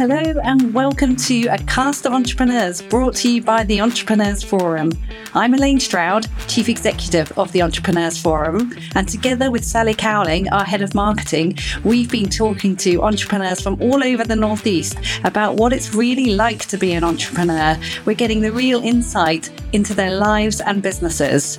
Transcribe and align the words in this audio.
Hello, 0.00 0.40
and 0.44 0.72
welcome 0.72 1.14
to 1.14 1.46
a 1.48 1.58
cast 1.58 2.06
of 2.06 2.14
entrepreneurs 2.14 2.80
brought 2.80 3.14
to 3.16 3.30
you 3.30 3.42
by 3.42 3.64
the 3.64 3.82
Entrepreneurs 3.82 4.42
Forum. 4.42 4.90
I'm 5.34 5.52
Elaine 5.52 5.78
Stroud, 5.78 6.26
Chief 6.48 6.70
Executive 6.70 7.30
of 7.38 7.52
the 7.52 7.60
Entrepreneurs 7.60 8.16
Forum, 8.16 8.72
and 8.94 9.06
together 9.06 9.50
with 9.50 9.62
Sally 9.62 9.92
Cowling, 9.92 10.48
our 10.48 10.64
Head 10.64 10.80
of 10.80 10.94
Marketing, 10.94 11.58
we've 11.84 12.10
been 12.10 12.30
talking 12.30 12.76
to 12.76 13.02
entrepreneurs 13.02 13.60
from 13.60 13.80
all 13.82 14.02
over 14.02 14.24
the 14.24 14.36
Northeast 14.36 14.96
about 15.24 15.56
what 15.56 15.74
it's 15.74 15.94
really 15.94 16.34
like 16.34 16.64
to 16.68 16.78
be 16.78 16.94
an 16.94 17.04
entrepreneur. 17.04 17.78
We're 18.06 18.14
getting 18.14 18.40
the 18.40 18.52
real 18.52 18.82
insight 18.82 19.50
into 19.74 19.92
their 19.92 20.16
lives 20.16 20.62
and 20.62 20.82
businesses. 20.82 21.58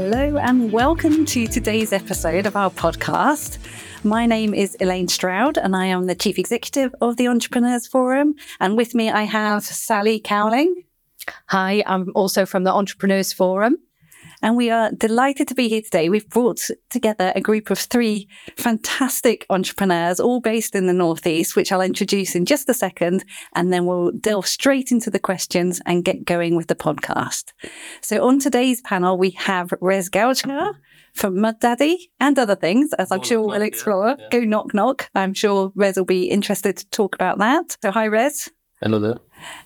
Hello, 0.00 0.36
and 0.36 0.70
welcome 0.70 1.24
to 1.24 1.48
today's 1.48 1.92
episode 1.92 2.46
of 2.46 2.54
our 2.54 2.70
podcast. 2.70 3.58
My 4.04 4.26
name 4.26 4.54
is 4.54 4.76
Elaine 4.78 5.08
Stroud, 5.08 5.58
and 5.58 5.74
I 5.74 5.86
am 5.86 6.06
the 6.06 6.14
Chief 6.14 6.38
Executive 6.38 6.94
of 7.00 7.16
the 7.16 7.26
Entrepreneurs 7.26 7.88
Forum. 7.88 8.36
And 8.60 8.76
with 8.76 8.94
me, 8.94 9.10
I 9.10 9.24
have 9.24 9.64
Sally 9.64 10.20
Cowling. 10.20 10.84
Hi, 11.46 11.82
I'm 11.84 12.12
also 12.14 12.46
from 12.46 12.62
the 12.62 12.72
Entrepreneurs 12.72 13.32
Forum. 13.32 13.76
And 14.42 14.56
we 14.56 14.70
are 14.70 14.92
delighted 14.92 15.48
to 15.48 15.54
be 15.54 15.68
here 15.68 15.82
today. 15.82 16.08
We've 16.08 16.28
brought 16.28 16.60
together 16.90 17.32
a 17.34 17.40
group 17.40 17.70
of 17.70 17.78
three 17.78 18.28
fantastic 18.56 19.46
entrepreneurs, 19.50 20.20
all 20.20 20.40
based 20.40 20.74
in 20.74 20.86
the 20.86 20.92
Northeast, 20.92 21.56
which 21.56 21.72
I'll 21.72 21.80
introduce 21.80 22.34
in 22.34 22.44
just 22.44 22.68
a 22.68 22.74
second. 22.74 23.24
And 23.54 23.72
then 23.72 23.86
we'll 23.86 24.12
delve 24.12 24.46
straight 24.46 24.92
into 24.92 25.10
the 25.10 25.18
questions 25.18 25.80
and 25.86 26.04
get 26.04 26.24
going 26.24 26.56
with 26.56 26.68
the 26.68 26.76
podcast. 26.76 27.52
So, 28.00 28.26
on 28.26 28.38
today's 28.38 28.80
panel, 28.82 29.18
we 29.18 29.30
have 29.30 29.72
Rez 29.80 30.08
Gachcar 30.08 30.74
from 31.14 31.40
Mud 31.40 31.60
Daddy 31.60 32.10
and 32.20 32.38
other 32.38 32.54
things, 32.54 32.92
as 32.94 33.10
I'm 33.10 33.22
sure 33.22 33.42
we'll 33.42 33.62
explore. 33.62 34.08
Yeah, 34.10 34.16
yeah. 34.20 34.28
Go 34.30 34.40
knock 34.44 34.74
knock. 34.74 35.10
I'm 35.14 35.34
sure 35.34 35.72
Rez 35.74 35.96
will 35.96 36.04
be 36.04 36.30
interested 36.30 36.76
to 36.76 36.88
talk 36.90 37.14
about 37.14 37.38
that. 37.38 37.76
So, 37.82 37.90
hi, 37.90 38.06
Rez. 38.06 38.50
Hello 38.80 39.00
there. 39.00 39.18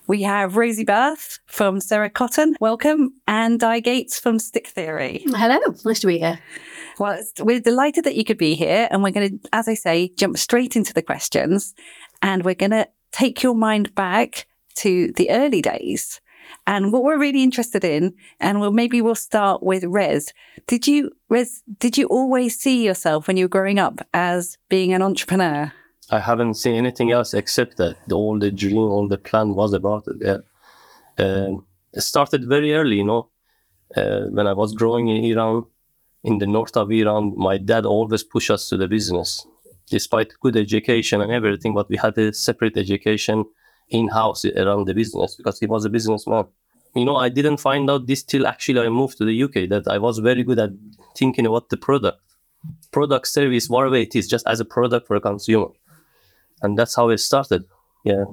We 0.06 0.22
have 0.22 0.56
Rosie 0.56 0.84
Bath 0.84 1.38
from 1.46 1.80
Cera 1.80 2.10
Cotton. 2.10 2.56
Welcome. 2.60 3.14
And 3.26 3.60
Di 3.60 3.80
Gates 3.80 4.18
from 4.18 4.38
Stick 4.38 4.66
Theory. 4.68 5.22
Hello. 5.26 5.58
Nice 5.84 6.00
to 6.00 6.06
be 6.06 6.18
here. 6.18 6.38
Well, 6.98 7.22
we're 7.40 7.60
delighted 7.60 8.04
that 8.04 8.16
you 8.16 8.24
could 8.24 8.38
be 8.38 8.54
here. 8.54 8.88
And 8.90 9.02
we're 9.02 9.10
going 9.10 9.38
to, 9.38 9.48
as 9.52 9.68
I 9.68 9.74
say, 9.74 10.12
jump 10.16 10.38
straight 10.38 10.76
into 10.76 10.92
the 10.92 11.02
questions. 11.02 11.74
And 12.20 12.44
we're 12.44 12.54
going 12.54 12.70
to 12.70 12.88
take 13.12 13.42
your 13.42 13.54
mind 13.54 13.94
back 13.94 14.46
to 14.76 15.12
the 15.12 15.30
early 15.30 15.62
days 15.62 16.20
and 16.66 16.92
what 16.92 17.02
we're 17.02 17.18
really 17.18 17.42
interested 17.42 17.84
in, 17.84 18.14
and 18.40 18.60
we'll, 18.60 18.72
maybe 18.72 19.00
we'll 19.00 19.14
start 19.14 19.62
with 19.62 19.84
Rez. 19.84 20.32
Did 20.66 20.86
you, 20.86 21.10
Rez, 21.28 21.62
did 21.78 21.98
you 21.98 22.06
always 22.06 22.58
see 22.58 22.84
yourself 22.84 23.26
when 23.26 23.36
you 23.36 23.46
were 23.46 23.50
growing 23.50 23.78
up 23.78 24.06
as 24.14 24.58
being 24.68 24.92
an 24.92 25.02
entrepreneur? 25.02 25.72
I 26.10 26.20
haven't 26.20 26.54
seen 26.54 26.74
anything 26.74 27.12
else 27.12 27.32
except 27.34 27.76
that 27.78 27.96
all 28.10 28.38
the 28.38 28.50
dream, 28.50 28.78
all 28.78 29.08
the 29.08 29.18
plan 29.18 29.54
was 29.54 29.72
about 29.72 30.04
it. 30.08 30.16
Yeah. 30.20 30.38
Uh, 31.24 31.56
it 31.92 32.00
started 32.00 32.48
very 32.48 32.74
early, 32.74 32.96
you 32.96 33.04
know. 33.04 33.28
Uh, 33.96 34.22
when 34.30 34.46
I 34.46 34.54
was 34.54 34.74
growing 34.74 35.08
in 35.08 35.24
Iran, 35.24 35.64
in 36.24 36.38
the 36.38 36.46
north 36.46 36.76
of 36.76 36.90
Iran, 36.90 37.34
my 37.36 37.58
dad 37.58 37.84
always 37.84 38.22
pushed 38.22 38.50
us 38.50 38.68
to 38.70 38.76
the 38.76 38.88
business, 38.88 39.46
despite 39.90 40.32
good 40.40 40.56
education 40.56 41.20
and 41.20 41.30
everything. 41.30 41.74
But 41.74 41.88
we 41.88 41.96
had 41.96 42.16
a 42.16 42.32
separate 42.32 42.76
education 42.76 43.44
in-house 43.90 44.44
around 44.44 44.86
the 44.86 44.94
business 44.94 45.34
because 45.36 45.58
he 45.58 45.66
was 45.66 45.84
a 45.84 45.90
businessman. 45.90 46.46
You 46.94 47.04
know, 47.04 47.16
I 47.16 47.28
didn't 47.28 47.58
find 47.58 47.90
out 47.90 48.06
this 48.06 48.22
till 48.22 48.46
actually 48.46 48.80
I 48.80 48.88
moved 48.88 49.18
to 49.18 49.24
the 49.24 49.42
UK 49.42 49.68
that 49.70 49.84
I 49.88 49.98
was 49.98 50.18
very 50.18 50.42
good 50.42 50.58
at 50.58 50.70
thinking 51.16 51.46
about 51.46 51.68
the 51.68 51.76
product, 51.76 52.20
product 52.90 53.28
service, 53.28 53.68
whatever 53.68 53.96
it 53.96 54.14
is, 54.14 54.28
just 54.28 54.46
as 54.46 54.60
a 54.60 54.64
product 54.64 55.06
for 55.06 55.16
a 55.16 55.20
consumer. 55.20 55.68
And 56.62 56.78
that's 56.78 56.96
how 56.96 57.08
it 57.08 57.18
started. 57.18 57.64
Yeah. 58.04 58.24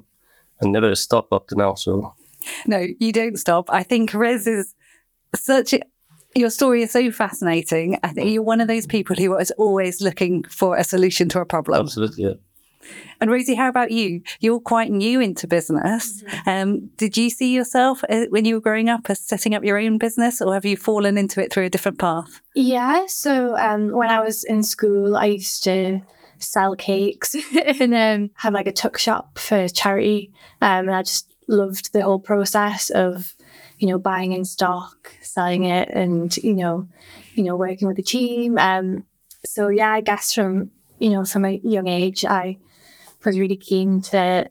And 0.62 0.72
never 0.72 0.94
stopped 0.96 1.32
up 1.32 1.48
to 1.48 1.56
now. 1.56 1.76
So 1.76 2.14
No, 2.66 2.86
you 3.00 3.12
don't 3.12 3.38
stop. 3.38 3.70
I 3.70 3.84
think 3.84 4.14
Rez 4.14 4.48
is 4.48 4.74
such 5.36 5.74
a 5.74 5.82
your 6.36 6.50
story 6.50 6.84
is 6.84 6.92
so 6.92 7.12
fascinating. 7.12 7.98
I 8.04 8.10
think 8.10 8.30
you're 8.30 8.44
one 8.44 8.62
of 8.62 8.68
those 8.68 8.86
people 8.86 9.16
who 9.16 9.36
is 9.38 9.52
always 9.58 10.00
looking 10.00 10.44
for 10.44 10.78
a 10.78 10.84
solution 10.84 11.28
to 11.30 11.42
a 11.42 11.46
problem. 11.46 11.82
Absolutely, 11.82 12.24
yeah. 12.24 12.34
And 13.20 13.30
Rosie, 13.30 13.56
how 13.56 13.68
about 13.68 13.92
you? 13.92 14.22
You're 14.40 14.60
quite 14.60 14.92
new 14.92 15.20
into 15.20 15.48
business. 15.48 16.24
Mm-hmm. 16.24 16.50
Um, 16.50 16.88
did 16.98 17.18
you 17.18 17.30
see 17.30 17.54
yourself 17.54 18.04
uh, 18.10 18.26
when 18.30 18.46
you 18.46 18.56
were 18.56 18.62
growing 18.62 18.90
up 18.90 19.10
as 19.10 19.20
setting 19.20 19.54
up 19.54 19.64
your 19.64 19.78
own 19.78 19.98
business, 19.98 20.42
or 20.42 20.54
have 20.54 20.66
you 20.66 20.78
fallen 20.78 21.18
into 21.18 21.42
it 21.44 21.52
through 21.52 21.66
a 21.66 21.70
different 21.70 22.00
path? 22.00 22.42
Yeah. 22.56 23.06
So 23.08 23.58
um, 23.58 23.92
when 23.92 24.10
I 24.10 24.22
was 24.22 24.44
in 24.44 24.64
school, 24.64 25.18
I 25.18 25.26
used 25.26 25.64
to 25.66 26.02
sell 26.40 26.76
cakes 26.76 27.36
and 27.80 27.94
um, 27.94 28.32
have 28.36 28.54
like 28.54 28.68
a 28.68 28.72
tuck 28.72 28.98
shop 28.98 29.38
for 29.38 29.68
charity. 29.68 30.32
Um, 30.62 30.88
and 30.88 30.96
I 30.96 31.04
just 31.04 31.34
loved 31.48 31.94
the 31.94 32.02
whole 32.02 32.20
process 32.20 32.90
of, 32.90 33.36
you 33.78 33.88
know, 33.88 33.98
buying 33.98 34.34
in 34.34 34.46
stock, 34.46 35.14
selling 35.22 35.64
it, 35.64 35.90
and 35.90 36.36
you 36.38 36.54
know, 36.54 36.88
you 37.36 37.44
know, 37.44 37.56
working 37.56 37.88
with 37.88 37.98
the 37.98 38.04
team. 38.04 38.58
Um, 38.58 39.06
so 39.46 39.70
yeah, 39.70 39.92
I 39.92 40.02
guess 40.02 40.34
from 40.34 40.72
you 41.00 41.10
know 41.10 41.26
from 41.26 41.46
a 41.46 41.60
young 41.64 41.88
age, 41.88 42.26
I 42.26 42.58
was 43.24 43.40
really 43.40 43.56
keen 43.56 44.02
to 44.02 44.50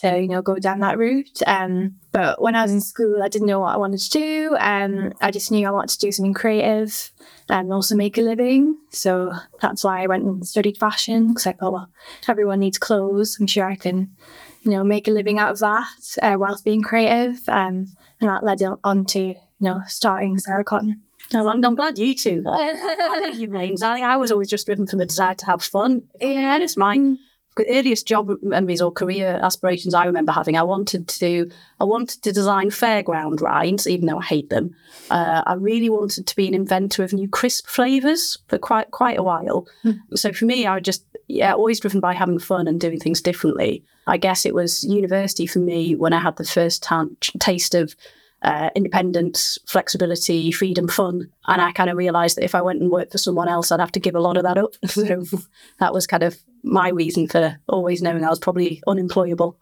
to 0.00 0.20
you 0.20 0.28
know 0.28 0.42
go 0.42 0.56
down 0.56 0.80
that 0.80 0.98
route. 0.98 1.40
Um, 1.46 1.96
but 2.12 2.42
when 2.42 2.54
I 2.54 2.62
was 2.62 2.72
in 2.72 2.80
school, 2.82 3.22
I 3.22 3.28
didn't 3.28 3.48
know 3.48 3.60
what 3.60 3.74
I 3.74 3.78
wanted 3.78 4.00
to 4.00 4.10
do. 4.10 4.56
Um, 4.60 5.14
I 5.22 5.30
just 5.30 5.50
knew 5.50 5.66
I 5.66 5.70
wanted 5.70 5.98
to 5.98 6.06
do 6.06 6.12
something 6.12 6.34
creative 6.34 7.10
and 7.48 7.72
also 7.72 7.96
make 7.96 8.18
a 8.18 8.22
living. 8.22 8.76
So 8.90 9.32
that's 9.60 9.82
why 9.82 10.02
I 10.02 10.06
went 10.06 10.24
and 10.24 10.46
studied 10.46 10.76
fashion 10.76 11.28
because 11.28 11.46
I 11.46 11.52
thought, 11.52 11.72
well, 11.72 11.88
everyone 12.28 12.60
needs 12.60 12.78
clothes. 12.78 13.38
I'm 13.40 13.46
sure 13.46 13.64
I 13.64 13.76
can, 13.76 14.14
you 14.60 14.70
know, 14.70 14.84
make 14.84 15.08
a 15.08 15.10
living 15.10 15.38
out 15.38 15.52
of 15.52 15.58
that 15.60 15.88
uh, 16.22 16.36
whilst 16.38 16.66
being 16.66 16.82
creative. 16.82 17.40
Um, 17.48 17.88
and 18.20 18.28
that 18.28 18.44
led 18.44 18.62
on 18.84 19.04
to 19.06 19.20
you 19.20 19.36
know 19.60 19.80
starting 19.86 20.38
Cera 20.38 20.64
Cotton. 20.64 21.00
I'm, 21.34 21.64
I'm 21.64 21.74
glad 21.74 21.98
you 21.98 22.14
two. 22.14 22.44
you 23.34 23.48
mean 23.48 23.82
I, 23.82 23.94
think 23.94 24.04
I 24.04 24.16
was 24.18 24.30
always 24.30 24.50
just 24.50 24.66
driven 24.66 24.86
from 24.86 24.98
the 24.98 25.06
desire 25.06 25.34
to 25.34 25.46
have 25.46 25.62
fun. 25.62 26.02
Yeah, 26.20 26.58
it's 26.58 26.76
mine 26.76 27.12
the 27.12 27.18
earliest 27.58 28.06
job 28.06 28.30
memories 28.42 28.80
or 28.80 28.90
career 28.90 29.38
aspirations 29.42 29.94
I 29.94 30.06
remember 30.06 30.32
having, 30.32 30.56
I 30.56 30.62
wanted 30.62 31.08
to, 31.08 31.50
I 31.80 31.84
wanted 31.84 32.22
to 32.22 32.32
design 32.32 32.70
fairground 32.70 33.40
rides, 33.40 33.86
even 33.86 34.06
though 34.06 34.18
I 34.18 34.24
hate 34.24 34.50
them. 34.50 34.74
Uh, 35.10 35.42
I 35.46 35.54
really 35.54 35.90
wanted 35.90 36.26
to 36.26 36.36
be 36.36 36.48
an 36.48 36.54
inventor 36.54 37.04
of 37.04 37.12
new 37.12 37.28
crisp 37.28 37.66
flavors 37.66 38.38
for 38.48 38.58
quite 38.58 38.90
quite 38.90 39.18
a 39.18 39.22
while. 39.22 39.66
Mm. 39.84 40.00
So 40.14 40.32
for 40.32 40.46
me, 40.46 40.66
I 40.66 40.74
was 40.74 40.82
just 40.82 41.04
yeah, 41.28 41.54
always 41.54 41.80
driven 41.80 42.00
by 42.00 42.14
having 42.14 42.38
fun 42.38 42.66
and 42.66 42.80
doing 42.80 43.00
things 43.00 43.20
differently. 43.20 43.84
I 44.06 44.16
guess 44.16 44.44
it 44.44 44.54
was 44.54 44.84
university 44.84 45.46
for 45.46 45.60
me 45.60 45.94
when 45.94 46.12
I 46.12 46.20
had 46.20 46.36
the 46.36 46.44
first 46.44 46.82
t- 47.20 47.38
taste 47.38 47.74
of 47.74 47.94
uh, 48.42 48.70
independence, 48.74 49.58
flexibility, 49.66 50.50
freedom, 50.50 50.88
fun. 50.88 51.30
And 51.46 51.62
I 51.62 51.72
kind 51.72 51.90
of 51.90 51.96
realized 51.96 52.36
that 52.36 52.44
if 52.44 52.54
I 52.54 52.62
went 52.62 52.80
and 52.80 52.90
worked 52.90 53.12
for 53.12 53.18
someone 53.18 53.48
else, 53.48 53.70
I'd 53.70 53.80
have 53.80 53.92
to 53.92 54.00
give 54.00 54.14
a 54.14 54.20
lot 54.20 54.36
of 54.36 54.42
that 54.42 54.58
up. 54.58 54.74
so 54.86 55.24
that 55.78 55.94
was 55.94 56.06
kind 56.06 56.22
of 56.22 56.36
my 56.62 56.88
reason 56.88 57.28
for 57.28 57.58
always 57.68 58.02
knowing 58.02 58.24
I 58.24 58.30
was 58.30 58.38
probably 58.38 58.82
unemployable. 58.86 59.58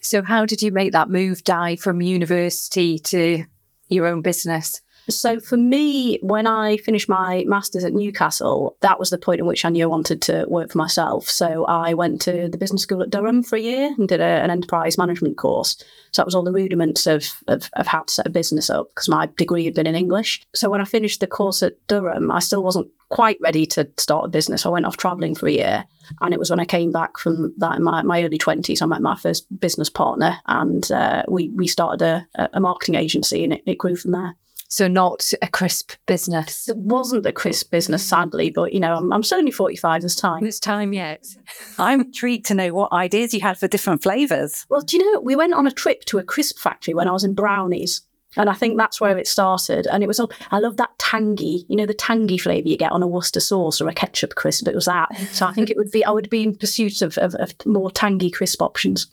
So, 0.00 0.22
how 0.22 0.44
did 0.46 0.62
you 0.62 0.70
make 0.70 0.92
that 0.92 1.10
move, 1.10 1.42
Di, 1.44 1.76
from 1.76 2.00
university 2.02 2.98
to 3.00 3.44
your 3.88 4.06
own 4.06 4.22
business? 4.22 4.80
So 5.08 5.40
for 5.40 5.56
me, 5.56 6.18
when 6.22 6.46
I 6.46 6.76
finished 6.78 7.08
my 7.08 7.44
master's 7.46 7.84
at 7.84 7.94
Newcastle, 7.94 8.76
that 8.80 8.98
was 8.98 9.10
the 9.10 9.18
point 9.18 9.40
in 9.40 9.46
which 9.46 9.64
I 9.64 9.70
knew 9.70 9.84
I 9.84 9.86
wanted 9.86 10.20
to 10.22 10.44
work 10.48 10.72
for 10.72 10.78
myself. 10.78 11.28
So 11.28 11.64
I 11.64 11.94
went 11.94 12.20
to 12.22 12.48
the 12.48 12.58
business 12.58 12.82
school 12.82 13.02
at 13.02 13.10
Durham 13.10 13.42
for 13.42 13.56
a 13.56 13.60
year 13.60 13.94
and 13.96 14.06
did 14.06 14.20
a, 14.20 14.24
an 14.24 14.50
enterprise 14.50 14.98
management 14.98 15.38
course. 15.38 15.76
So 16.12 16.20
that 16.20 16.26
was 16.26 16.34
all 16.34 16.44
the 16.44 16.52
rudiments 16.52 17.06
of, 17.06 17.26
of, 17.48 17.70
of 17.74 17.86
how 17.86 18.02
to 18.02 18.12
set 18.12 18.26
a 18.26 18.30
business 18.30 18.68
up 18.68 18.88
because 18.90 19.08
my 19.08 19.28
degree 19.36 19.64
had 19.64 19.74
been 19.74 19.86
in 19.86 19.94
English. 19.94 20.42
So 20.54 20.68
when 20.68 20.80
I 20.80 20.84
finished 20.84 21.20
the 21.20 21.26
course 21.26 21.62
at 21.62 21.74
Durham, 21.86 22.30
I 22.30 22.40
still 22.40 22.62
wasn't 22.62 22.88
quite 23.08 23.38
ready 23.40 23.64
to 23.64 23.88
start 23.96 24.26
a 24.26 24.28
business. 24.28 24.66
I 24.66 24.70
went 24.70 24.84
off 24.84 24.98
traveling 24.98 25.34
for 25.34 25.46
a 25.46 25.52
year. 25.52 25.84
And 26.20 26.34
it 26.34 26.38
was 26.38 26.50
when 26.50 26.60
I 26.60 26.64
came 26.64 26.92
back 26.92 27.18
from 27.18 27.54
that 27.58 27.76
in 27.76 27.82
my, 27.82 28.02
my 28.02 28.22
early 28.22 28.38
20s, 28.38 28.82
I 28.82 28.86
met 28.86 29.02
my 29.02 29.16
first 29.16 29.46
business 29.58 29.90
partner 29.90 30.38
and 30.46 30.90
uh, 30.92 31.22
we, 31.28 31.48
we 31.50 31.66
started 31.66 32.02
a, 32.02 32.50
a 32.52 32.60
marketing 32.60 32.94
agency 32.94 33.44
and 33.44 33.54
it, 33.54 33.62
it 33.66 33.78
grew 33.78 33.96
from 33.96 34.12
there. 34.12 34.34
So 34.68 34.86
not 34.86 35.32
a 35.40 35.48
crisp 35.48 35.92
business. 36.06 36.68
It 36.68 36.76
wasn't 36.76 37.24
a 37.24 37.32
crisp 37.32 37.70
business, 37.70 38.04
sadly, 38.04 38.50
but 38.50 38.74
you 38.74 38.80
know, 38.80 38.94
I'm, 38.94 39.12
I'm 39.12 39.22
certainly 39.22 39.50
45 39.50 40.02
this 40.02 40.14
time. 40.14 40.44
This 40.44 40.60
time 40.60 40.92
yet. 40.92 41.26
I'm 41.78 42.02
intrigued 42.02 42.46
to 42.46 42.54
know 42.54 42.74
what 42.74 42.92
ideas 42.92 43.32
you 43.32 43.40
had 43.40 43.58
for 43.58 43.66
different 43.66 44.02
flavours. 44.02 44.66
Well, 44.68 44.82
do 44.82 44.98
you 44.98 45.12
know, 45.12 45.20
we 45.20 45.36
went 45.36 45.54
on 45.54 45.66
a 45.66 45.72
trip 45.72 46.04
to 46.06 46.18
a 46.18 46.22
crisp 46.22 46.58
factory 46.58 46.92
when 46.92 47.08
I 47.08 47.12
was 47.12 47.24
in 47.24 47.34
Brownies. 47.34 48.02
And 48.36 48.50
I 48.50 48.52
think 48.52 48.76
that's 48.76 49.00
where 49.00 49.16
it 49.16 49.26
started. 49.26 49.86
And 49.86 50.02
it 50.02 50.06
was, 50.06 50.20
I 50.50 50.58
love 50.58 50.76
that 50.76 50.96
tangy, 50.98 51.64
you 51.68 51.76
know, 51.76 51.86
the 51.86 51.94
tangy 51.94 52.36
flavour 52.36 52.68
you 52.68 52.76
get 52.76 52.92
on 52.92 53.02
a 53.02 53.06
Worcester 53.06 53.40
sauce 53.40 53.80
or 53.80 53.88
a 53.88 53.94
ketchup 53.94 54.34
crisp. 54.34 54.68
It 54.68 54.74
was 54.74 54.84
that. 54.84 55.08
So 55.32 55.46
I 55.46 55.52
think 55.52 55.70
it 55.70 55.76
would 55.78 55.90
be, 55.90 56.04
I 56.04 56.10
would 56.10 56.28
be 56.28 56.42
in 56.42 56.54
pursuit 56.54 57.00
of, 57.00 57.16
of, 57.18 57.34
of 57.36 57.54
more 57.64 57.90
tangy 57.90 58.30
crisp 58.30 58.60
options. 58.60 59.06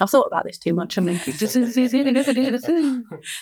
I've 0.00 0.10
thought 0.10 0.26
about 0.26 0.44
this 0.44 0.58
too 0.58 0.74
much. 0.74 0.98
I 0.98 1.00
mean, 1.02 1.20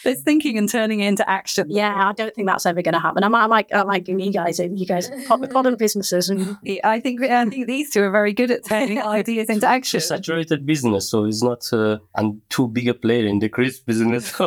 There's 0.05 0.23
thinking 0.23 0.59
and 0.59 0.69
turning 0.69 1.01
it 1.01 1.09
into 1.09 1.29
action. 1.29 1.67
yeah, 1.71 2.09
I 2.09 2.13
don't 2.13 2.35
think 2.35 2.47
that's 2.47 2.67
ever 2.67 2.83
going 2.83 2.95
to 2.95 3.01
happen. 3.01 3.25
I 3.25 3.29
might, 3.29 3.45
I 3.45 3.47
might, 3.47 3.75
I 3.75 3.85
might 3.85 4.05
give 4.05 4.21
you 4.21 4.33
guys, 4.33 4.59
you 4.59 4.87
guys, 4.87 5.11
modern 5.29 5.77
businesses, 5.77 6.29
and 6.31 6.57
I 6.85 7.01
think 7.01 7.23
I 7.23 7.45
think 7.49 7.67
these 7.67 7.91
two 7.91 8.03
are 8.03 8.11
very 8.11 8.33
good 8.33 8.51
at 8.51 8.65
turning 8.65 9.01
ideas 9.03 9.49
into 9.49 9.67
action. 9.67 9.99
It's 9.99 10.07
a 10.07 10.17
saturated 10.17 10.67
business, 10.67 11.09
so 11.09 11.25
it's 11.25 11.43
not 11.43 11.71
uh, 11.73 11.99
and 12.15 12.41
too 12.51 12.69
big 12.69 12.89
a 12.89 12.95
player 12.95 13.27
in 13.27 13.39
the 13.39 13.49
crisp 13.49 13.87
business. 13.87 14.39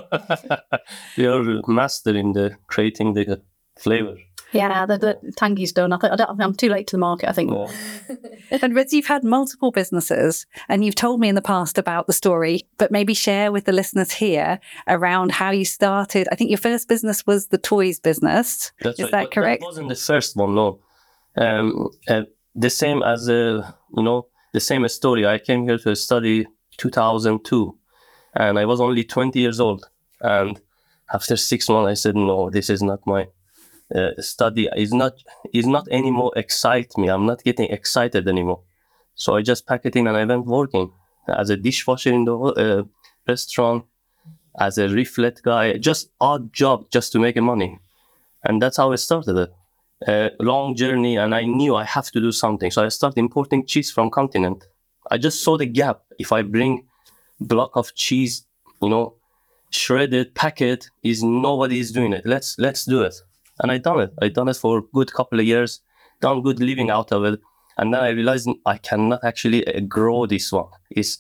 we 1.18 1.26
are 1.26 1.62
master 1.68 2.16
in 2.16 2.34
the 2.34 2.58
creating 2.68 3.14
the 3.14 3.42
flavor. 3.78 4.18
Yeah, 4.54 4.86
the, 4.86 4.98
the 4.98 5.32
Tangy's 5.36 5.72
done. 5.72 5.92
I 5.92 5.98
think 5.98 6.14
I 6.14 6.16
don't, 6.16 6.42
I'm 6.42 6.54
too 6.54 6.70
late 6.70 6.88
to 6.88 6.96
the 6.96 7.00
market. 7.00 7.30
I 7.30 7.34
think. 7.34 7.52
Yeah. 7.52 8.16
And 8.62 8.74
but 8.74 8.94
you've 8.94 9.08
had 9.08 9.26
multiple 9.26 9.72
businesses, 9.72 10.46
and 10.70 10.86
you've 10.86 10.96
told 10.96 11.20
me 11.20 11.28
in 11.28 11.36
the 11.36 11.42
past 11.42 11.78
about 11.78 12.08
the 12.08 12.14
story. 12.14 12.62
But 12.78 12.92
maybe 12.92 13.14
share 13.14 13.52
with 13.52 13.66
the 13.66 13.74
listeners 13.74 14.12
here 14.12 14.60
around 14.88 15.34
how 15.34 15.52
you 15.52 15.66
started. 15.66 16.30
I 16.32 16.36
think 16.36 16.50
your 16.50 16.58
first 16.58 16.88
business 16.88 17.28
was 17.28 17.48
the 17.48 17.58
toys 17.58 18.00
business. 18.00 18.72
That's 18.82 19.00
Is 19.00 19.04
right. 19.04 19.12
that 19.12 19.24
But 19.26 19.32
correct? 19.34 19.62
That 19.62 19.66
wasn't 19.68 19.90
the 19.90 19.96
first 19.96 20.38
one, 20.38 20.56
no. 20.56 20.80
Um, 21.36 21.90
uh, 22.08 22.24
the 22.56 22.70
same 22.70 23.04
as 23.04 23.30
uh, 23.30 23.70
you 23.96 24.04
know, 24.04 24.28
the 24.54 24.62
same 24.62 24.88
story. 24.88 25.28
I 25.28 25.40
came 25.40 25.66
here 25.68 25.78
to 25.80 25.96
study 25.96 26.48
2002, 26.78 27.78
and 28.36 28.58
I 28.58 28.66
was 28.66 28.80
only 28.80 29.04
20 29.04 29.40
years 29.40 29.60
old. 29.60 29.86
And 30.22 30.60
after 31.14 31.36
six 31.36 31.70
months, 31.70 31.90
I 31.90 31.94
said, 31.96 32.16
"No, 32.16 32.50
this 32.50 32.70
is 32.70 32.82
not 32.82 33.06
my 33.06 33.28
uh, 33.94 34.12
study. 34.20 34.70
Is 34.76 34.94
not 34.94 35.14
is 35.54 35.66
not 35.66 35.88
anymore 35.90 36.32
excite 36.36 36.98
me. 36.98 37.10
I'm 37.10 37.26
not 37.26 37.44
getting 37.44 37.70
excited 37.70 38.28
anymore." 38.28 38.62
So 39.16 39.36
I 39.36 39.42
just 39.42 39.66
packed 39.66 39.86
it 39.86 39.96
in 39.96 40.08
and 40.08 40.18
I 40.18 40.26
went 40.26 40.46
working 40.46 40.92
as 41.28 41.50
a 41.50 41.58
dishwasher 41.58 42.14
in 42.14 42.26
the 42.26 42.38
uh, 42.38 42.84
restaurant, 43.28 43.86
as 44.60 44.78
a 44.78 44.88
reflet 44.88 45.42
guy, 45.42 45.78
just 45.78 46.10
odd 46.22 46.54
job 46.54 46.90
just 46.90 47.12
to 47.12 47.20
make 47.20 47.36
money 47.38 47.80
and 48.44 48.62
that's 48.62 48.78
how 48.78 48.92
I 48.92 48.96
started 48.96 49.38
it. 49.38 49.54
A 50.08 50.32
long 50.40 50.76
journey, 50.76 51.18
and 51.18 51.34
I 51.34 51.44
knew 51.44 51.76
I 51.76 51.84
have 51.84 52.12
to 52.12 52.20
do 52.20 52.32
something. 52.32 52.70
So 52.72 52.84
I 52.86 52.90
started 52.90 53.20
importing 53.20 53.66
cheese 53.66 53.92
from 53.92 54.12
continent. 54.12 54.68
I 55.10 55.18
just 55.18 55.44
saw 55.44 55.58
the 55.58 55.66
gap. 55.66 56.02
If 56.20 56.32
I 56.32 56.44
bring 56.44 56.86
block 57.40 57.72
of 57.76 57.94
cheese, 57.96 58.46
you 58.82 58.90
know, 58.90 59.16
shredded, 59.72 60.36
packet, 60.36 60.90
is 61.04 61.24
nobody 61.24 61.80
is 61.80 61.92
doing 61.92 62.14
it. 62.14 62.26
Let's 62.26 62.60
let's 62.60 62.86
do 62.86 63.02
it. 63.02 63.16
And 63.60 63.72
I 63.72 63.78
done 63.78 64.02
it. 64.02 64.14
I 64.22 64.30
done 64.30 64.50
it 64.50 64.58
for 64.58 64.80
a 64.80 64.82
good 64.94 65.14
couple 65.14 65.40
of 65.40 65.46
years, 65.46 65.82
done 66.22 66.42
good 66.42 66.60
living 66.60 66.90
out 66.90 67.12
of 67.12 67.24
it. 67.26 67.40
And 67.78 67.94
then 67.94 68.02
I 68.02 68.10
realized 68.10 68.50
I 68.66 68.78
cannot 68.78 69.24
actually 69.24 69.66
uh, 69.68 69.82
grow 69.82 70.26
this 70.26 70.52
one. 70.52 70.70
It's 70.90 71.20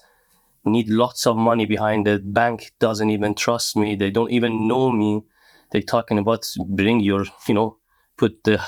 need 0.66 0.90
lots 0.90 1.26
of 1.28 1.38
money 1.38 1.66
behind 1.66 2.08
it. 2.08 2.34
Bank 2.34 2.72
doesn't 2.80 3.10
even 3.10 3.36
trust 3.36 3.76
me. 3.78 3.96
They 3.96 4.12
don't 4.12 4.32
even 4.32 4.68
know 4.68 4.92
me 4.92 5.24
They're 5.72 5.82
talking 5.82 6.18
about 6.18 6.46
bring 6.68 7.00
your 7.02 7.26
you 7.48 7.54
know 7.54 7.78
put 8.18 8.44
the 8.44 8.60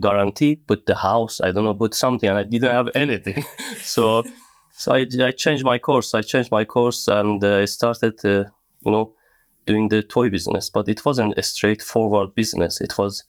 guarantee 0.00 0.56
put 0.56 0.86
the 0.86 0.94
house 0.94 1.40
i 1.40 1.50
don't 1.52 1.64
know 1.64 1.74
put 1.74 1.94
something 1.94 2.28
and 2.28 2.38
i 2.38 2.42
didn't 2.42 2.70
have 2.70 2.88
anything 2.94 3.44
so 3.82 4.24
so 4.72 4.94
I, 4.94 5.06
I 5.20 5.30
changed 5.32 5.64
my 5.64 5.78
course 5.78 6.14
i 6.14 6.22
changed 6.22 6.50
my 6.50 6.64
course 6.64 7.06
and 7.08 7.42
uh, 7.44 7.58
i 7.58 7.64
started 7.66 8.14
uh, 8.24 8.44
you 8.84 8.92
know 8.92 9.12
doing 9.66 9.88
the 9.88 10.02
toy 10.02 10.28
business 10.30 10.70
but 10.70 10.88
it 10.88 11.04
wasn't 11.04 11.36
a 11.36 11.42
straightforward 11.42 12.34
business 12.34 12.80
it 12.80 12.96
was 12.98 13.24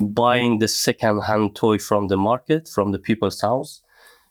buying 0.00 0.58
the 0.58 0.68
second 0.68 1.20
hand 1.20 1.54
toy 1.54 1.78
from 1.78 2.08
the 2.08 2.16
market 2.16 2.68
from 2.68 2.92
the 2.92 2.98
people's 2.98 3.40
house 3.40 3.82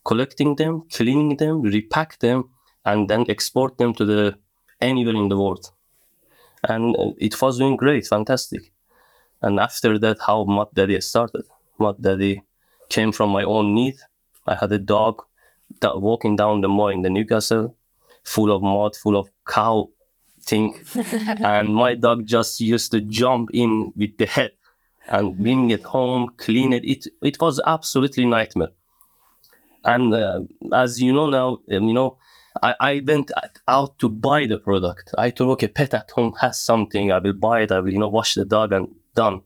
collecting 0.03 0.55
them 0.55 0.83
cleaning 0.91 1.37
them 1.37 1.61
repack 1.61 2.19
them 2.19 2.49
and 2.85 3.09
then 3.09 3.25
export 3.29 3.77
them 3.77 3.93
to 3.93 4.05
the 4.05 4.37
anywhere 4.81 5.15
in 5.15 5.29
the 5.29 5.37
world 5.37 5.71
and 6.63 6.95
uh, 6.95 7.11
it 7.17 7.39
was 7.41 7.57
doing 7.57 7.75
great, 7.75 8.07
fantastic. 8.07 8.71
And 9.41 9.59
after 9.59 9.97
that, 9.99 10.17
how 10.25 10.43
Mud 10.43 10.69
Daddy 10.73 10.99
started. 11.01 11.43
Mud 11.79 12.01
Daddy 12.01 12.43
came 12.89 13.11
from 13.11 13.31
my 13.31 13.43
own 13.43 13.73
need. 13.73 13.95
I 14.45 14.55
had 14.55 14.71
a 14.71 14.77
dog 14.77 15.23
that 15.79 16.01
walking 16.01 16.35
down 16.35 16.61
the 16.61 16.67
mall 16.67 16.89
in 16.89 17.01
the 17.01 17.09
Newcastle, 17.09 17.75
full 18.23 18.51
of 18.51 18.61
mud, 18.61 18.95
full 18.95 19.15
of 19.15 19.29
cow 19.47 19.89
thing, 20.43 20.79
and 21.39 21.73
my 21.73 21.95
dog 21.95 22.25
just 22.25 22.59
used 22.59 22.91
to 22.91 23.01
jump 23.01 23.49
in 23.53 23.93
with 23.95 24.17
the 24.17 24.25
head 24.25 24.51
and 25.07 25.37
bring 25.37 25.71
it 25.71 25.83
home, 25.83 26.33
clean 26.37 26.73
it. 26.73 26.83
It 26.85 27.07
it 27.21 27.39
was 27.39 27.59
absolutely 27.65 28.25
nightmare. 28.25 28.71
And 29.83 30.13
uh, 30.13 30.41
as 30.73 31.01
you 31.01 31.13
know 31.13 31.29
now, 31.29 31.59
um, 31.71 31.87
you 31.87 31.93
know 31.93 32.17
I, 32.61 32.75
I 32.79 33.01
went 33.05 33.31
out 33.67 33.97
to 33.99 34.09
buy 34.09 34.45
the 34.45 34.57
product. 34.57 35.13
I 35.17 35.31
thought, 35.31 35.51
okay, 35.53 35.67
pet 35.67 35.93
at 35.93 36.11
home 36.11 36.33
has 36.41 36.59
something. 36.59 37.11
I 37.11 37.19
will 37.19 37.33
buy 37.33 37.61
it. 37.61 37.71
I 37.71 37.79
will, 37.79 37.91
you 37.91 37.99
know, 37.99 38.09
wash 38.09 38.35
the 38.35 38.45
dog 38.45 38.73
and 38.73 38.87
done. 39.15 39.41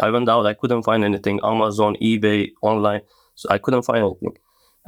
I 0.00 0.10
went 0.10 0.28
out. 0.28 0.46
I 0.46 0.54
couldn't 0.54 0.82
find 0.82 1.04
anything. 1.04 1.40
Amazon, 1.42 1.96
eBay, 2.00 2.50
online. 2.62 3.02
So 3.34 3.48
I 3.50 3.58
couldn't 3.58 3.82
find 3.82 4.04
anything. 4.04 4.38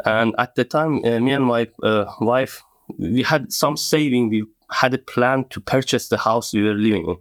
And 0.04 0.34
at 0.38 0.54
the 0.54 0.64
time, 0.64 1.04
uh, 1.04 1.18
me 1.20 1.32
and 1.32 1.44
my 1.44 1.68
uh, 1.82 2.12
wife, 2.20 2.62
we 2.98 3.22
had 3.22 3.52
some 3.52 3.76
saving. 3.76 4.28
We 4.28 4.44
had 4.70 4.94
a 4.94 4.98
plan 4.98 5.44
to 5.50 5.60
purchase 5.60 6.08
the 6.08 6.18
house 6.18 6.52
we 6.52 6.62
were 6.62 6.74
living 6.74 7.16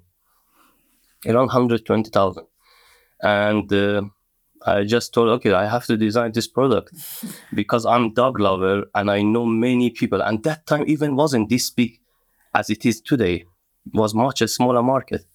in, 1.26 1.36
around 1.36 1.50
hundred 1.50 1.86
twenty 1.86 2.10
thousand. 2.10 2.46
And 3.22 3.72
uh, 3.72 4.04
I 4.66 4.84
just 4.84 5.14
told, 5.14 5.30
okay, 5.30 5.54
I 5.54 5.68
have 5.68 5.86
to 5.86 5.98
design 5.98 6.32
this 6.32 6.48
product 6.48 6.94
because 7.54 7.86
I'm 7.86 8.14
dog 8.14 8.40
lover 8.40 8.86
and 8.94 9.12
I 9.12 9.22
know 9.22 9.46
many 9.46 9.90
people. 9.92 10.22
And 10.22 10.44
that 10.44 10.66
time 10.66 10.86
even 10.88 11.16
wasn't 11.16 11.50
this 11.50 11.70
big 11.70 12.00
as 12.54 12.70
it 12.70 12.86
is 12.86 13.02
today. 13.02 13.46
It 13.86 13.94
was 13.94 14.16
much 14.16 14.42
a 14.42 14.48
smaller 14.48 14.82
market. 14.82 15.26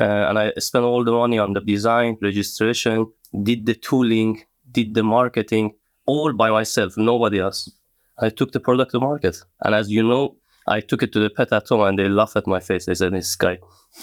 Uh, 0.00 0.04
and 0.28 0.38
I 0.38 0.52
spent 0.58 0.84
all 0.84 1.04
the 1.04 1.12
money 1.12 1.38
on 1.38 1.52
the 1.52 1.60
design, 1.60 2.18
registration, 2.20 3.12
did 3.42 3.66
the 3.66 3.74
tooling, 3.74 4.42
did 4.70 4.94
the 4.94 5.02
marketing, 5.02 5.74
all 6.06 6.32
by 6.32 6.50
myself, 6.50 6.96
nobody 6.96 7.38
else. 7.38 7.70
I 8.18 8.30
took 8.30 8.52
the 8.52 8.60
product 8.60 8.90
to 8.92 9.00
market. 9.00 9.36
And 9.60 9.74
as 9.74 9.90
you 9.90 10.02
know, 10.02 10.36
I 10.66 10.80
took 10.80 11.02
it 11.02 11.12
to 11.12 11.20
the 11.20 11.30
pet 11.30 11.52
at 11.52 11.68
home 11.68 11.82
and 11.82 11.98
they 11.98 12.08
laughed 12.08 12.36
at 12.36 12.46
my 12.46 12.60
face. 12.60 12.86
They 12.86 12.94
said, 12.94 13.12
this 13.12 13.34
guy, 13.34 13.58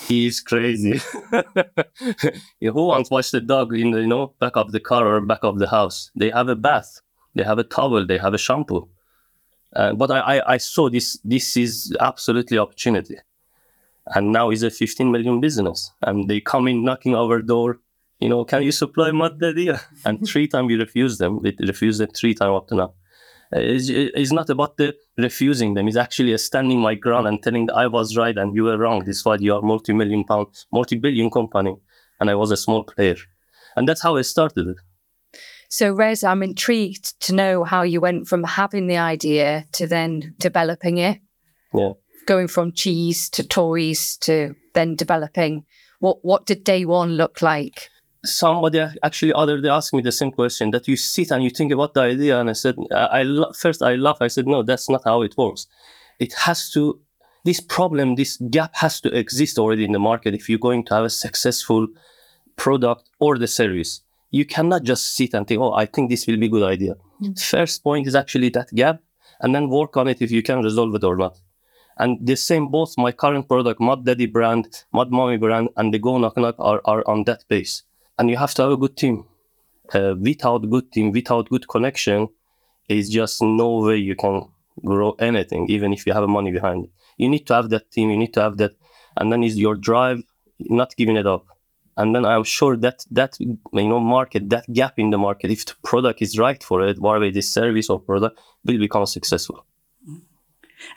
he's 0.07 0.41
crazy. 0.41 0.99
Who 2.61 2.85
wants 2.87 3.09
to 3.09 3.13
watch 3.13 3.31
the 3.31 3.41
dog 3.41 3.73
in 3.73 3.91
the, 3.91 4.01
you 4.01 4.07
know, 4.07 4.33
back 4.39 4.55
of 4.55 4.71
the 4.71 4.79
car 4.79 5.07
or 5.07 5.21
back 5.21 5.43
of 5.43 5.59
the 5.59 5.69
house? 5.69 6.11
They 6.15 6.29
have 6.31 6.49
a 6.49 6.55
bath, 6.55 7.01
they 7.35 7.43
have 7.43 7.59
a 7.59 7.63
towel, 7.63 8.05
they 8.05 8.17
have 8.17 8.33
a 8.33 8.37
shampoo. 8.37 8.89
Uh, 9.75 9.93
but 9.93 10.11
I, 10.11 10.19
I, 10.19 10.53
I 10.53 10.57
saw 10.57 10.89
this, 10.89 11.19
this 11.23 11.55
is 11.55 11.95
absolutely 11.99 12.57
opportunity. 12.57 13.17
And 14.07 14.31
now 14.31 14.49
it's 14.49 14.63
a 14.63 14.71
15 14.71 15.11
million 15.11 15.39
business. 15.39 15.91
And 16.01 16.27
they 16.27 16.41
come 16.41 16.67
in 16.67 16.83
knocking 16.83 17.15
our 17.15 17.41
door, 17.41 17.79
you 18.19 18.27
know, 18.27 18.43
can 18.43 18.63
you 18.63 18.71
supply 18.71 19.11
mud 19.11 19.39
daddy? 19.39 19.71
And 20.05 20.27
three 20.27 20.47
times 20.47 20.67
we 20.67 20.75
refused 20.75 21.19
them. 21.19 21.41
We 21.41 21.55
refused 21.59 22.01
them 22.01 22.09
three 22.09 22.33
times 22.33 22.57
up 22.57 22.67
to 22.69 22.75
now. 22.75 22.93
It's, 23.51 23.89
it's 23.89 24.31
not 24.31 24.49
about 24.49 24.77
the 24.77 24.95
refusing 25.17 25.73
them. 25.73 25.87
It's 25.87 25.97
actually 25.97 26.37
standing 26.37 26.79
my 26.79 26.95
ground 26.95 27.27
and 27.27 27.41
telling 27.41 27.65
that 27.67 27.75
I 27.75 27.87
was 27.87 28.15
right 28.15 28.37
and 28.37 28.55
you 28.55 28.63
were 28.63 28.77
wrong. 28.77 29.05
This 29.05 29.17
is 29.17 29.25
why 29.25 29.37
you 29.39 29.55
are 29.55 29.61
multi-million 29.61 30.23
pound, 30.23 30.47
multi-billion 30.71 31.31
company, 31.31 31.75
and 32.19 32.29
I 32.29 32.35
was 32.35 32.51
a 32.51 32.57
small 32.57 32.83
player. 32.83 33.15
And 33.75 33.87
that's 33.87 34.03
how 34.03 34.17
I 34.17 34.21
started 34.21 34.67
it. 34.67 34.77
So, 35.69 35.93
Rez, 35.93 36.23
I'm 36.23 36.41
intrigued 36.41 37.19
to 37.21 37.33
know 37.33 37.63
how 37.63 37.83
you 37.83 38.01
went 38.01 38.27
from 38.27 38.43
having 38.43 38.87
the 38.87 38.97
idea 38.97 39.65
to 39.73 39.85
then 39.85 40.33
developing 40.39 40.97
it. 40.97 41.19
Yeah. 41.73 41.93
Going 42.25 42.47
from 42.47 42.71
cheese 42.71 43.29
to 43.31 43.47
toys 43.47 44.17
to 44.17 44.55
then 44.73 44.95
developing. 44.95 45.65
What 45.99 46.23
what 46.23 46.45
did 46.45 46.63
day 46.63 46.85
one 46.85 47.13
look 47.13 47.41
like? 47.41 47.89
Somebody 48.25 48.85
actually 49.01 49.33
other 49.33 49.61
day 49.61 49.69
asked 49.69 49.93
me 49.93 50.01
the 50.01 50.11
same 50.11 50.31
question 50.31 50.71
that 50.71 50.87
you 50.87 50.97
sit 50.97 51.31
and 51.31 51.43
you 51.43 51.49
think 51.49 51.71
about 51.71 51.93
the 51.93 52.01
idea, 52.01 52.39
and 52.39 52.49
I 52.49 52.53
said, 52.53 52.75
I, 52.91 53.19
I 53.19 53.23
lo- 53.23 53.53
first 53.53 53.81
I 53.81 53.95
laugh. 53.95 54.17
I 54.19 54.27
said, 54.27 54.45
no, 54.45 54.61
that's 54.63 54.89
not 54.89 55.03
how 55.05 55.21
it 55.21 55.37
works. 55.37 55.67
It 56.19 56.33
has 56.33 56.69
to. 56.71 56.99
This 57.45 57.61
problem, 57.61 58.15
this 58.15 58.35
gap 58.49 58.75
has 58.75 58.99
to 59.01 59.17
exist 59.17 59.57
already 59.57 59.85
in 59.85 59.93
the 59.93 59.99
market 59.99 60.33
if 60.33 60.49
you're 60.49 60.59
going 60.59 60.83
to 60.85 60.93
have 60.95 61.05
a 61.05 61.09
successful 61.09 61.87
product 62.57 63.09
or 63.19 63.37
the 63.37 63.47
service. 63.47 64.01
You 64.31 64.45
cannot 64.45 64.83
just 64.83 65.15
sit 65.15 65.33
and 65.33 65.47
think, 65.47 65.61
oh, 65.61 65.71
I 65.71 65.85
think 65.85 66.09
this 66.09 66.27
will 66.27 66.37
be 66.37 66.47
a 66.47 66.49
good 66.49 66.63
idea. 66.63 66.95
Mm. 67.21 67.41
First 67.41 67.81
point 67.81 68.07
is 68.07 68.15
actually 68.15 68.49
that 68.49 68.75
gap, 68.75 69.01
and 69.39 69.55
then 69.55 69.69
work 69.69 69.95
on 69.95 70.09
it 70.09 70.21
if 70.21 70.29
you 70.29 70.43
can 70.43 70.61
resolve 70.61 70.93
it 70.95 71.05
or 71.05 71.15
not. 71.15 71.39
And 71.97 72.19
the 72.25 72.35
same, 72.35 72.67
both 72.67 72.97
my 72.97 73.13
current 73.13 73.47
product, 73.47 73.79
Mud 73.79 74.05
Daddy 74.05 74.25
brand, 74.25 74.83
Mud 74.91 75.09
Mommy 75.09 75.37
brand, 75.37 75.69
and 75.77 75.93
the 75.93 75.99
Go 75.99 76.17
Knock 76.17 76.35
Knock 76.37 76.55
are, 76.59 76.81
are 76.83 77.03
on 77.07 77.23
that 77.23 77.45
base. 77.47 77.83
And 78.19 78.29
you 78.29 78.37
have 78.37 78.53
to 78.55 78.63
have 78.63 78.71
a 78.71 78.77
good 78.77 78.95
team. 78.97 79.25
Uh, 79.93 80.13
without 80.19 80.69
good 80.69 80.91
team, 80.91 81.11
without 81.11 81.49
good 81.49 81.67
connection, 81.67 82.27
is 82.87 83.09
just 83.09 83.41
no 83.41 83.77
way 83.79 83.97
you 83.97 84.15
can 84.15 84.47
grow 84.85 85.11
anything, 85.19 85.67
even 85.69 85.93
if 85.93 86.05
you 86.05 86.13
have 86.13 86.27
money 86.27 86.51
behind 86.51 86.85
it. 86.85 86.91
You 87.17 87.29
need 87.29 87.47
to 87.47 87.53
have 87.55 87.69
that 87.69 87.89
team. 87.89 88.11
You 88.11 88.17
need 88.17 88.33
to 88.33 88.41
have 88.41 88.57
that, 88.57 88.73
and 89.17 89.31
then 89.31 89.43
is 89.43 89.57
your 89.57 89.75
drive, 89.75 90.21
not 90.59 90.95
giving 90.95 91.15
it 91.15 91.25
up. 91.25 91.45
And 91.97 92.13
then 92.13 92.25
I'm 92.25 92.43
sure 92.43 92.77
that 92.77 93.05
that 93.11 93.37
you 93.39 93.57
know 93.73 93.99
market, 93.99 94.49
that 94.49 94.71
gap 94.71 94.99
in 94.99 95.09
the 95.09 95.17
market, 95.17 95.49
if 95.51 95.65
the 95.65 95.73
product 95.83 96.21
is 96.21 96.37
right 96.37 96.61
for 96.61 96.85
it, 96.87 96.99
whether 96.99 97.25
it 97.25 97.35
is 97.35 97.51
service 97.51 97.89
or 97.89 97.99
product, 97.99 98.39
will 98.65 98.79
become 98.79 99.05
successful. 99.05 99.65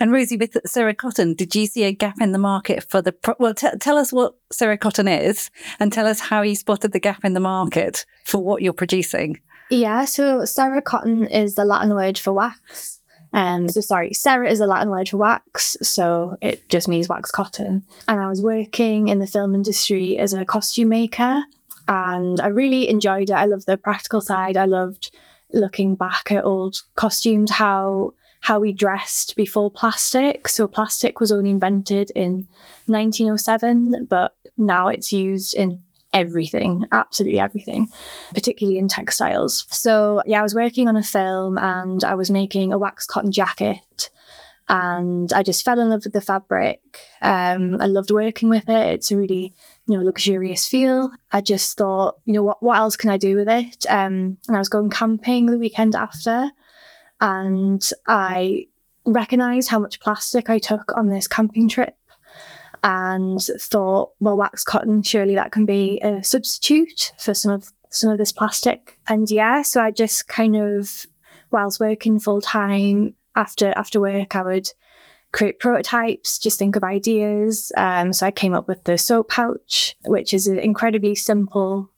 And 0.00 0.12
Rosie, 0.12 0.36
with 0.36 0.56
Cera 0.66 0.94
Cotton, 0.94 1.34
did 1.34 1.54
you 1.54 1.66
see 1.66 1.84
a 1.84 1.92
gap 1.92 2.20
in 2.20 2.32
the 2.32 2.38
market 2.38 2.88
for 2.88 3.02
the? 3.02 3.12
Pro- 3.12 3.36
well, 3.38 3.54
t- 3.54 3.68
tell 3.80 3.98
us 3.98 4.12
what 4.12 4.34
Cera 4.50 4.78
Cotton 4.78 5.08
is, 5.08 5.50
and 5.80 5.92
tell 5.92 6.06
us 6.06 6.20
how 6.20 6.42
you 6.42 6.54
spotted 6.54 6.92
the 6.92 7.00
gap 7.00 7.24
in 7.24 7.34
the 7.34 7.40
market 7.40 8.04
for 8.24 8.42
what 8.42 8.62
you're 8.62 8.72
producing. 8.72 9.40
Yeah, 9.70 10.04
so 10.04 10.44
Cera 10.44 10.82
Cotton 10.82 11.26
is 11.26 11.54
the 11.54 11.64
Latin 11.64 11.94
word 11.94 12.18
for 12.18 12.32
wax. 12.32 13.00
Um, 13.32 13.68
so 13.68 13.80
sorry, 13.80 14.12
Cera 14.12 14.50
is 14.50 14.60
a 14.60 14.66
Latin 14.66 14.90
word 14.90 15.08
for 15.08 15.16
wax, 15.16 15.76
so 15.82 16.36
it 16.42 16.68
just 16.68 16.88
means 16.88 17.08
wax 17.08 17.30
cotton. 17.30 17.82
And 18.06 18.20
I 18.20 18.28
was 18.28 18.42
working 18.42 19.08
in 19.08 19.18
the 19.18 19.26
film 19.26 19.54
industry 19.54 20.18
as 20.18 20.34
a 20.34 20.44
costume 20.44 20.90
maker, 20.90 21.42
and 21.88 22.40
I 22.40 22.48
really 22.48 22.88
enjoyed 22.88 23.30
it. 23.30 23.34
I 23.34 23.46
loved 23.46 23.66
the 23.66 23.78
practical 23.78 24.20
side. 24.20 24.56
I 24.56 24.66
loved 24.66 25.10
looking 25.52 25.94
back 25.94 26.30
at 26.30 26.44
old 26.44 26.82
costumes, 26.94 27.50
how 27.50 28.12
how 28.42 28.58
we 28.58 28.72
dressed 28.72 29.36
before 29.36 29.70
plastic. 29.70 30.48
So 30.48 30.66
plastic 30.66 31.20
was 31.20 31.32
only 31.32 31.50
invented 31.50 32.10
in 32.10 32.48
1907, 32.86 34.06
but 34.10 34.36
now 34.56 34.88
it's 34.88 35.12
used 35.12 35.54
in 35.54 35.80
everything, 36.12 36.84
absolutely 36.90 37.38
everything, 37.38 37.88
particularly 38.34 38.78
in 38.78 38.88
textiles. 38.88 39.64
So, 39.70 40.22
yeah, 40.26 40.40
I 40.40 40.42
was 40.42 40.56
working 40.56 40.88
on 40.88 40.96
a 40.96 41.04
film 41.04 41.56
and 41.56 42.02
I 42.02 42.14
was 42.14 42.30
making 42.30 42.72
a 42.72 42.78
wax 42.78 43.06
cotton 43.06 43.30
jacket. 43.30 44.10
And 44.68 45.32
I 45.32 45.42
just 45.42 45.64
fell 45.64 45.78
in 45.78 45.90
love 45.90 46.02
with 46.04 46.12
the 46.12 46.20
fabric. 46.20 46.80
Um, 47.20 47.80
I 47.80 47.86
loved 47.86 48.10
working 48.10 48.48
with 48.48 48.68
it. 48.68 48.94
It's 48.94 49.10
a 49.12 49.16
really, 49.16 49.54
you 49.86 49.96
know, 49.96 50.04
luxurious 50.04 50.66
feel. 50.66 51.10
I 51.30 51.42
just 51.42 51.76
thought, 51.76 52.16
you 52.24 52.32
know, 52.32 52.42
what 52.42 52.62
what 52.62 52.78
else 52.78 52.96
can 52.96 53.10
I 53.10 53.18
do 53.18 53.36
with 53.36 53.48
it? 53.48 53.84
Um, 53.88 54.38
and 54.48 54.56
I 54.56 54.58
was 54.58 54.68
going 54.68 54.88
camping 54.88 55.46
the 55.46 55.58
weekend 55.58 55.94
after, 55.94 56.50
and 57.22 57.88
I 58.08 58.66
recognized 59.06 59.70
how 59.70 59.78
much 59.78 60.00
plastic 60.00 60.50
I 60.50 60.58
took 60.58 60.92
on 60.96 61.08
this 61.08 61.28
camping 61.28 61.68
trip 61.68 61.96
and 62.82 63.40
thought, 63.40 64.10
well, 64.18 64.36
wax 64.36 64.64
cotton, 64.64 65.02
surely 65.02 65.36
that 65.36 65.52
can 65.52 65.64
be 65.64 66.00
a 66.02 66.22
substitute 66.24 67.12
for 67.18 67.32
some 67.32 67.52
of 67.52 67.72
some 67.90 68.10
of 68.10 68.18
this 68.18 68.32
plastic. 68.32 68.98
And 69.06 69.30
yeah, 69.30 69.62
so 69.62 69.80
I 69.80 69.92
just 69.92 70.26
kind 70.26 70.56
of, 70.56 71.06
whilst 71.52 71.78
working 71.78 72.18
full 72.18 72.40
time 72.40 73.14
after 73.36 73.72
after 73.76 74.00
work, 74.00 74.34
I 74.34 74.42
would 74.42 74.70
create 75.32 75.60
prototypes, 75.60 76.40
just 76.40 76.58
think 76.58 76.74
of 76.74 76.82
ideas. 76.82 77.70
Um, 77.76 78.12
so 78.12 78.26
I 78.26 78.32
came 78.32 78.52
up 78.52 78.66
with 78.66 78.82
the 78.84 78.98
soap 78.98 79.30
pouch, 79.30 79.96
which 80.04 80.34
is 80.34 80.48
an 80.48 80.58
incredibly 80.58 81.14
simple, 81.14 81.88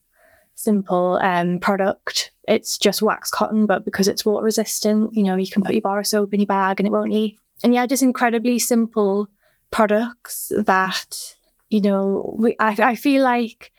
simple 0.54 1.18
um, 1.22 1.60
product. 1.60 2.30
It's 2.46 2.76
just 2.76 3.02
wax 3.02 3.30
cotton, 3.30 3.66
but 3.66 3.84
because 3.84 4.08
it's 4.08 4.24
water 4.24 4.44
resistant, 4.44 5.14
you 5.14 5.22
know, 5.22 5.36
you 5.36 5.50
can 5.50 5.62
put 5.62 5.74
your 5.74 5.82
bar 5.82 6.00
of 6.00 6.06
soap 6.06 6.34
in 6.34 6.40
your 6.40 6.46
bag 6.46 6.78
and 6.78 6.86
it 6.86 6.90
won't 6.90 7.12
leak. 7.12 7.38
And 7.62 7.72
yeah, 7.72 7.86
just 7.86 8.02
incredibly 8.02 8.58
simple 8.58 9.28
products 9.74 10.52
that 10.56 11.34
you 11.68 11.80
know 11.80 12.36
we, 12.38 12.54
I, 12.60 12.76
I 12.78 12.94
feel 12.94 13.24
like 13.24 13.72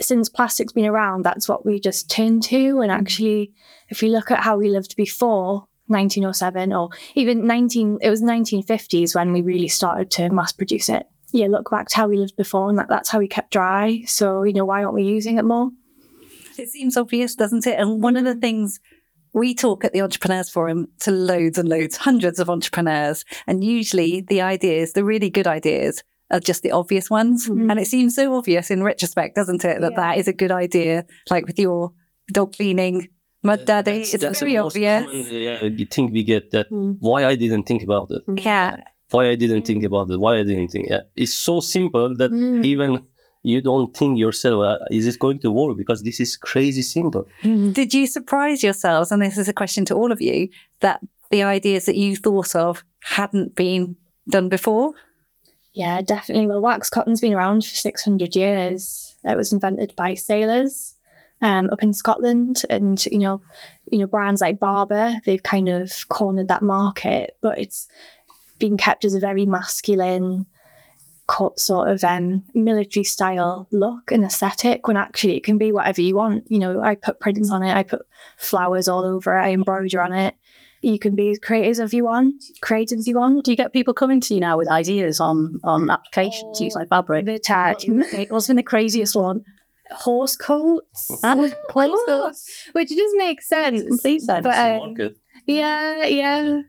since 0.00 0.30
plastic's 0.30 0.72
been 0.72 0.86
around 0.86 1.24
that's 1.24 1.46
what 1.46 1.66
we 1.66 1.78
just 1.78 2.10
turn 2.10 2.40
to. 2.40 2.80
And 2.80 2.90
mm. 2.90 2.98
actually 2.98 3.52
if 3.90 4.02
you 4.02 4.08
look 4.08 4.30
at 4.30 4.40
how 4.40 4.56
we 4.56 4.70
lived 4.70 4.96
before 4.96 5.66
1907 5.88 6.72
or 6.72 6.88
even 7.14 7.46
19 7.46 7.98
it 8.00 8.08
was 8.08 8.22
1950s 8.22 9.14
when 9.14 9.34
we 9.34 9.42
really 9.42 9.68
started 9.68 10.10
to 10.12 10.30
mass 10.30 10.52
produce 10.52 10.88
it. 10.88 11.06
Yeah 11.32 11.48
look 11.48 11.70
back 11.70 11.88
to 11.88 11.96
how 11.96 12.08
we 12.08 12.16
lived 12.16 12.36
before 12.36 12.70
and 12.70 12.78
that, 12.78 12.88
that's 12.88 13.10
how 13.10 13.18
we 13.18 13.28
kept 13.28 13.52
dry. 13.52 14.04
So 14.06 14.44
you 14.44 14.54
know 14.54 14.64
why 14.64 14.82
aren't 14.82 14.94
we 14.94 15.04
using 15.04 15.36
it 15.36 15.44
more 15.44 15.70
it 16.58 16.68
seems 16.68 16.96
obvious 16.96 17.34
doesn't 17.34 17.66
it 17.66 17.78
and 17.78 18.02
one 18.02 18.16
of 18.16 18.24
the 18.24 18.34
things 18.34 18.80
we 19.32 19.54
talk 19.54 19.84
at 19.84 19.92
the 19.92 20.02
Entrepreneurs 20.02 20.50
Forum 20.50 20.88
to 21.00 21.10
loads 21.10 21.58
and 21.58 21.68
loads, 21.68 21.96
hundreds 21.96 22.38
of 22.38 22.50
entrepreneurs. 22.50 23.24
And 23.46 23.64
usually 23.64 24.20
the 24.20 24.42
ideas, 24.42 24.92
the 24.92 25.04
really 25.04 25.30
good 25.30 25.46
ideas, 25.46 26.02
are 26.30 26.40
just 26.40 26.62
the 26.62 26.70
obvious 26.70 27.10
ones. 27.10 27.48
Mm-hmm. 27.48 27.70
And 27.70 27.80
it 27.80 27.86
seems 27.86 28.14
so 28.14 28.34
obvious 28.34 28.70
in 28.70 28.82
retrospect, 28.82 29.34
doesn't 29.34 29.64
it, 29.64 29.80
that 29.80 29.92
yeah. 29.92 29.96
that 29.96 30.18
is 30.18 30.28
a 30.28 30.32
good 30.32 30.50
idea, 30.50 31.04
like 31.30 31.46
with 31.46 31.58
your 31.58 31.92
dog 32.32 32.54
cleaning. 32.54 33.08
Mud 33.44 33.64
Daddy, 33.64 33.98
that's, 33.98 34.14
it's 34.14 34.22
that's 34.22 34.40
very 34.40 34.56
obvious. 34.56 35.04
Common, 35.04 35.26
yeah, 35.30 35.64
you 35.64 35.86
think 35.86 36.12
we 36.12 36.22
get 36.22 36.52
that. 36.52 36.70
Mm. 36.70 36.98
Why 37.00 37.26
I 37.26 37.34
didn't 37.34 37.64
think 37.64 37.82
about 37.82 38.10
it? 38.10 38.22
Yeah. 38.40 38.84
Why 39.10 39.28
I 39.28 39.34
didn't 39.34 39.66
think 39.66 39.82
about 39.82 40.10
it? 40.10 40.20
Why 40.20 40.38
I 40.38 40.44
didn't 40.44 40.68
think? 40.68 40.88
Yeah, 40.88 41.00
it's 41.16 41.34
so 41.34 41.60
simple 41.60 42.16
that 42.16 42.30
mm. 42.30 42.64
even 42.64 43.04
you 43.42 43.60
don't 43.60 43.96
think 43.96 44.18
yourself, 44.18 44.64
uh, 44.64 44.78
is 44.90 45.06
it 45.06 45.18
going 45.18 45.38
to 45.40 45.50
work? 45.50 45.76
Because 45.76 46.02
this 46.02 46.20
is 46.20 46.36
crazy 46.36 46.82
simple. 46.82 47.26
Mm-hmm. 47.42 47.72
Did 47.72 47.92
you 47.92 48.06
surprise 48.06 48.62
yourselves? 48.62 49.10
And 49.10 49.20
this 49.20 49.38
is 49.38 49.48
a 49.48 49.52
question 49.52 49.84
to 49.86 49.94
all 49.94 50.12
of 50.12 50.20
you 50.20 50.48
that 50.80 51.00
the 51.30 51.42
ideas 51.42 51.86
that 51.86 51.96
you 51.96 52.14
thought 52.16 52.54
of 52.54 52.84
hadn't 53.02 53.54
been 53.54 53.96
done 54.28 54.48
before? 54.48 54.92
Yeah, 55.72 56.02
definitely. 56.02 56.46
Well, 56.46 56.60
wax 56.60 56.90
cotton's 56.90 57.20
been 57.20 57.34
around 57.34 57.64
for 57.64 57.74
600 57.74 58.36
years. 58.36 59.16
It 59.24 59.36
was 59.36 59.52
invented 59.52 59.94
by 59.96 60.14
sailors 60.14 60.94
um, 61.40 61.70
up 61.70 61.82
in 61.82 61.92
Scotland. 61.92 62.62
And, 62.68 63.04
you 63.06 63.18
know, 63.18 63.42
you 63.90 63.98
know, 63.98 64.06
brands 64.06 64.40
like 64.40 64.60
Barbour 64.60 65.16
they've 65.24 65.42
kind 65.42 65.68
of 65.68 66.08
cornered 66.08 66.48
that 66.48 66.62
market, 66.62 67.36
but 67.40 67.58
it's 67.58 67.88
been 68.58 68.76
kept 68.76 69.04
as 69.04 69.14
a 69.14 69.20
very 69.20 69.46
masculine, 69.46 70.46
cut 71.32 71.58
sort 71.58 71.88
of 71.88 72.04
um, 72.04 72.44
military 72.52 73.04
style 73.04 73.66
look 73.70 74.12
and 74.12 74.22
aesthetic 74.22 74.86
when 74.86 74.98
actually 74.98 75.34
it 75.34 75.44
can 75.44 75.56
be 75.56 75.72
whatever 75.72 76.02
you 76.02 76.14
want. 76.14 76.44
You 76.50 76.58
know, 76.58 76.82
I 76.82 76.94
put 76.94 77.20
prints 77.20 77.50
on 77.50 77.62
it, 77.62 77.74
I 77.74 77.82
put 77.84 78.02
flowers 78.36 78.86
all 78.86 79.04
over 79.04 79.34
it, 79.38 79.40
I 79.40 79.52
embroider 79.52 80.02
on 80.02 80.12
it. 80.12 80.34
You 80.82 80.98
can 80.98 81.16
be 81.16 81.30
as 81.30 81.38
creative 81.38 81.84
as 81.84 81.94
you 81.94 82.04
want, 82.04 82.34
creative 82.60 82.98
as 82.98 83.08
you 83.08 83.16
want. 83.16 83.44
Do 83.44 83.50
you 83.50 83.56
get 83.56 83.72
people 83.72 83.94
coming 83.94 84.20
to 84.20 84.34
you 84.34 84.40
now 84.40 84.58
with 84.58 84.68
ideas 84.68 85.20
on 85.20 85.58
on 85.64 85.88
applications 85.88 86.60
oh, 86.60 86.78
like 86.78 86.88
fabric? 86.88 87.24
The 87.24 87.38
tag. 87.38 87.76
What's 88.28 88.48
been 88.48 88.56
the 88.56 88.62
craziest 88.62 89.16
one? 89.16 89.42
Horse 89.90 90.36
coats, 90.36 91.10
which 92.72 92.88
just 92.90 93.16
makes 93.16 93.48
sense. 93.48 93.82
Complete 93.84 94.22
sense. 94.22 94.42
But, 94.42 94.58
um, 94.58 94.96
yeah, 95.46 96.04
yeah, 96.04 96.62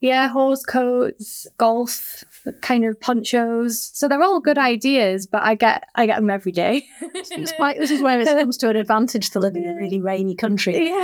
yeah. 0.00 0.28
Horse 0.28 0.64
coats, 0.64 1.46
golf 1.56 2.24
kind 2.60 2.84
of 2.84 3.00
ponchos. 3.00 3.90
So 3.94 4.08
they're 4.08 4.22
all 4.22 4.40
good 4.40 4.56
mm. 4.56 4.62
ideas, 4.62 5.26
but 5.26 5.42
I 5.42 5.54
get 5.54 5.84
I 5.94 6.06
get 6.06 6.16
them 6.16 6.30
every 6.30 6.52
day. 6.52 6.86
it's 7.00 7.52
quite, 7.56 7.78
this 7.78 7.90
is 7.90 8.02
where 8.02 8.20
it 8.20 8.26
comes 8.40 8.56
to 8.58 8.70
an 8.70 8.76
advantage 8.76 9.30
to 9.30 9.40
live 9.40 9.56
in 9.56 9.68
a 9.68 9.74
really 9.74 10.00
rainy 10.00 10.34
country. 10.34 10.92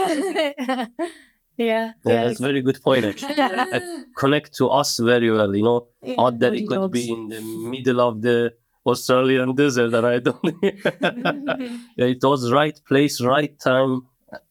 Yeah. 1.58 1.92
Yeah, 2.04 2.12
yeah, 2.12 2.24
that's 2.24 2.38
a 2.38 2.42
very 2.42 2.60
good 2.60 2.82
point. 2.82 3.06
Actually, 3.06 3.80
connect 4.14 4.54
to 4.56 4.68
us 4.68 4.98
very 4.98 5.30
well. 5.30 5.56
You 5.56 5.64
know, 5.64 5.88
yeah, 6.02 6.16
out 6.18 6.38
there 6.38 6.52
it 6.52 6.68
could 6.68 6.74
dogs. 6.74 6.92
be 6.92 7.10
in 7.10 7.28
the 7.28 7.40
middle 7.40 8.02
of 8.02 8.20
the 8.20 8.52
Australian 8.84 9.54
desert, 9.54 9.94
and 9.94 10.06
I 10.06 10.18
don't. 10.18 10.54
yeah, 11.96 12.04
it 12.12 12.22
was 12.22 12.52
right 12.52 12.78
place, 12.86 13.22
right 13.22 13.58
time, 13.58 14.02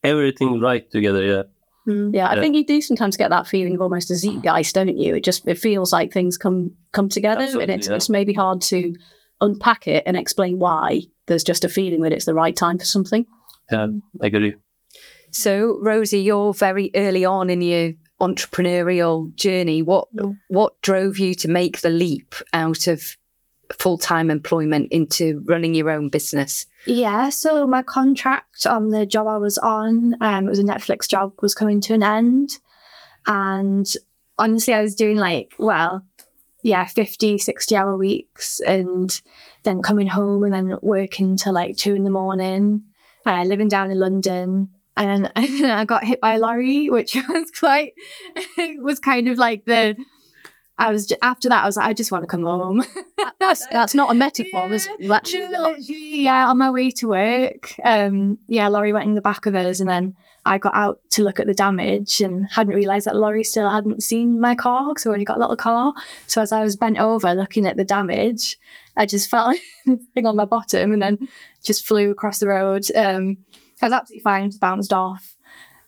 everything 0.04 0.60
right 0.60 0.90
together. 0.90 1.24
Yeah. 1.24 1.44
Mm. 1.88 2.16
Yeah, 2.16 2.28
I 2.30 2.40
think 2.40 2.56
you 2.56 2.66
do 2.66 2.82
sometimes 2.82 3.18
get 3.18 3.30
that 3.30 3.48
feeling 3.48 3.76
of 3.76 3.82
almost 3.82 4.10
a 4.10 4.16
zeitgeist, 4.16 4.74
don't 4.74 4.98
you? 4.98 5.16
It 5.16 5.24
just 5.24 5.48
it 5.48 5.60
feels 5.60 5.94
like 5.94 6.12
things 6.12 6.38
come 6.38 6.72
come 6.92 7.10
together, 7.10 7.44
Absolutely, 7.44 7.74
and 7.74 7.80
it's, 7.80 7.88
yeah. 7.88 7.96
it's 7.96 8.10
maybe 8.10 8.34
hard 8.34 8.62
to 8.62 8.96
unpack 9.42 9.88
it 9.88 10.04
and 10.06 10.18
explain 10.18 10.58
why. 10.58 11.02
There's 11.28 11.44
just 11.44 11.64
a 11.64 11.70
feeling 11.70 12.02
that 12.02 12.12
it's 12.12 12.26
the 12.26 12.34
right 12.34 12.56
time 12.56 12.80
for 12.80 12.86
something. 12.86 13.26
Yeah, 13.72 13.88
I 14.22 14.28
agree. 14.28 14.56
So, 15.32 15.80
Rosie, 15.82 16.22
you're 16.22 16.54
very 16.54 16.92
early 16.96 17.26
on 17.26 17.50
in 17.50 17.62
your 17.62 17.94
entrepreneurial 18.22 19.34
journey. 19.36 19.82
What 19.82 20.08
mm. 20.16 20.38
what 20.48 20.82
drove 20.82 21.20
you 21.20 21.36
to 21.36 21.48
make 21.48 21.82
the 21.82 21.90
leap 21.90 22.36
out 22.54 22.88
of 22.88 23.16
full 23.74 23.98
time 23.98 24.30
employment 24.30 24.92
into 24.92 25.44
running 25.46 25.74
your 25.74 25.90
own 25.90 26.10
business? 26.10 26.66
Yeah, 26.86 27.30
so 27.30 27.66
my 27.66 27.82
contract 27.82 28.66
on 28.66 28.90
the 28.90 29.06
job 29.06 29.28
I 29.28 29.38
was 29.38 29.58
on, 29.58 30.16
um, 30.22 30.46
it 30.46 30.50
was 30.50 30.60
a 30.60 30.64
Netflix 30.64 31.08
job, 31.08 31.34
was 31.42 31.56
coming 31.56 31.82
to 31.82 31.94
an 31.94 32.04
end. 32.04 32.52
And 33.28 33.92
honestly, 34.38 34.74
I 34.74 34.82
was 34.82 34.96
doing 34.96 35.18
like, 35.18 35.54
well, 35.58 36.06
yeah, 36.62 36.86
50, 36.86 37.38
60 37.38 37.76
hour 37.76 37.96
weeks 37.96 38.60
and 38.60 39.22
then 39.64 39.82
coming 39.82 40.08
home 40.08 40.44
and 40.44 40.54
then 40.54 40.78
working 40.82 41.38
till 41.38 41.54
like 41.54 41.78
two 41.78 41.94
in 41.94 42.04
the 42.04 42.10
morning, 42.10 42.84
uh, 43.26 43.44
living 43.44 43.68
down 43.68 43.92
in 43.92 44.00
London. 44.00 44.70
And 44.98 45.32
I 45.36 45.86
got 45.86 46.04
hit 46.04 46.22
by 46.22 46.36
a 46.36 46.40
lorry, 46.40 46.90
which 46.90 47.16
was 47.30 47.52
quite, 47.52 47.94
was 48.80 49.00
kind 49.00 49.28
of 49.28 49.38
like 49.38 49.66
the, 49.66 49.96
I 50.78 50.92
was 50.92 51.06
just, 51.06 51.20
after 51.22 51.48
that. 51.50 51.64
I 51.64 51.66
was 51.66 51.78
like, 51.78 51.88
I 51.88 51.94
just 51.94 52.12
want 52.12 52.24
to 52.24 52.28
come 52.28 52.44
home. 52.44 52.84
that's 53.40 53.66
that's 53.68 53.96
not 53.96 54.12
a 54.12 54.14
metaphor, 54.14 54.68
it? 54.72 55.10
Actually, 55.10 56.24
yeah, 56.24 56.50
on 56.50 56.58
my 56.58 56.70
way 56.70 56.92
to 56.92 57.08
work, 57.08 57.74
um, 57.84 58.38
yeah, 58.48 58.68
lorry 58.68 58.92
went 58.92 59.08
in 59.08 59.16
the 59.16 59.22
back 59.22 59.46
of 59.46 59.56
us, 59.56 59.80
and 59.80 59.90
then 59.90 60.16
I 60.46 60.60
got 60.60 60.76
out 60.76 61.00
to 61.12 61.24
look 61.24 61.40
at 61.40 61.48
the 61.48 61.54
damage 61.54 62.22
and 62.22 62.48
hadn't 62.52 62.76
realised 62.76 63.08
that 63.08 63.16
lorry 63.16 63.44
still 63.44 63.70
hadn't 63.70 64.04
seen 64.04 64.40
my 64.40 64.54
car 64.54 64.90
because 64.90 65.06
I 65.06 65.10
already 65.10 65.26
got 65.26 65.38
a 65.38 65.40
little 65.40 65.56
car. 65.56 65.94
So 66.28 66.42
as 66.42 66.52
I 66.52 66.64
was 66.64 66.76
bent 66.76 67.00
over 67.00 67.34
looking 67.34 67.66
at 67.66 67.78
the 67.78 67.86
damage, 67.86 68.58
I 68.96 69.08
just 69.08 69.30
felt 69.30 69.58
thing 70.14 70.28
on 70.28 70.36
my 70.36 70.46
bottom 70.46 70.94
and 70.94 71.02
then 71.02 71.28
just 71.64 71.88
flew 71.88 72.12
across 72.12 72.40
the 72.40 72.48
road. 72.48 72.86
Um, 72.96 73.38
I 73.82 73.88
was 73.88 73.94
absolutely 73.94 74.22
fine, 74.22 74.52
bounced 74.60 74.94
off. 74.94 75.36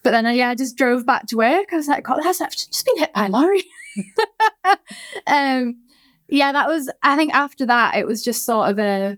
But 0.02 0.12
then, 0.12 0.26
uh, 0.26 0.32
yeah, 0.32 0.50
I 0.50 0.56
just 0.56 0.76
drove 0.76 1.06
back 1.06 1.28
to 1.28 1.38
work. 1.38 1.72
I 1.72 1.76
was 1.76 1.88
like, 1.88 2.04
God, 2.04 2.22
that's 2.24 2.40
just 2.40 2.86
been 2.86 2.98
hit 2.98 3.14
by 3.14 3.28
a 3.28 3.30
lorry. 3.30 3.64
um, 5.28 5.82
yeah, 6.28 6.52
that 6.52 6.68
was, 6.68 6.90
I 7.04 7.16
think 7.16 7.34
after 7.34 7.66
that, 7.66 7.96
it 7.96 8.06
was 8.06 8.24
just 8.24 8.46
sort 8.46 8.70
of 8.70 8.80
a, 8.80 9.18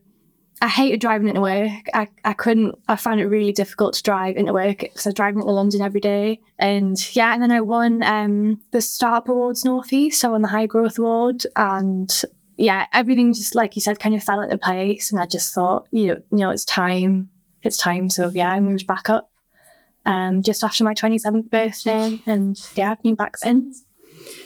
I 0.62 0.68
hated 0.68 1.00
driving 1.00 1.30
into 1.30 1.42
work. 1.42 1.88
I, 1.94 2.10
I 2.26 2.34
couldn't, 2.34 2.76
I 2.88 2.98
found 2.98 3.22
it 3.22 3.28
really 3.28 3.54
difficult 3.54 3.94
to 3.94 4.04
drive 4.04 4.36
into 4.36 4.52
work 4.52 4.80
because 4.80 5.06
I 5.06 5.10
was 5.10 5.16
driving 5.16 5.40
into 5.40 5.52
London 5.52 5.82
every 5.82 6.02
day. 6.02 6.42
And 6.58 6.98
yeah, 7.16 7.34
and 7.34 7.42
then 7.42 7.52
I 7.52 7.62
won 7.62 8.04
um, 8.04 8.62
the 8.72 8.82
Startup 8.82 9.30
Awards 9.30 9.64
Northeast. 9.64 10.20
So 10.20 10.30
I 10.30 10.32
won 10.34 10.42
the 10.42 10.50
High 10.50 10.66
Growth 10.66 11.00
Award. 11.00 11.44
And 11.56 12.14
yeah, 12.58 12.88
everything 12.92 13.34
just, 13.34 13.56
like 13.56 13.76
you 13.76 13.82
said, 13.82 14.00
kind 14.00 14.16
of 14.16 14.24
fell 14.24 14.42
into 14.42 14.58
place. 14.58 15.12
And 15.12 15.22
I 15.22 15.26
just 15.26 15.54
thought, 15.54 15.88
you 15.92 16.08
know, 16.08 16.22
you 16.32 16.38
know, 16.40 16.50
it's 16.50 16.66
time. 16.66 17.30
It's 17.64 17.78
time. 17.78 18.10
So 18.10 18.30
yeah, 18.30 18.52
I 18.52 18.60
moved 18.60 18.86
back 18.86 19.10
up 19.10 19.32
um, 20.06 20.44
just 20.44 20.64
after 20.64 20.84
my 20.84 20.94
27th 20.94 21.50
birthday. 21.50 22.22
And 22.26 22.60
yeah, 22.76 22.92
I've 22.92 23.02
been 23.02 23.16
back 23.16 23.38
since. 23.38 23.86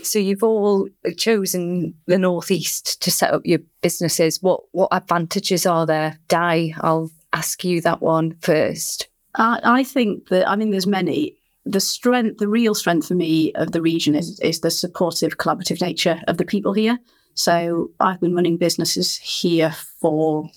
So 0.04 0.20
you've 0.20 0.44
all 0.44 0.88
chosen 1.18 1.94
the 2.06 2.18
northeast 2.18 3.02
to 3.02 3.12
set 3.12 3.34
up 3.34 3.42
your 3.46 3.60
businesses. 3.82 4.42
What 4.42 4.62
what 4.72 4.90
advantages 4.92 5.66
are 5.66 5.86
there? 5.86 6.20
Di, 6.28 6.74
I'll 6.80 7.12
ask 7.32 7.64
you 7.64 7.82
that 7.82 8.02
one 8.02 8.36
first. 8.42 9.08
I, 9.36 9.60
I 9.64 9.84
think 9.84 10.30
that 10.30 10.48
I 10.48 10.56
mean 10.56 10.72
there's 10.72 10.88
many. 10.88 11.38
The 11.66 11.80
strength, 11.80 12.40
the 12.40 12.50
real 12.50 12.76
strength 12.76 13.08
for 13.08 13.16
me 13.16 13.54
of 13.54 13.72
the 13.72 13.82
region 13.82 14.16
is 14.16 14.40
is 14.42 14.60
the 14.60 14.72
supportive, 14.72 15.38
collaborative 15.38 15.82
nature 15.82 16.22
of 16.28 16.38
the 16.38 16.46
people 16.46 16.74
here. 16.74 17.00
So 17.36 17.90
I've 18.00 18.20
been 18.20 18.36
running 18.36 18.58
businesses 18.58 19.18
here 19.18 19.72
for 20.00 20.50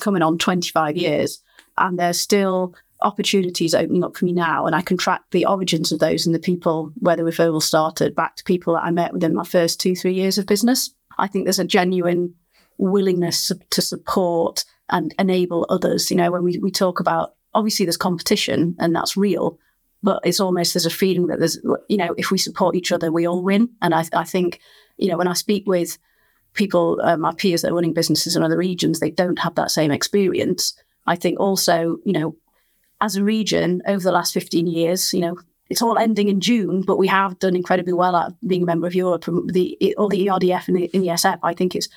coming 0.00 0.22
on 0.22 0.36
25 0.36 0.96
years, 0.96 1.42
and 1.78 1.98
there's 1.98 2.20
still 2.20 2.74
opportunities 3.02 3.74
opening 3.74 4.04
up 4.04 4.16
for 4.16 4.24
me 4.24 4.32
now, 4.32 4.66
and 4.66 4.74
I 4.74 4.80
can 4.80 4.96
track 4.96 5.22
the 5.30 5.46
origins 5.46 5.92
of 5.92 5.98
those 5.98 6.26
and 6.26 6.34
the 6.34 6.38
people 6.38 6.92
where 7.00 7.16
the 7.16 7.22
referral 7.22 7.62
started 7.62 8.14
back 8.14 8.36
to 8.36 8.44
people 8.44 8.74
that 8.74 8.84
I 8.84 8.90
met 8.90 9.12
within 9.12 9.34
my 9.34 9.44
first 9.44 9.80
two, 9.80 9.94
three 9.94 10.14
years 10.14 10.38
of 10.38 10.46
business. 10.46 10.94
I 11.18 11.26
think 11.26 11.44
there's 11.44 11.58
a 11.58 11.64
genuine 11.64 12.34
willingness 12.78 13.52
to 13.70 13.82
support 13.82 14.64
and 14.90 15.14
enable 15.18 15.66
others. 15.68 16.10
You 16.10 16.16
know, 16.16 16.30
when 16.30 16.42
we, 16.42 16.58
we 16.58 16.70
talk 16.70 17.00
about 17.00 17.34
obviously 17.54 17.86
there's 17.86 17.96
competition 17.96 18.74
and 18.78 18.94
that's 18.94 19.16
real, 19.16 19.58
but 20.02 20.20
it's 20.24 20.40
almost 20.40 20.74
there's 20.74 20.86
a 20.86 20.90
feeling 20.90 21.28
that 21.28 21.38
there's, 21.38 21.58
you 21.88 21.96
know, 21.96 22.14
if 22.18 22.30
we 22.30 22.38
support 22.38 22.74
each 22.74 22.92
other, 22.92 23.12
we 23.12 23.26
all 23.26 23.42
win. 23.42 23.70
And 23.80 23.94
I, 23.94 24.04
I 24.12 24.24
think, 24.24 24.60
you 24.96 25.08
know, 25.08 25.16
when 25.16 25.28
I 25.28 25.34
speak 25.34 25.64
with 25.66 25.98
people, 26.52 27.00
uh, 27.02 27.16
my 27.16 27.32
peers 27.32 27.62
that 27.62 27.70
are 27.70 27.74
running 27.74 27.94
businesses 27.94 28.36
in 28.36 28.42
other 28.42 28.56
regions, 28.56 29.00
they 29.00 29.10
don't 29.10 29.38
have 29.38 29.54
that 29.54 29.70
same 29.70 29.90
experience. 29.90 30.74
I 31.06 31.16
think 31.16 31.38
also, 31.38 31.98
you 32.04 32.12
know, 32.12 32.36
as 33.04 33.16
a 33.16 33.24
region 33.24 33.82
over 33.86 34.02
the 34.02 34.12
last 34.12 34.32
15 34.32 34.66
years, 34.66 35.12
you 35.12 35.20
know, 35.20 35.36
it's 35.68 35.82
all 35.82 35.98
ending 35.98 36.28
in 36.28 36.40
June, 36.40 36.82
but 36.82 36.98
we 36.98 37.06
have 37.08 37.38
done 37.38 37.54
incredibly 37.54 37.92
well 37.92 38.16
at 38.16 38.32
being 38.46 38.62
a 38.62 38.66
member 38.66 38.86
of 38.86 38.94
Europe. 38.94 39.24
The 39.24 39.94
or 39.96 40.08
the 40.08 40.26
ERDF 40.26 40.68
and 40.68 40.76
the, 40.76 40.90
and 40.92 41.02
the 41.02 41.08
ESF, 41.08 41.38
I 41.42 41.54
think 41.54 41.74
it's 41.74 41.88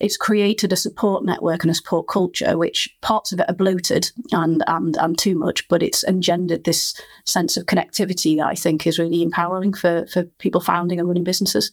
it's 0.00 0.16
created 0.16 0.72
a 0.72 0.76
support 0.76 1.24
network 1.24 1.62
and 1.62 1.70
a 1.70 1.74
support 1.74 2.08
culture, 2.08 2.58
which 2.58 2.94
parts 3.00 3.32
of 3.32 3.40
it 3.40 3.48
are 3.48 3.54
bloated 3.54 4.10
and 4.32 4.62
and 4.66 4.96
and 4.96 5.18
too 5.18 5.36
much, 5.36 5.66
but 5.68 5.82
it's 5.82 6.04
engendered 6.04 6.64
this 6.64 6.94
sense 7.24 7.56
of 7.56 7.66
connectivity 7.66 8.36
that 8.36 8.46
I 8.46 8.54
think 8.54 8.86
is 8.86 8.98
really 8.98 9.22
empowering 9.22 9.74
for 9.74 10.06
for 10.06 10.24
people 10.38 10.60
founding 10.60 10.98
and 10.98 11.08
running 11.08 11.24
businesses. 11.24 11.72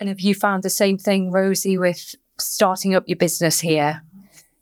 And 0.00 0.08
have 0.08 0.20
you 0.20 0.34
found 0.34 0.62
the 0.62 0.70
same 0.70 0.98
thing, 0.98 1.32
Rosie, 1.32 1.78
with 1.78 2.14
starting 2.38 2.94
up 2.94 3.04
your 3.08 3.16
business 3.16 3.60
here? 3.60 4.02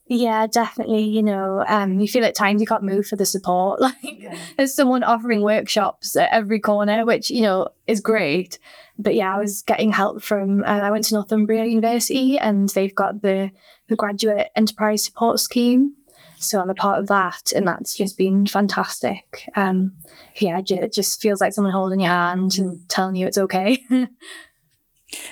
Yeah, 0.08 0.46
definitely. 0.46 1.02
You 1.02 1.22
know, 1.22 1.64
um, 1.66 1.98
you 1.98 2.06
feel 2.06 2.24
at 2.24 2.36
times 2.36 2.60
you 2.60 2.66
can't 2.66 2.84
move 2.84 3.06
for 3.06 3.16
the 3.16 3.26
support. 3.26 3.80
Like 3.86 3.94
yeah. 4.02 4.36
there's 4.56 4.74
someone 4.74 5.02
offering 5.02 5.42
workshops 5.42 6.16
at 6.16 6.32
every 6.32 6.60
corner, 6.60 7.04
which 7.04 7.30
you 7.30 7.42
know 7.42 7.68
is 7.86 8.00
great. 8.00 8.58
But 8.98 9.14
yeah, 9.14 9.34
I 9.34 9.38
was 9.38 9.62
getting 9.62 9.92
help 9.92 10.22
from. 10.22 10.62
Uh, 10.62 10.80
I 10.80 10.90
went 10.90 11.04
to 11.04 11.14
Northumbria 11.14 11.64
University, 11.64 12.38
and 12.38 12.68
they've 12.70 12.94
got 12.94 13.22
the 13.22 13.50
the 13.88 13.96
graduate 13.96 14.48
enterprise 14.56 15.04
support 15.04 15.40
scheme. 15.40 15.94
So 16.38 16.60
I'm 16.60 16.70
a 16.70 16.74
part 16.74 16.98
of 16.98 17.06
that, 17.08 17.52
and 17.54 17.66
that's 17.66 17.96
just 17.96 18.16
been 18.18 18.46
fantastic. 18.46 19.48
Um, 19.56 19.92
yeah, 20.36 20.60
it 20.64 20.92
just 20.92 21.20
feels 21.20 21.40
like 21.40 21.52
someone 21.52 21.72
holding 21.72 22.00
your 22.00 22.10
hand 22.10 22.58
and 22.58 22.88
telling 22.88 23.16
you 23.16 23.26
it's 23.26 23.38
okay. 23.38 23.82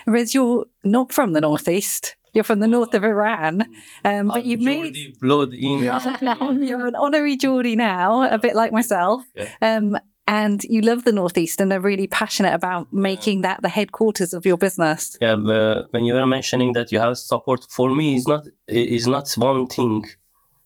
Riz, 0.07 0.35
you're 0.35 0.67
not 0.83 1.13
from 1.13 1.33
the 1.33 1.41
northeast. 1.41 2.17
You're 2.35 2.45
from 2.45 2.59
the 2.59 2.67
north 2.67 2.95
of 2.95 3.05
Iran, 3.05 3.65
um, 4.05 4.29
but 4.29 4.45
you've 4.45 4.61
made 4.61 5.17
blood 5.21 5.55
in. 5.55 5.79
You're 5.81 6.87
an 6.87 6.97
honorary 6.97 7.37
Geordie 7.37 7.77
now, 7.77 8.29
a 8.29 8.39
bit 8.39 8.57
like 8.57 8.73
myself. 8.73 9.23
Yeah. 9.35 9.49
Um, 9.63 9.97
and 10.27 10.65
you 10.65 10.81
love 10.81 11.05
the 11.05 11.13
northeast 11.13 11.61
and 11.61 11.73
are 11.73 11.81
really 11.81 12.07
passionate 12.07 12.55
about 12.55 12.93
making 12.93 13.43
that 13.43 13.61
the 13.63 13.69
headquarters 13.69 14.33
of 14.33 14.47
your 14.47 14.57
business. 14.57 15.19
Yeah, 15.21 15.35
when 15.35 16.05
you 16.05 16.15
were 16.15 16.27
mentioning 16.27 16.73
that 16.73 16.91
you 16.91 16.99
have 16.99 17.19
support, 17.19 17.67
for 17.69 17.95
me, 17.95 18.17
is 18.17 18.27
not 18.27 18.47
is 18.67 19.07
not 19.07 19.31
one 19.37 19.67
thing. 19.67 20.07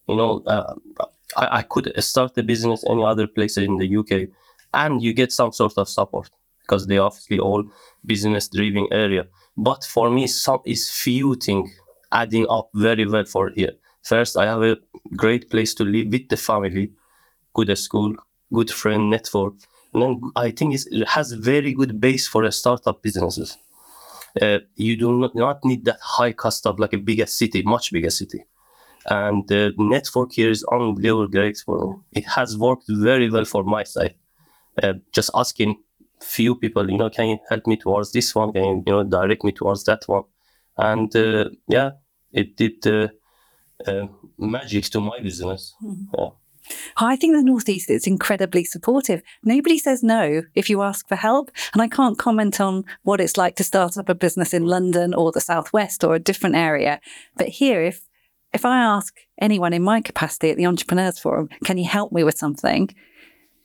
You 0.09 0.16
know, 0.16 0.42
uh, 0.46 0.74
I, 1.37 1.59
I 1.59 1.62
could 1.62 1.92
start 2.02 2.35
the 2.35 2.42
business 2.42 2.85
any 2.88 3.04
other 3.04 3.26
place 3.26 3.57
in 3.57 3.78
the 3.78 3.96
UK, 3.96 4.28
and 4.72 5.02
you 5.02 5.12
get 5.12 5.33
some 5.33 5.52
sort 5.52 5.76
of 5.76 5.88
support 5.88 6.31
because 6.68 6.87
they 6.87 6.98
obviously 6.98 7.38
all 7.38 7.64
business 8.04 8.48
driven 8.48 8.87
area. 8.92 9.26
But 9.57 9.85
for 9.85 10.11
me, 10.11 10.26
some 10.26 10.61
is 10.66 10.90
few 10.90 11.35
things 11.35 11.70
adding 12.12 12.46
up 12.48 12.68
very 12.74 13.07
well 13.07 13.24
for 13.24 13.50
here. 13.50 13.72
First, 14.02 14.37
I 14.37 14.44
have 14.46 14.62
a 14.62 14.76
great 15.16 15.50
place 15.50 15.74
to 15.74 15.85
live 15.85 16.09
with 16.09 16.28
the 16.28 16.37
family, 16.37 16.92
good 17.54 17.76
school, 17.78 18.14
good 18.52 18.70
friend 18.70 19.11
network. 19.11 19.54
And 19.94 20.02
then 20.02 20.20
I 20.37 20.50
think 20.50 20.74
it 20.74 21.09
has 21.09 21.33
very 21.33 21.72
good 21.72 22.00
base 22.00 22.28
for 22.28 22.44
a 22.44 22.52
startup 22.52 23.02
businesses. 23.02 23.57
Uh, 24.40 24.59
you 24.76 24.96
do 24.96 25.18
not, 25.18 25.35
not 25.35 25.64
need 25.64 25.85
that 25.87 25.98
high 26.02 26.33
cost 26.33 26.66
of 26.66 26.78
like 26.78 26.92
a 26.92 26.98
bigger 26.98 27.26
city, 27.26 27.62
much 27.62 27.92
bigger 27.92 28.11
city. 28.11 28.44
And 29.07 29.48
the 29.48 29.72
network 29.78 30.33
here 30.33 30.50
is 30.50 30.64
unbelievable 30.70 31.28
great 31.28 31.57
for 31.64 31.90
me. 31.90 31.96
It 32.12 32.26
has 32.26 32.59
worked 32.59 32.85
very 32.88 33.31
well 33.31 33.46
for 33.46 33.64
my 33.64 33.85
side. 33.85 34.14
Uh, 34.83 34.94
just 35.12 35.31
asking 35.35 35.76
few 36.20 36.54
people, 36.54 36.90
you 36.90 36.98
know, 36.98 37.11
can 37.11 37.28
you 37.28 37.38
help 37.48 37.66
me 37.66 37.76
towards 37.76 38.12
this 38.12 38.35
one? 38.35 38.52
Can 38.52 38.64
you, 38.64 38.83
you 38.87 38.92
know, 38.92 39.04
direct 39.04 39.44
me 39.44 39.52
towards 39.52 39.85
that 39.85 40.02
one? 40.07 40.24
And 40.76 41.14
uh, 41.14 41.50
yeah, 41.68 41.92
it 42.33 42.57
did 42.57 42.87
uh, 42.87 43.09
uh, 43.87 44.07
magic 44.38 44.85
to 44.87 45.00
my 45.00 45.20
business. 45.20 45.74
Mm-hmm. 45.83 46.14
Yeah. 46.16 46.28
I 46.96 47.16
think 47.16 47.35
the 47.35 47.42
Northeast 47.42 47.90
is 47.90 48.07
incredibly 48.07 48.64
supportive. 48.64 49.22
Nobody 49.42 49.78
says 49.78 50.02
no 50.02 50.42
if 50.54 50.68
you 50.68 50.83
ask 50.83 51.09
for 51.09 51.16
help. 51.16 51.50
And 51.72 51.81
I 51.81 51.88
can't 51.88 52.18
comment 52.18 52.61
on 52.61 52.85
what 53.02 53.20
it's 53.20 53.37
like 53.37 53.57
to 53.57 53.64
start 53.64 53.96
up 53.96 54.09
a 54.09 54.14
business 54.14 54.52
in 54.52 54.66
London 54.66 55.14
or 55.14 55.33
the 55.33 55.40
Southwest 55.40 56.04
or 56.04 56.14
a 56.14 56.20
different 56.20 56.57
area. 56.57 57.00
But 57.37 57.48
here, 57.48 57.83
if 57.83 58.02
if 58.52 58.64
I 58.64 58.78
ask 58.78 59.14
anyone 59.40 59.74
in 59.74 59.83
my 59.83 60.00
capacity 60.00 60.50
at 60.50 60.57
the 60.57 60.66
Entrepreneurs 60.66 61.18
Forum, 61.18 61.48
can 61.64 61.76
you 61.76 61.87
help 61.87 62.12
me 62.12 62.24
with 62.24 62.38
something? 62.38 62.88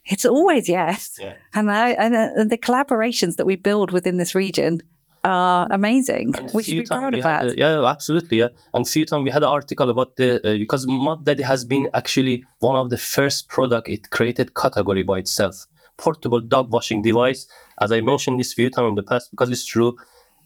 It's 0.06 0.26
always 0.26 0.68
yes. 0.68 1.18
Yeah. 1.20 1.34
And, 1.54 1.72
I, 1.72 1.92
and, 1.92 2.16
uh, 2.16 2.30
and 2.36 2.50
the 2.50 2.58
collaborations 2.58 3.38
that 3.38 3.46
we 3.46 3.56
build 3.56 3.92
within 3.92 4.18
this 4.18 4.36
region 4.36 4.82
are 5.24 5.68
amazing. 5.72 6.36
And 6.38 6.52
we 6.54 6.64
should 6.64 6.80
be 6.80 6.84
proud 6.84 7.14
of 7.14 7.24
that. 7.24 7.46
Had, 7.46 7.58
yeah, 7.58 7.86
absolutely. 7.86 8.40
Yeah. 8.40 8.50
And 8.74 8.88
few 8.88 9.06
times 9.06 9.24
we 9.24 9.32
had 9.32 9.44
an 9.44 9.50
article 9.50 9.90
about 9.90 10.18
the 10.18 10.46
uh, 10.46 10.58
because 10.58 10.86
Mud 10.86 11.24
Daddy 11.24 11.44
has 11.44 11.64
been 11.64 11.90
actually 11.94 12.44
one 12.60 12.76
of 12.76 12.90
the 12.90 12.98
first 12.98 13.48
product 13.48 13.88
it 13.88 14.10
created 14.10 14.54
category 14.56 15.04
by 15.04 15.20
itself. 15.20 15.66
Portable 15.96 16.42
dog 16.42 16.74
washing 16.74 17.02
device. 17.02 17.48
As 17.80 17.92
I 17.92 18.02
mentioned 18.02 18.40
this 18.40 18.54
few 18.54 18.70
times 18.70 18.90
in 18.90 18.96
the 18.96 19.04
past, 19.04 19.32
because 19.32 19.50
it's 19.50 19.66
true, 19.66 19.96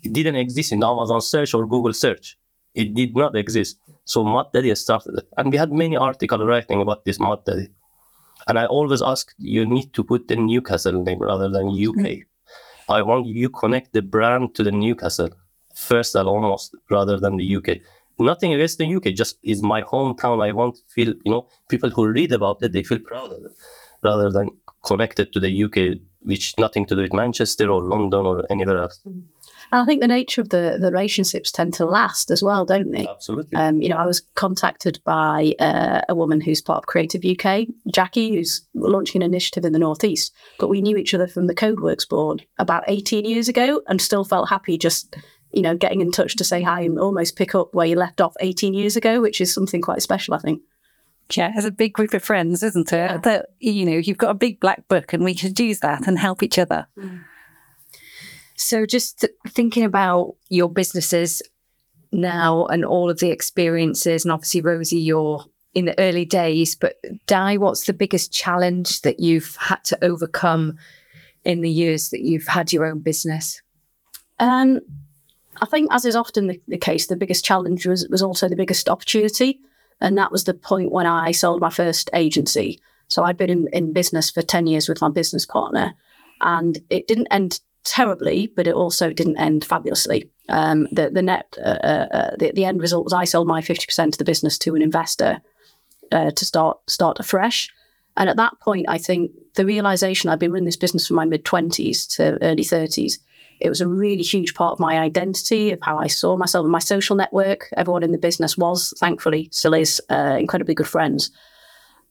it 0.03 0.13
didn't 0.13 0.35
exist 0.35 0.71
in 0.71 0.83
Amazon 0.83 1.21
search 1.21 1.55
or 1.55 1.65
Google 1.65 1.93
search. 1.93 2.37
It 2.75 2.93
did 2.93 3.15
not 3.15 3.35
exist. 3.35 3.79
So 4.05 4.23
Mud 4.23 4.47
Daddy 4.53 4.75
started 4.75 5.17
it. 5.17 5.27
And 5.37 5.51
we 5.51 5.57
had 5.57 5.71
many 5.71 5.97
articles 5.97 6.43
writing 6.43 6.79
about 6.81 7.03
this 7.05 7.19
Mud 7.19 7.43
Daddy. 7.43 7.69
And 8.47 8.57
I 8.57 8.65
always 8.65 9.01
ask, 9.01 9.33
you 9.37 9.65
need 9.65 9.93
to 9.93 10.03
put 10.03 10.27
the 10.27 10.35
Newcastle 10.35 11.03
name 11.03 11.19
rather 11.19 11.49
than 11.49 11.67
UK. 11.67 12.05
Mm. 12.05 12.23
I 12.89 13.01
want 13.01 13.27
you 13.27 13.49
connect 13.49 13.93
the 13.93 14.01
brand 14.01 14.55
to 14.55 14.63
the 14.63 14.71
Newcastle 14.71 15.29
first 15.75 16.15
and 16.15 16.27
almost 16.27 16.75
rather 16.89 17.19
than 17.19 17.37
the 17.37 17.55
UK. 17.57 17.77
Nothing 18.19 18.53
against 18.53 18.77
the 18.79 18.95
UK, 18.95 19.13
just 19.13 19.37
is 19.43 19.61
my 19.61 19.81
hometown. 19.81 20.43
I 20.43 20.51
want 20.51 20.77
feel, 20.87 21.09
you 21.23 21.31
know, 21.31 21.47
people 21.69 21.89
who 21.89 22.07
read 22.07 22.31
about 22.31 22.63
it, 22.63 22.71
they 22.71 22.83
feel 22.83 22.99
proud 22.99 23.31
of 23.31 23.45
it 23.45 23.51
rather 24.01 24.31
than 24.31 24.49
connected 24.85 25.33
to 25.33 25.39
the 25.39 25.63
UK, 25.65 25.99
which 26.21 26.57
nothing 26.57 26.85
to 26.85 26.95
do 26.95 27.01
with 27.01 27.13
Manchester 27.13 27.69
or 27.69 27.81
London 27.83 28.25
or 28.25 28.45
anywhere 28.49 28.77
else. 28.77 29.01
Mm. 29.67 29.73
And 29.73 29.81
I 29.81 29.85
think 29.85 30.01
the 30.01 30.07
nature 30.07 30.41
of 30.41 30.49
the, 30.49 30.77
the 30.79 30.91
relationships 30.91 31.51
tend 31.51 31.73
to 31.75 31.85
last 31.85 32.31
as 32.31 32.41
well, 32.41 32.65
don't 32.65 32.91
they? 32.91 33.07
Absolutely. 33.07 33.55
Um, 33.55 33.81
you 33.81 33.89
know, 33.89 33.97
I 33.97 34.05
was 34.05 34.21
contacted 34.35 34.99
by 35.03 35.53
uh, 35.59 36.01
a 36.09 36.15
woman 36.15 36.41
who's 36.41 36.61
part 36.61 36.79
of 36.79 36.87
Creative 36.87 37.23
UK, 37.23 37.67
Jackie, 37.91 38.35
who's 38.35 38.61
launching 38.73 39.21
an 39.21 39.25
initiative 39.29 39.65
in 39.65 39.73
the 39.73 39.79
Northeast. 39.79 40.33
But 40.59 40.69
we 40.69 40.81
knew 40.81 40.97
each 40.97 41.13
other 41.13 41.27
from 41.27 41.47
the 41.47 41.55
Codeworks 41.55 42.07
board 42.07 42.45
about 42.57 42.83
18 42.87 43.25
years 43.25 43.47
ago 43.47 43.81
and 43.87 44.01
still 44.01 44.23
felt 44.23 44.49
happy 44.49 44.77
just, 44.77 45.15
you 45.51 45.61
know, 45.61 45.75
getting 45.75 46.01
in 46.01 46.11
touch 46.11 46.35
to 46.37 46.43
say 46.43 46.61
hi 46.61 46.81
and 46.81 46.99
almost 46.99 47.35
pick 47.35 47.55
up 47.55 47.73
where 47.73 47.87
you 47.87 47.95
left 47.95 48.21
off 48.21 48.35
18 48.39 48.73
years 48.73 48.95
ago, 48.95 49.21
which 49.21 49.41
is 49.41 49.53
something 49.53 49.81
quite 49.81 50.01
special, 50.01 50.33
I 50.33 50.39
think. 50.39 50.61
Yeah, 51.33 51.51
as 51.55 51.65
a 51.65 51.71
big 51.71 51.91
group 51.91 52.13
of 52.13 52.23
friends, 52.23 52.63
isn't 52.63 52.93
it? 52.93 53.23
That 53.23 53.47
you 53.59 53.85
know, 53.85 53.97
you've 53.97 54.17
got 54.17 54.29
a 54.31 54.33
big 54.33 54.61
black 54.61 54.87
book, 54.87 55.11
and 55.11 55.25
we 55.25 55.33
should 55.33 55.59
use 55.59 55.81
that 55.81 56.07
and 56.07 56.17
help 56.17 56.41
each 56.41 56.57
other. 56.57 56.87
So, 58.57 58.85
just 58.85 59.21
th- 59.21 59.33
thinking 59.47 59.83
about 59.83 60.35
your 60.49 60.67
businesses 60.67 61.41
now 62.11 62.65
and 62.65 62.83
all 62.83 63.09
of 63.09 63.19
the 63.19 63.29
experiences, 63.29 64.25
and 64.25 64.31
obviously, 64.31 64.61
Rosie, 64.61 64.99
you're 64.99 65.45
in 65.75 65.85
the 65.85 65.99
early 65.99 66.25
days, 66.25 66.75
but 66.75 66.95
Di, 67.27 67.57
what's 67.57 67.85
the 67.85 67.93
biggest 67.93 68.33
challenge 68.33 69.01
that 69.01 69.19
you've 69.19 69.55
had 69.57 69.83
to 69.85 70.03
overcome 70.03 70.77
in 71.45 71.61
the 71.61 71.69
years 71.69 72.09
that 72.09 72.21
you've 72.21 72.47
had 72.47 72.73
your 72.73 72.85
own 72.85 72.99
business? 72.99 73.61
Um, 74.39 74.79
I 75.61 75.67
think, 75.67 75.93
as 75.93 76.03
is 76.03 76.15
often 76.15 76.47
the, 76.47 76.59
the 76.67 76.79
case, 76.79 77.05
the 77.05 77.15
biggest 77.15 77.45
challenge 77.45 77.85
was, 77.85 78.07
was 78.09 78.23
also 78.23 78.49
the 78.49 78.55
biggest 78.55 78.89
opportunity. 78.89 79.59
And 80.01 80.17
that 80.17 80.31
was 80.31 80.45
the 80.45 80.55
point 80.55 80.91
when 80.91 81.05
I 81.05 81.31
sold 81.31 81.61
my 81.61 81.69
first 81.69 82.09
agency. 82.13 82.79
So 83.07 83.23
I'd 83.23 83.37
been 83.37 83.49
in, 83.49 83.67
in 83.71 83.93
business 83.93 84.31
for 84.31 84.41
10 84.41 84.65
years 84.65 84.89
with 84.89 85.01
my 85.01 85.09
business 85.09 85.45
partner, 85.45 85.93
and 86.41 86.79
it 86.89 87.07
didn't 87.07 87.27
end 87.29 87.59
terribly, 87.87 88.51
but 88.55 88.67
it 88.67 88.75
also 88.75 89.11
didn't 89.11 89.37
end 89.37 89.63
fabulously. 89.65 90.29
Um, 90.49 90.87
the 90.91 91.09
the 91.09 91.21
net 91.21 91.57
uh, 91.57 91.79
uh, 91.83 92.07
uh 92.11 92.35
the, 92.37 92.51
the 92.51 92.65
end 92.65 92.81
result 92.81 93.05
was 93.05 93.13
I 93.13 93.23
sold 93.23 93.47
my 93.47 93.61
50% 93.61 94.07
of 94.07 94.17
the 94.17 94.23
business 94.23 94.57
to 94.59 94.75
an 94.75 94.81
investor 94.81 95.41
uh, 96.11 96.31
to 96.31 96.45
start 96.45 96.77
start 96.89 97.19
afresh. 97.19 97.69
And 98.17 98.29
at 98.29 98.37
that 98.37 98.59
point, 98.59 98.87
I 98.89 98.97
think 98.97 99.31
the 99.55 99.65
realization 99.65 100.29
I'd 100.29 100.39
been 100.39 100.51
running 100.51 100.65
this 100.65 100.75
business 100.75 101.07
from 101.07 101.15
my 101.15 101.25
mid 101.25 101.45
20s 101.45 102.15
to 102.15 102.37
early 102.41 102.63
30s, 102.63 103.19
it 103.59 103.69
was 103.69 103.79
a 103.79 103.87
really 103.87 104.23
huge 104.23 104.53
part 104.53 104.73
of 104.73 104.79
my 104.79 104.99
identity, 104.99 105.71
of 105.71 105.79
how 105.81 105.97
I 105.97 106.07
saw 106.07 106.35
myself 106.35 106.63
and 106.63 106.71
my 106.71 106.79
social 106.79 107.15
network. 107.15 107.69
Everyone 107.77 108.03
in 108.03 108.11
the 108.11 108.17
business 108.17 108.57
was, 108.57 108.93
thankfully, 108.99 109.49
still 109.51 109.75
is, 109.75 110.01
uh, 110.09 110.35
incredibly 110.39 110.73
good 110.73 110.87
friends. 110.87 111.31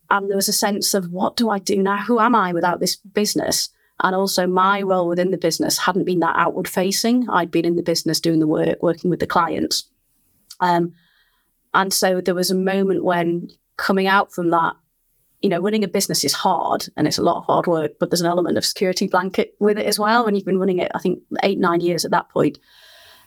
And 0.08 0.30
there 0.30 0.36
was 0.36 0.48
a 0.48 0.52
sense 0.52 0.94
of 0.94 1.10
what 1.10 1.36
do 1.36 1.50
I 1.50 1.58
do 1.58 1.82
now? 1.82 1.98
Who 1.98 2.20
am 2.20 2.36
I 2.36 2.52
without 2.52 2.78
this 2.78 2.96
business? 2.96 3.68
And 4.02 4.14
also, 4.14 4.46
my 4.46 4.82
role 4.82 5.08
within 5.08 5.30
the 5.30 5.38
business 5.38 5.78
hadn't 5.78 6.04
been 6.04 6.20
that 6.20 6.36
outward 6.36 6.68
facing. 6.68 7.28
I'd 7.30 7.50
been 7.50 7.64
in 7.64 7.76
the 7.76 7.82
business 7.82 8.20
doing 8.20 8.40
the 8.40 8.46
work, 8.46 8.82
working 8.82 9.10
with 9.10 9.20
the 9.20 9.26
clients. 9.26 9.84
Um, 10.60 10.92
and 11.72 11.92
so 11.92 12.20
there 12.20 12.34
was 12.34 12.50
a 12.50 12.54
moment 12.54 13.04
when 13.04 13.50
coming 13.76 14.06
out 14.06 14.32
from 14.32 14.50
that, 14.50 14.74
you 15.42 15.48
know, 15.48 15.60
running 15.60 15.84
a 15.84 15.88
business 15.88 16.24
is 16.24 16.32
hard 16.32 16.86
and 16.96 17.06
it's 17.06 17.18
a 17.18 17.22
lot 17.22 17.36
of 17.36 17.44
hard 17.44 17.66
work, 17.66 17.92
but 18.00 18.10
there's 18.10 18.22
an 18.22 18.26
element 18.26 18.56
of 18.56 18.64
security 18.64 19.06
blanket 19.06 19.54
with 19.60 19.78
it 19.78 19.86
as 19.86 19.98
well. 19.98 20.24
When 20.24 20.34
you've 20.34 20.44
been 20.44 20.58
running 20.58 20.78
it, 20.78 20.90
I 20.94 20.98
think 20.98 21.20
eight, 21.42 21.58
nine 21.58 21.80
years 21.80 22.04
at 22.04 22.10
that 22.10 22.28
point. 22.30 22.58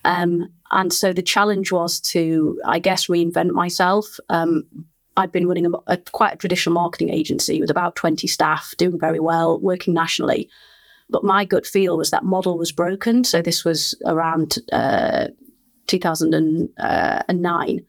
Um, 0.05 0.51
and 0.71 0.91
so 0.93 1.13
the 1.13 1.21
challenge 1.21 1.71
was 1.71 1.99
to, 2.01 2.59
I 2.65 2.79
guess, 2.79 3.07
reinvent 3.07 3.51
myself. 3.51 4.19
Um, 4.29 4.65
I'd 5.19 5.31
been 5.31 5.47
running 5.47 5.67
a, 5.67 5.71
a, 5.87 5.97
quite 5.97 6.33
a 6.33 6.37
traditional 6.37 6.73
marketing 6.73 7.09
agency 7.09 7.59
with 7.61 7.69
about 7.69 7.95
20 7.95 8.25
staff, 8.27 8.73
doing 8.77 8.99
very 8.99 9.19
well, 9.19 9.59
working 9.59 9.93
nationally. 9.93 10.49
But 11.09 11.23
my 11.23 11.45
gut 11.45 11.65
feel 11.65 11.97
was 11.97 12.11
that 12.11 12.23
model 12.23 12.57
was 12.57 12.71
broken. 12.71 13.23
So 13.23 13.41
this 13.41 13.63
was 13.65 13.95
around 14.05 14.57
uh, 14.71 15.27
2009 15.87 17.85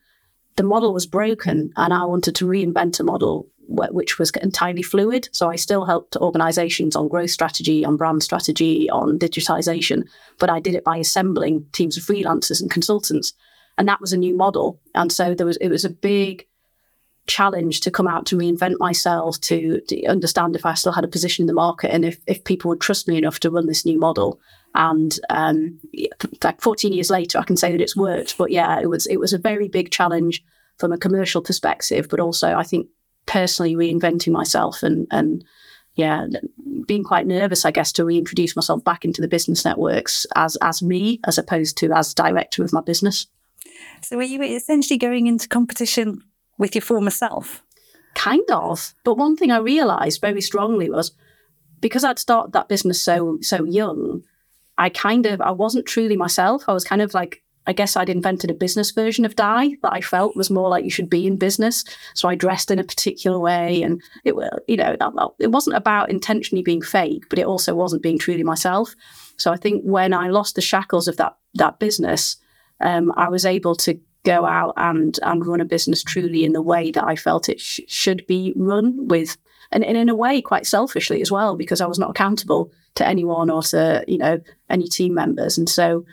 the 0.60 0.66
model 0.66 0.92
was 0.92 1.06
broken 1.06 1.72
and 1.76 1.94
I 1.94 2.04
wanted 2.04 2.34
to 2.36 2.44
reinvent 2.44 3.00
a 3.00 3.04
model 3.04 3.48
which 3.66 4.18
was 4.18 4.30
entirely 4.42 4.82
fluid. 4.82 5.26
So 5.32 5.48
I 5.48 5.56
still 5.56 5.86
helped 5.86 6.16
organizations 6.16 6.94
on 6.94 7.08
growth 7.08 7.30
strategy, 7.30 7.82
on 7.82 7.96
brand 7.96 8.22
strategy, 8.22 8.90
on 8.90 9.18
digitization, 9.18 10.06
but 10.38 10.50
I 10.50 10.60
did 10.60 10.74
it 10.74 10.84
by 10.84 10.98
assembling 10.98 11.64
teams 11.72 11.96
of 11.96 12.02
freelancers 12.02 12.60
and 12.60 12.70
consultants. 12.70 13.32
And 13.78 13.88
that 13.88 14.02
was 14.02 14.12
a 14.12 14.18
new 14.18 14.36
model. 14.36 14.78
And 14.94 15.10
so 15.10 15.34
there 15.34 15.46
was 15.46 15.56
it 15.58 15.68
was 15.68 15.86
a 15.86 15.90
big 15.90 16.46
challenge 17.26 17.80
to 17.80 17.90
come 17.90 18.08
out 18.08 18.26
to 18.26 18.36
reinvent 18.36 18.78
myself, 18.78 19.40
to, 19.42 19.80
to 19.88 20.06
understand 20.06 20.56
if 20.56 20.66
I 20.66 20.74
still 20.74 20.92
had 20.92 21.04
a 21.04 21.08
position 21.08 21.44
in 21.44 21.46
the 21.46 21.52
market 21.52 21.92
and 21.92 22.04
if, 22.04 22.18
if 22.26 22.44
people 22.44 22.68
would 22.70 22.80
trust 22.80 23.08
me 23.08 23.16
enough 23.16 23.40
to 23.40 23.50
run 23.50 23.66
this 23.66 23.84
new 23.84 23.98
model. 23.98 24.40
And 24.74 25.18
um, 25.30 25.78
like 26.42 26.60
14 26.60 26.92
years 26.92 27.10
later, 27.10 27.38
I 27.38 27.44
can 27.44 27.56
say 27.56 27.72
that 27.72 27.80
it's 27.80 27.96
worked. 27.96 28.38
But 28.38 28.50
yeah, 28.50 28.80
it 28.80 28.88
was 28.88 29.06
it 29.06 29.18
was 29.18 29.32
a 29.32 29.38
very 29.38 29.68
big 29.68 29.90
challenge 29.90 30.44
from 30.78 30.92
a 30.92 30.98
commercial 30.98 31.42
perspective, 31.42 32.08
but 32.08 32.20
also 32.20 32.54
I 32.54 32.62
think 32.62 32.86
personally 33.26 33.74
reinventing 33.74 34.32
myself 34.32 34.82
and 34.82 35.06
and 35.10 35.44
yeah, 35.96 36.26
being 36.86 37.02
quite 37.02 37.26
nervous, 37.26 37.64
I 37.64 37.72
guess, 37.72 37.92
to 37.92 38.04
reintroduce 38.04 38.54
myself 38.54 38.82
back 38.84 39.04
into 39.04 39.20
the 39.20 39.28
business 39.28 39.64
networks 39.64 40.24
as 40.36 40.56
as 40.62 40.82
me, 40.82 41.20
as 41.26 41.36
opposed 41.36 41.76
to 41.78 41.92
as 41.92 42.14
director 42.14 42.62
of 42.62 42.72
my 42.72 42.80
business. 42.80 43.26
So 44.02 44.16
were 44.16 44.22
you 44.22 44.40
essentially 44.42 44.98
going 44.98 45.26
into 45.26 45.48
competition 45.48 46.22
with 46.60 46.74
your 46.76 46.82
former 46.82 47.10
self? 47.10 47.64
Kind 48.14 48.48
of. 48.50 48.94
But 49.02 49.16
one 49.16 49.36
thing 49.36 49.50
I 49.50 49.58
realised 49.58 50.20
very 50.20 50.40
strongly 50.40 50.90
was 50.90 51.12
because 51.80 52.04
I'd 52.04 52.18
started 52.18 52.52
that 52.52 52.68
business 52.68 53.00
so 53.00 53.38
so 53.40 53.64
young, 53.64 54.22
I 54.78 54.90
kind 54.90 55.26
of 55.26 55.40
I 55.40 55.50
wasn't 55.50 55.86
truly 55.86 56.16
myself. 56.16 56.64
I 56.68 56.72
was 56.72 56.84
kind 56.84 57.02
of 57.02 57.14
like 57.14 57.42
I 57.66 57.72
guess 57.72 57.96
I'd 57.96 58.08
invented 58.08 58.50
a 58.50 58.54
business 58.54 58.90
version 58.90 59.24
of 59.24 59.36
Di 59.36 59.76
that 59.82 59.92
I 59.92 60.00
felt 60.00 60.36
was 60.36 60.50
more 60.50 60.68
like 60.68 60.84
you 60.84 60.90
should 60.90 61.10
be 61.10 61.26
in 61.26 61.36
business. 61.36 61.84
So 62.14 62.28
I 62.28 62.34
dressed 62.34 62.70
in 62.70 62.78
a 62.78 62.84
particular 62.84 63.38
way, 63.38 63.82
and 63.82 64.02
it 64.24 64.34
you 64.68 64.76
know 64.76 64.96
it 65.38 65.50
wasn't 65.50 65.76
about 65.76 66.10
intentionally 66.10 66.62
being 66.62 66.82
fake, 66.82 67.24
but 67.30 67.38
it 67.38 67.46
also 67.46 67.74
wasn't 67.74 68.02
being 68.02 68.18
truly 68.18 68.42
myself. 68.42 68.94
So 69.36 69.52
I 69.52 69.56
think 69.56 69.82
when 69.84 70.12
I 70.12 70.28
lost 70.28 70.54
the 70.56 70.60
shackles 70.60 71.08
of 71.08 71.16
that 71.16 71.36
that 71.54 71.78
business, 71.78 72.36
um, 72.80 73.12
I 73.16 73.28
was 73.28 73.46
able 73.46 73.76
to 73.76 73.98
go 74.24 74.44
out 74.44 74.74
and 74.76 75.18
and 75.22 75.46
run 75.46 75.60
a 75.60 75.64
business 75.64 76.02
truly 76.02 76.44
in 76.44 76.52
the 76.52 76.62
way 76.62 76.90
that 76.90 77.04
I 77.04 77.16
felt 77.16 77.48
it 77.48 77.60
sh- 77.60 77.80
should 77.86 78.26
be 78.26 78.52
run 78.56 79.08
with, 79.08 79.36
and, 79.72 79.84
and 79.84 79.96
in 79.96 80.08
a 80.08 80.14
way 80.14 80.40
quite 80.42 80.66
selfishly 80.66 81.20
as 81.20 81.30
well 81.30 81.56
because 81.56 81.80
I 81.80 81.86
was 81.86 81.98
not 81.98 82.10
accountable 82.10 82.70
to 82.96 83.06
anyone 83.06 83.50
or 83.50 83.62
to 83.62 84.04
you 84.06 84.18
know 84.18 84.40
any 84.68 84.88
team 84.88 85.14
members, 85.14 85.58
and 85.58 85.68
so 85.68 86.04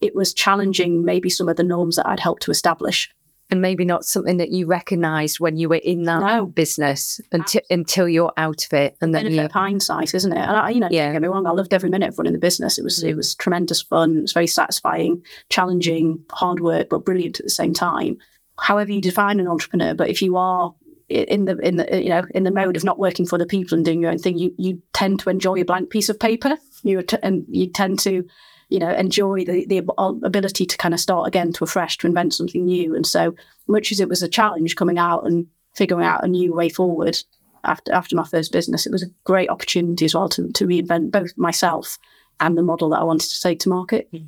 it 0.00 0.14
was 0.14 0.34
challenging 0.34 1.04
maybe 1.04 1.30
some 1.30 1.48
of 1.48 1.56
the 1.56 1.62
norms 1.62 1.96
that 1.96 2.06
I'd 2.06 2.20
helped 2.20 2.42
to 2.42 2.50
establish. 2.50 3.10
And 3.48 3.62
maybe 3.62 3.84
not 3.84 4.04
something 4.04 4.38
that 4.38 4.50
you 4.50 4.66
recognised 4.66 5.38
when 5.38 5.56
you 5.56 5.68
were 5.68 5.76
in 5.76 6.02
that 6.02 6.20
no. 6.20 6.46
business 6.46 7.20
until 7.30 7.60
until 7.70 8.08
you're 8.08 8.32
out 8.36 8.64
of 8.64 8.72
it. 8.72 8.96
And 9.00 9.14
then 9.14 9.30
you... 9.30 9.40
of 9.40 9.52
hindsight, 9.52 10.14
isn't 10.14 10.32
it? 10.32 10.38
And 10.38 10.56
I, 10.56 10.70
you 10.70 10.80
know, 10.80 10.88
yeah. 10.90 11.04
don't 11.04 11.12
get 11.12 11.22
me 11.22 11.28
wrong, 11.28 11.46
I 11.46 11.52
loved 11.52 11.72
every 11.72 11.88
minute 11.88 12.08
of 12.08 12.18
running 12.18 12.32
the 12.32 12.40
business. 12.40 12.76
It 12.76 12.82
was 12.82 13.04
it 13.04 13.12
mm. 13.12 13.16
was 13.16 13.36
tremendous 13.36 13.82
fun. 13.82 14.18
It 14.18 14.22
was 14.22 14.32
very 14.32 14.48
satisfying, 14.48 15.22
challenging, 15.48 16.24
hard 16.32 16.58
work, 16.58 16.88
but 16.88 17.04
brilliant 17.04 17.38
at 17.38 17.46
the 17.46 17.50
same 17.50 17.72
time. 17.72 18.18
However 18.58 18.90
you 18.90 19.00
define 19.00 19.38
an 19.38 19.46
entrepreneur, 19.46 19.94
but 19.94 20.10
if 20.10 20.22
you 20.22 20.36
are 20.36 20.74
in 21.08 21.44
the 21.44 21.56
in 21.58 21.76
the 21.76 21.92
uh, 21.92 21.98
you 21.98 22.08
know 22.08 22.24
in 22.34 22.42
the 22.42 22.50
mode 22.50 22.76
of 22.76 22.84
not 22.84 22.98
working 22.98 23.26
for 23.26 23.38
the 23.38 23.46
people 23.46 23.76
and 23.76 23.84
doing 23.84 24.00
your 24.00 24.10
own 24.10 24.18
thing, 24.18 24.38
you 24.38 24.52
you 24.58 24.82
tend 24.92 25.20
to 25.20 25.30
enjoy 25.30 25.60
a 25.60 25.64
blank 25.64 25.90
piece 25.90 26.08
of 26.08 26.18
paper. 26.18 26.56
You 26.82 27.02
t- 27.02 27.18
and 27.22 27.44
you 27.48 27.68
tend 27.68 28.00
to 28.00 28.26
you 28.68 28.78
know, 28.78 28.90
enjoy 28.90 29.44
the, 29.44 29.64
the 29.66 29.82
uh, 29.98 30.14
ability 30.22 30.66
to 30.66 30.76
kind 30.76 30.94
of 30.94 31.00
start 31.00 31.28
again 31.28 31.52
to 31.52 31.64
afresh, 31.64 31.98
to 31.98 32.06
invent 32.06 32.34
something 32.34 32.64
new. 32.64 32.94
And 32.94 33.06
so, 33.06 33.34
much 33.68 33.92
as 33.92 34.00
it 34.00 34.08
was 34.08 34.22
a 34.22 34.28
challenge 34.28 34.76
coming 34.76 34.98
out 34.98 35.26
and 35.26 35.46
figuring 35.74 36.06
out 36.06 36.24
a 36.24 36.28
new 36.28 36.54
way 36.54 36.68
forward 36.68 37.18
after 37.64 37.92
after 37.92 38.16
my 38.16 38.24
first 38.24 38.52
business, 38.52 38.86
it 38.86 38.92
was 38.92 39.02
a 39.02 39.10
great 39.24 39.50
opportunity 39.50 40.04
as 40.04 40.14
well 40.14 40.28
to, 40.30 40.50
to 40.52 40.66
reinvent 40.66 41.10
both 41.10 41.36
myself 41.36 41.98
and 42.40 42.56
the 42.56 42.62
model 42.62 42.90
that 42.90 43.00
I 43.00 43.04
wanted 43.04 43.30
to 43.30 43.40
take 43.40 43.60
to 43.60 43.68
market. 43.68 44.12
Mm-hmm. 44.12 44.26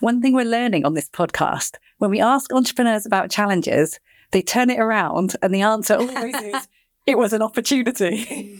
One 0.00 0.20
thing 0.20 0.34
we're 0.34 0.44
learning 0.44 0.84
on 0.84 0.94
this 0.94 1.08
podcast 1.08 1.76
when 1.98 2.10
we 2.10 2.20
ask 2.20 2.52
entrepreneurs 2.52 3.04
about 3.04 3.30
challenges, 3.30 4.00
they 4.30 4.42
turn 4.42 4.70
it 4.70 4.80
around 4.80 5.36
and 5.42 5.52
the 5.52 5.60
answer 5.60 5.96
always 5.96 6.34
is 6.42 6.68
it 7.10 7.18
was 7.18 7.32
an 7.32 7.42
opportunity. 7.42 8.58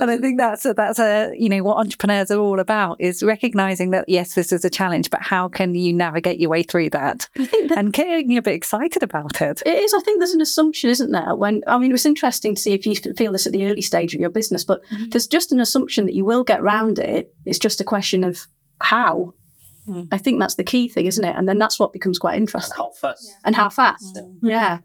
and 0.00 0.10
I 0.10 0.16
think 0.16 0.38
that's 0.38 0.64
a, 0.64 0.72
that's 0.72 0.98
a 0.98 1.32
you 1.36 1.48
know 1.48 1.62
what 1.62 1.76
entrepreneurs 1.76 2.30
are 2.30 2.38
all 2.38 2.58
about 2.58 2.98
is 3.00 3.22
recognizing 3.22 3.90
that 3.90 4.08
yes, 4.08 4.34
this 4.34 4.52
is 4.52 4.64
a 4.64 4.70
challenge, 4.70 5.10
but 5.10 5.20
how 5.20 5.48
can 5.48 5.74
you 5.74 5.92
navigate 5.92 6.40
your 6.40 6.50
way 6.50 6.62
through 6.62 6.90
that, 6.90 7.28
that 7.36 7.74
and 7.76 7.92
getting 7.92 8.36
a 8.36 8.42
bit 8.42 8.54
excited 8.54 9.02
about 9.02 9.40
it. 9.42 9.62
It 9.66 9.78
is. 9.78 9.92
I 9.92 10.00
think 10.00 10.18
there's 10.18 10.32
an 10.32 10.40
assumption, 10.40 10.88
isn't 10.90 11.12
there? 11.12 11.34
When 11.34 11.62
I 11.66 11.78
mean, 11.78 11.90
it 11.90 11.92
was 11.94 12.06
interesting 12.06 12.54
to 12.54 12.60
see 12.60 12.72
if 12.72 12.86
you 12.86 12.94
feel 13.14 13.32
this 13.32 13.46
at 13.46 13.52
the 13.52 13.66
early 13.66 13.82
stage 13.82 14.14
of 14.14 14.20
your 14.20 14.30
business, 14.30 14.64
but 14.64 14.82
mm-hmm. 14.86 15.10
there's 15.10 15.26
just 15.26 15.52
an 15.52 15.60
assumption 15.60 16.06
that 16.06 16.14
you 16.14 16.24
will 16.24 16.42
get 16.42 16.62
round 16.62 16.98
it. 16.98 17.34
It's 17.44 17.58
just 17.58 17.80
a 17.80 17.84
question 17.84 18.24
of 18.24 18.46
how. 18.80 19.34
Mm. 19.88 20.08
I 20.12 20.18
think 20.18 20.38
that's 20.38 20.56
the 20.56 20.64
key 20.64 20.88
thing, 20.88 21.06
isn't 21.06 21.24
it? 21.24 21.34
And 21.36 21.48
then 21.48 21.58
that's 21.58 21.78
what 21.78 21.92
becomes 21.92 22.18
quite 22.18 22.36
interesting. 22.36 22.76
How 22.76 22.90
fast? 22.90 23.26
Yeah. 23.26 23.34
And 23.44 23.56
how 23.56 23.70
fast? 23.70 24.16
Mm. 24.16 24.38
Yeah 24.42 24.78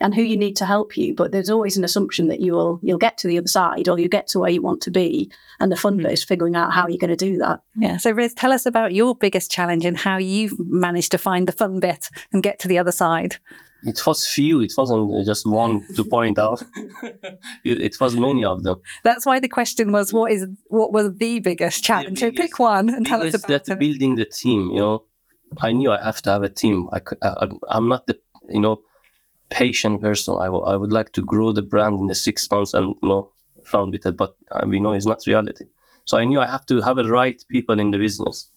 and 0.00 0.14
who 0.14 0.22
you 0.22 0.36
need 0.36 0.56
to 0.56 0.66
help 0.66 0.96
you. 0.96 1.14
But 1.14 1.32
there's 1.32 1.50
always 1.50 1.76
an 1.76 1.84
assumption 1.84 2.28
that 2.28 2.40
you 2.40 2.52
will 2.52 2.80
you'll 2.82 2.98
get 2.98 3.18
to 3.18 3.28
the 3.28 3.38
other 3.38 3.48
side 3.48 3.88
or 3.88 3.98
you 3.98 4.08
get 4.08 4.26
to 4.28 4.38
where 4.38 4.50
you 4.50 4.62
want 4.62 4.80
to 4.82 4.90
be. 4.90 5.30
And 5.60 5.70
the 5.70 5.76
fun 5.76 5.98
bit 5.98 6.06
hmm. 6.06 6.12
is 6.12 6.24
figuring 6.24 6.56
out 6.56 6.72
how 6.72 6.88
you're 6.88 6.98
going 6.98 7.16
to 7.16 7.16
do 7.16 7.38
that. 7.38 7.62
Yeah. 7.76 7.98
So 7.98 8.10
Riz, 8.10 8.34
tell 8.34 8.52
us 8.52 8.66
about 8.66 8.94
your 8.94 9.14
biggest 9.14 9.50
challenge 9.50 9.84
and 9.84 9.96
how 9.96 10.16
you've 10.16 10.58
managed 10.58 11.12
to 11.12 11.18
find 11.18 11.46
the 11.46 11.52
fun 11.52 11.80
bit 11.80 12.08
and 12.32 12.42
get 12.42 12.58
to 12.60 12.68
the 12.68 12.78
other 12.78 12.92
side. 12.92 13.36
It 13.82 14.06
was 14.06 14.26
few. 14.26 14.60
It 14.60 14.74
wasn't 14.76 15.24
just 15.24 15.46
one 15.46 15.86
to 15.96 16.04
point 16.04 16.38
out. 16.38 16.62
it, 17.64 17.98
was 17.98 18.14
many 18.14 18.44
of 18.44 18.62
them. 18.62 18.80
That's 19.04 19.24
why 19.24 19.40
the 19.40 19.48
question 19.48 19.90
was, 19.90 20.12
what 20.12 20.32
is 20.32 20.46
what 20.66 20.92
was 20.92 21.16
the 21.16 21.40
biggest 21.40 21.82
challenge? 21.82 22.20
The 22.20 22.26
biggest, 22.26 22.36
so 22.36 22.42
pick 22.42 22.58
one 22.58 22.90
and 22.90 23.06
tell 23.06 23.22
us 23.22 23.34
about 23.34 23.64
that. 23.64 23.78
Building 23.78 24.16
the 24.16 24.26
team. 24.26 24.70
You 24.70 24.78
know, 24.80 25.04
I 25.58 25.72
knew 25.72 25.90
I 25.90 26.02
have 26.02 26.20
to 26.22 26.30
have 26.30 26.42
a 26.42 26.50
team. 26.50 26.88
I, 26.92 27.00
I 27.22 27.48
I'm 27.68 27.88
not 27.88 28.06
the 28.06 28.18
you 28.50 28.60
know 28.60 28.82
patient 29.50 30.00
person. 30.00 30.36
I 30.40 30.46
w- 30.46 30.64
I 30.64 30.76
would 30.76 30.92
like 30.92 31.12
to 31.12 31.22
grow 31.22 31.52
the 31.52 31.62
brand 31.62 32.00
in 32.00 32.06
the 32.06 32.14
six 32.14 32.50
months 32.50 32.74
and 32.74 32.94
you 33.02 33.08
know 33.08 33.32
run 33.72 33.90
with 33.90 34.06
it, 34.06 34.16
but 34.16 34.36
uh, 34.52 34.66
we 34.66 34.80
know 34.80 34.92
it's 34.92 35.06
not 35.06 35.26
reality. 35.26 35.66
So 36.04 36.18
I 36.18 36.24
knew 36.24 36.40
I 36.40 36.46
have 36.46 36.66
to 36.66 36.80
have 36.80 36.96
the 36.96 37.10
right 37.10 37.42
people 37.48 37.78
in 37.78 37.90
the 37.90 37.98
business. 37.98 38.50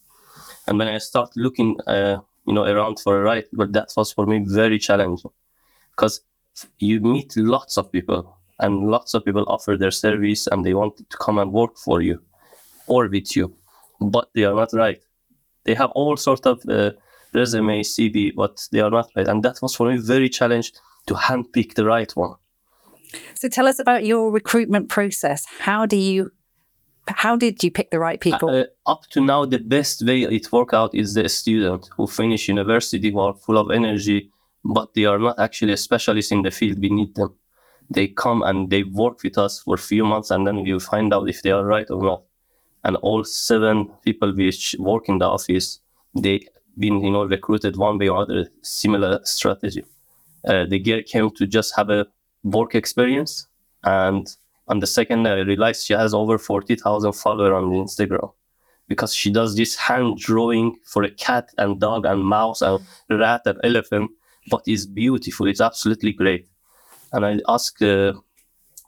And 0.68 0.80
when 0.80 0.88
I 0.88 0.98
start 0.98 1.30
looking, 1.36 1.78
uh, 1.88 2.18
you 2.48 2.54
know, 2.54 2.64
around 2.66 3.00
for 3.00 3.20
a 3.20 3.24
right, 3.24 3.46
but 3.54 3.74
that 3.74 3.90
was 3.98 4.12
for 4.14 4.26
me 4.26 4.40
very 4.46 4.80
challenging 4.80 5.32
because 5.92 6.22
you 6.80 7.02
meet 7.02 7.36
lots 7.38 7.78
of 7.78 7.92
people 7.92 8.38
and 8.60 8.90
lots 8.90 9.14
of 9.14 9.26
people 9.26 9.46
offer 9.48 9.76
their 9.78 9.92
service 9.92 10.48
and 10.48 10.66
they 10.66 10.74
want 10.74 10.98
to 10.98 11.18
come 11.18 11.38
and 11.38 11.52
work 11.52 11.78
for 11.78 12.02
you 12.02 12.22
or 12.88 13.08
with 13.08 13.36
you, 13.36 13.56
but 14.00 14.30
they 14.34 14.44
are 14.44 14.56
not 14.56 14.74
right. 14.74 15.02
They 15.66 15.74
have 15.74 15.92
all 15.92 16.18
sort 16.18 16.46
of 16.46 16.62
uh, 16.70 16.92
resume, 17.34 17.82
CV, 17.82 18.34
but 18.36 18.68
they 18.72 18.80
are 18.80 18.90
not 18.90 19.10
right. 19.16 19.28
And 19.28 19.44
that 19.44 19.62
was 19.62 19.76
for 19.76 19.92
me 19.92 19.98
very 19.98 20.30
challenged 20.30 20.80
to 21.08 21.14
handpick 21.14 21.76
the 21.76 21.86
right 21.86 22.12
one. 22.16 22.36
So 23.36 23.48
tell 23.48 23.68
us 23.68 23.80
about 23.80 24.06
your 24.06 24.32
recruitment 24.32 24.90
process. 24.90 25.46
How 25.60 25.86
do 25.86 25.96
you 25.96 26.32
how 27.08 27.36
did 27.36 27.64
you 27.64 27.72
pick 27.72 27.92
the 27.92 28.00
right 28.00 28.20
people? 28.20 28.50
Uh, 28.50 28.64
up 28.90 29.04
to 29.12 29.20
now, 29.20 29.46
the 29.46 29.60
best 29.60 30.06
way 30.06 30.22
it 30.22 30.52
work 30.52 30.74
out 30.74 30.96
is 30.96 31.14
the 31.14 31.28
student 31.28 31.90
who 31.98 32.08
finish 32.08 32.48
university 32.48 33.12
who 33.12 33.20
are 33.20 33.34
full 33.34 33.58
of 33.58 33.72
energy, 33.72 34.32
but 34.64 34.94
they 34.94 35.06
are 35.06 35.20
not 35.20 35.38
actually 35.38 35.74
a 35.74 35.78
specialist 35.78 36.32
in 36.32 36.44
the 36.44 36.52
field. 36.52 36.80
We 36.80 36.90
need 36.90 37.16
them. 37.16 37.36
They 37.90 38.08
come 38.08 38.42
and 38.42 38.70
they 38.70 38.84
work 38.84 39.22
with 39.22 39.38
us 39.38 39.60
for 39.60 39.76
a 39.76 39.78
few 39.78 40.06
months, 40.06 40.32
and 40.32 40.48
then 40.48 40.64
we 40.64 40.80
find 40.80 41.14
out 41.14 41.28
if 41.28 41.42
they 41.42 41.52
are 41.52 41.66
right 41.66 41.90
or 41.90 42.02
not. 42.02 42.24
And 42.86 42.96
all 42.98 43.24
seven 43.26 43.92
people 44.04 44.34
which 44.34 44.76
work 44.80 45.10
in 45.10 45.18
the 45.18 45.26
office, 45.26 45.80
they 46.16 46.48
been 46.78 47.02
you 47.02 47.12
know 47.12 47.26
recruited 47.26 47.78
one 47.78 47.98
way 47.98 48.10
or 48.10 48.22
other, 48.22 48.48
similar 48.62 49.20
strategy. 49.24 49.84
Uh, 50.46 50.66
the 50.66 50.80
girl 50.80 51.02
came 51.06 51.30
to 51.32 51.48
just 51.48 51.76
have 51.76 51.90
a 51.90 52.06
work 52.44 52.76
experience 52.76 53.48
and 53.84 54.36
on 54.68 54.80
the 54.80 54.88
second 54.88 55.28
I 55.28 55.40
realized 55.40 55.86
she 55.86 55.94
has 55.94 56.14
over 56.14 56.38
40,000 56.38 57.14
followers 57.14 57.54
on 57.54 57.72
Instagram 57.72 58.34
because 58.88 59.14
she 59.14 59.32
does 59.32 59.56
this 59.56 59.76
hand 59.76 60.18
drawing 60.18 60.78
for 60.84 61.04
a 61.04 61.12
cat 61.12 61.50
and 61.58 61.80
dog 61.80 62.06
and 62.06 62.24
mouse 62.24 62.62
and 62.62 62.80
rat 63.10 63.42
and 63.46 63.60
elephant, 63.64 64.12
but 64.50 64.62
it's 64.66 64.86
beautiful. 64.86 65.48
It's 65.48 65.62
absolutely 65.62 66.12
great. 66.12 66.48
And 67.12 67.26
I 67.26 67.40
asked 67.48 67.82
uh, 67.82 68.14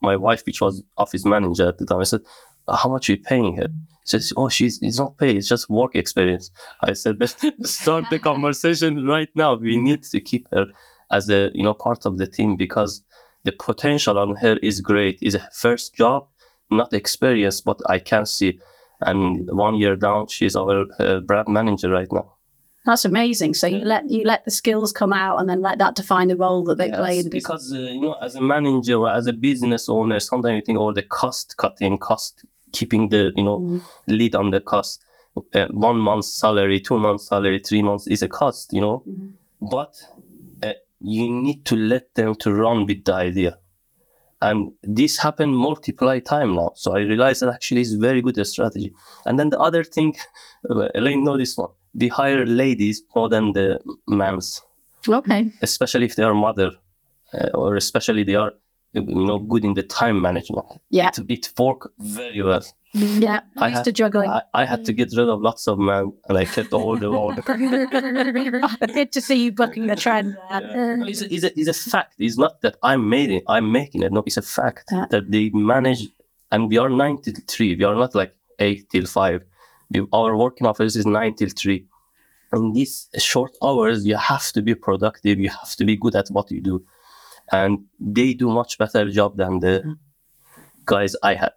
my 0.01 0.15
wife, 0.15 0.45
which 0.45 0.61
was 0.61 0.83
office 0.97 1.25
manager 1.25 1.69
at 1.69 1.77
the 1.77 1.85
time, 1.85 1.99
I 1.99 2.03
said, 2.03 2.21
how 2.67 2.89
much 2.89 3.09
are 3.09 3.13
you 3.13 3.19
paying 3.19 3.57
her? 3.57 3.67
Says, 4.05 4.31
oh, 4.37 4.49
she's 4.49 4.81
it's 4.81 4.99
not 4.99 5.17
pay, 5.17 5.35
it's 5.35 5.49
just 5.49 5.69
work 5.69 5.95
experience. 5.95 6.51
I 6.81 6.93
said, 6.93 7.17
start 7.63 8.05
the 8.09 8.19
conversation 8.31 9.05
right 9.05 9.29
now. 9.35 9.55
We 9.55 9.77
need 9.77 10.03
to 10.03 10.21
keep 10.21 10.47
her 10.51 10.67
as 11.11 11.29
a 11.29 11.51
you 11.53 11.63
know 11.63 11.73
part 11.73 12.05
of 12.05 12.17
the 12.17 12.27
team 12.27 12.55
because 12.55 13.03
the 13.43 13.51
potential 13.51 14.17
on 14.17 14.35
her 14.37 14.57
is 14.57 14.79
great. 14.79 15.19
Is 15.21 15.35
a 15.35 15.49
first 15.51 15.95
job, 15.95 16.27
not 16.69 16.93
experience, 16.93 17.61
but 17.61 17.81
I 17.89 17.99
can 17.99 18.25
see. 18.25 18.59
And 19.01 19.49
one 19.51 19.75
year 19.75 19.95
down, 19.95 20.27
she's 20.27 20.55
our 20.55 20.85
uh, 20.99 21.19
brand 21.19 21.49
manager 21.49 21.89
right 21.89 22.11
now. 22.11 22.35
That's 22.85 23.03
amazing. 23.03 23.55
So 23.55 23.65
you 23.65 23.79
let 23.79 24.09
you 24.09 24.23
let 24.23 24.45
the 24.45 24.51
skills 24.51 24.91
come 24.91 25.11
out, 25.11 25.39
and 25.39 25.49
then 25.49 25.61
let 25.61 25.79
that 25.79 25.95
define 25.95 26.27
the 26.27 26.35
role 26.35 26.63
that 26.65 26.77
they 26.77 26.89
Yes, 26.89 26.97
play 26.97 27.17
in 27.17 27.23
the 27.25 27.29
because 27.31 27.73
uh, 27.73 27.77
you 27.77 28.01
know, 28.01 28.13
as 28.13 28.35
a 28.35 28.41
manager 28.41 28.95
or 28.95 29.09
as 29.09 29.25
a 29.25 29.33
business 29.33 29.89
owner, 29.89 30.19
sometimes 30.19 30.55
you 30.57 30.61
think, 30.61 30.77
oh, 30.77 30.93
the 30.93 31.01
cost 31.01 31.57
cutting, 31.57 31.97
cost 31.97 32.45
keeping 32.77 33.03
the 33.13 33.21
you 33.39 33.43
know 33.47 33.59
Mm. 33.59 33.81
lead 34.19 34.33
on 34.35 34.47
the 34.51 34.61
cost. 34.71 35.03
Uh, 35.53 35.67
one 35.89 35.99
month's 36.09 36.31
salary, 36.43 36.79
two 36.79 36.97
months' 37.05 37.27
salary, 37.27 37.59
three 37.59 37.83
months 37.89 38.07
is 38.07 38.21
a 38.21 38.27
cost, 38.39 38.65
you 38.77 38.81
know. 38.85 38.97
Mhm. 39.07 39.33
But 39.75 39.93
uh, 40.67 40.73
you 41.15 41.25
need 41.45 41.59
to 41.69 41.75
let 41.75 42.05
them 42.15 42.35
to 42.43 42.47
run 42.63 42.85
with 42.89 43.01
the 43.07 43.13
idea, 43.29 43.51
and 44.41 44.57
this 44.99 45.17
happened 45.25 45.55
multiply 45.67 46.19
time 46.19 46.55
now. 46.55 46.69
So 46.75 46.87
I 46.97 47.01
realized 47.11 47.41
that 47.41 47.53
actually 47.53 47.81
is 47.81 47.93
very 48.07 48.21
good 48.21 48.37
a 48.37 48.45
strategy. 48.45 48.89
And 49.25 49.37
then 49.39 49.49
the 49.49 49.59
other 49.67 49.83
thing, 49.83 50.15
uh, 50.69 50.87
Elaine 50.95 51.23
know 51.23 51.37
this 51.37 51.57
one. 51.57 51.71
We 52.01 52.07
hire 52.09 52.45
ladies 52.45 53.03
more 53.15 53.29
than 53.29 53.53
the 53.53 53.79
mans 54.07 54.61
Okay. 55.07 55.41
especially 55.61 56.05
if 56.05 56.15
they 56.15 56.23
are 56.23 56.33
mother 56.33 56.69
uh, 57.33 57.49
or 57.53 57.75
especially 57.75 58.23
they 58.23 58.35
are 58.43 58.51
you 58.95 59.25
know 59.29 59.39
good 59.39 59.63
in 59.65 59.73
the 59.73 59.83
time 59.83 60.21
management 60.21 60.65
Yeah. 60.89 61.09
it, 61.09 61.19
it 61.29 61.53
work 61.59 61.91
very 61.99 62.41
well 62.41 62.63
Yeah. 62.93 63.39
I 63.57 63.65
I 63.65 63.67
used 63.67 63.77
had- 63.77 63.85
to 63.85 63.91
juggling. 64.01 64.29
I, 64.29 64.41
I 64.61 64.63
had 64.71 64.81
to 64.87 64.93
get 64.99 65.09
rid 65.19 65.27
of 65.33 65.41
lots 65.41 65.63
of 65.71 65.75
men 65.79 66.03
and 66.27 66.37
i 66.37 66.45
kept 66.55 66.71
all 66.73 66.95
the 67.03 67.09
the 67.35 68.89
Good 68.93 69.11
to 69.15 69.21
see 69.21 69.37
you 69.45 69.51
bucking 69.51 69.87
the 69.87 69.95
trend. 69.95 70.37
Yeah. 70.49 71.03
It's, 71.11 71.21
a, 71.21 71.33
it's, 71.33 71.43
a, 71.43 71.59
it's 71.59 71.67
a 71.67 71.73
fact 71.91 72.13
it's 72.19 72.37
not 72.37 72.61
that 72.61 72.75
i'm 72.89 73.03
made 73.09 73.31
it 73.37 73.43
i'm 73.47 73.67
making 73.71 74.01
it 74.05 74.11
no 74.11 74.23
it's 74.25 74.37
a 74.37 74.41
fact 74.41 74.85
Yeah. 74.91 75.05
that 75.13 75.31
they 75.31 75.49
manage 75.73 76.01
and 76.51 76.69
we 76.69 76.77
are 76.77 76.89
9 76.89 77.21
till 77.23 77.33
3 77.47 77.75
we 77.75 77.83
are 77.83 77.95
not 77.95 78.15
like 78.15 78.33
8 78.59 78.89
till 78.91 79.05
5 79.05 79.41
we, 79.91 79.97
our 80.13 80.35
working 80.37 80.65
hours 80.67 80.95
is 80.95 81.05
9 81.05 81.35
till 81.35 81.49
3 81.49 81.85
in 82.53 82.71
these 82.73 83.09
short 83.17 83.51
hours 83.61 84.05
you 84.05 84.15
have 84.15 84.51
to 84.53 84.61
be 84.61 84.73
productive 84.75 85.39
you 85.39 85.49
have 85.49 85.75
to 85.75 85.83
be 85.85 85.95
good 85.97 86.15
at 86.15 86.27
what 86.29 86.49
you 86.51 86.61
do 86.61 86.75
and 87.51 87.85
they 87.99 88.33
do 88.33 88.49
much 88.49 88.77
better 88.77 89.09
job 89.09 89.37
than 89.37 89.59
the 89.59 89.83
mm. 89.85 89.97
guys 90.85 91.15
i 91.23 91.33
had 91.33 91.51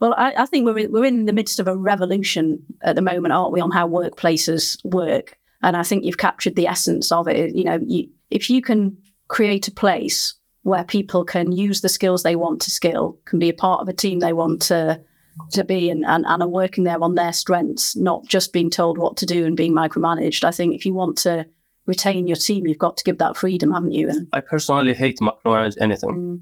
Well, 0.00 0.14
I, 0.16 0.34
I 0.36 0.46
think 0.46 0.66
we're 0.66 0.78
in, 0.78 0.92
we're 0.92 1.04
in 1.04 1.24
the 1.26 1.32
midst 1.32 1.58
of 1.60 1.68
a 1.68 1.76
revolution 1.76 2.62
at 2.82 2.96
the 2.96 3.02
moment, 3.02 3.32
aren't 3.32 3.52
we, 3.52 3.60
on 3.60 3.70
how 3.70 3.88
workplaces 3.88 4.76
work? 4.84 5.38
And 5.62 5.76
I 5.76 5.82
think 5.82 6.04
you've 6.04 6.18
captured 6.18 6.54
the 6.54 6.66
essence 6.66 7.10
of 7.10 7.28
it. 7.28 7.54
You 7.54 7.64
know, 7.64 7.78
you, 7.82 8.08
if 8.30 8.50
you 8.50 8.60
can 8.60 8.98
create 9.28 9.68
a 9.68 9.72
place 9.72 10.34
where 10.62 10.84
people 10.84 11.24
can 11.24 11.52
use 11.52 11.80
the 11.80 11.88
skills 11.88 12.22
they 12.22 12.36
want 12.36 12.60
to 12.62 12.70
skill, 12.70 13.18
can 13.24 13.38
be 13.38 13.48
a 13.48 13.54
part 13.54 13.80
of 13.80 13.88
a 13.88 13.92
team 13.92 14.18
they 14.18 14.32
want 14.32 14.60
to 14.62 15.00
to 15.52 15.64
be, 15.64 15.90
and, 15.90 16.04
and, 16.06 16.24
and 16.26 16.42
are 16.42 16.48
working 16.48 16.84
there 16.84 17.02
on 17.02 17.14
their 17.14 17.32
strengths, 17.32 17.94
not 17.94 18.24
just 18.24 18.54
being 18.54 18.70
told 18.70 18.96
what 18.96 19.18
to 19.18 19.26
do 19.26 19.44
and 19.44 19.56
being 19.56 19.74
micromanaged. 19.74 20.44
I 20.44 20.50
think 20.50 20.74
if 20.74 20.86
you 20.86 20.94
want 20.94 21.18
to 21.18 21.46
retain 21.86 22.26
your 22.26 22.36
team, 22.36 22.66
you've 22.66 22.78
got 22.78 22.96
to 22.98 23.04
give 23.04 23.18
that 23.18 23.36
freedom, 23.36 23.72
haven't 23.72 23.92
you? 23.92 24.08
And 24.08 24.28
i 24.32 24.40
personally 24.40 24.94
hate 24.94 25.18
micromanage 25.20 25.76
anything 25.80 26.10
Mm. 26.10 26.40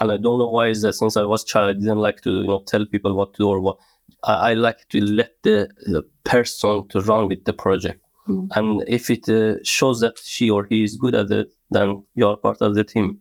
and 0.00 0.12
I 0.12 0.16
don't 0.16 0.38
know 0.38 0.48
why 0.50 0.68
is 0.68 0.82
that 0.82 0.94
since 0.94 1.16
I 1.16 1.24
was 1.24 1.44
child, 1.44 1.70
I 1.70 1.72
didn't 1.80 1.98
like 1.98 2.20
to 2.22 2.30
you 2.30 2.46
know 2.46 2.62
tell 2.66 2.84
people 2.86 3.14
what 3.14 3.32
to 3.34 3.38
do 3.44 3.48
or 3.48 3.60
what. 3.60 3.78
I, 4.24 4.50
I 4.50 4.54
like 4.54 4.88
to 4.90 5.00
let 5.00 5.32
the, 5.42 5.68
the 5.86 6.02
person 6.24 6.86
to 6.88 7.00
run 7.00 7.28
with 7.28 7.44
the 7.44 7.52
project, 7.52 8.00
Mm. 8.28 8.48
and 8.56 8.84
if 8.86 9.08
it 9.10 9.28
uh, 9.28 9.54
shows 9.64 10.00
that 10.00 10.18
she 10.18 10.50
or 10.50 10.64
he 10.70 10.84
is 10.84 10.96
good 10.96 11.14
at 11.14 11.30
it, 11.30 11.48
then 11.70 12.04
you 12.14 12.28
are 12.28 12.36
part 12.36 12.60
of 12.60 12.74
the 12.74 12.84
team. 12.84 13.18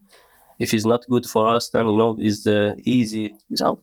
If 0.60 0.74
it's 0.74 0.86
not 0.86 1.06
good 1.10 1.26
for 1.26 1.48
us, 1.56 1.70
then 1.70 1.86
you 1.88 1.98
know 1.98 2.18
it's 2.20 2.44
the 2.44 2.76
easy. 2.84 3.34
so 3.56 3.82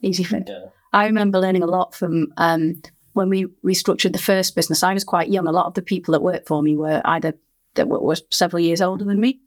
easy 0.00 0.24
fit. 0.24 0.44
Yeah. 0.48 0.66
I 0.92 1.04
remember 1.06 1.38
learning 1.38 1.62
a 1.62 1.66
lot 1.66 1.94
from 1.94 2.32
um, 2.38 2.80
when 3.14 3.28
we 3.28 3.46
restructured 3.64 4.12
the 4.12 4.18
first 4.18 4.54
business. 4.54 4.82
I 4.82 4.92
was 4.92 5.04
quite 5.04 5.30
young. 5.30 5.46
A 5.46 5.52
lot 5.52 5.66
of 5.66 5.74
the 5.74 5.82
people 5.82 6.12
that 6.12 6.22
worked 6.22 6.46
for 6.46 6.62
me 6.62 6.76
were 6.76 7.00
either 7.04 7.34
that 7.74 7.88
were, 7.88 8.16
several 8.30 8.60
years 8.60 8.80
older 8.80 9.04
than 9.04 9.20
me, 9.20 9.40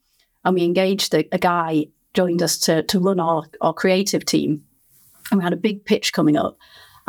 and 0.44 0.56
we 0.56 0.64
engaged 0.64 1.14
a, 1.14 1.28
a 1.32 1.38
guy 1.38 1.86
joined 2.14 2.42
us 2.42 2.58
to 2.58 2.84
to 2.84 3.00
run 3.00 3.20
our 3.20 3.44
our 3.62 3.74
creative 3.74 4.26
team, 4.26 4.64
and 5.32 5.40
we 5.40 5.44
had 5.44 5.54
a 5.54 5.58
big 5.58 5.86
pitch 5.86 6.12
coming 6.12 6.36
up. 6.36 6.58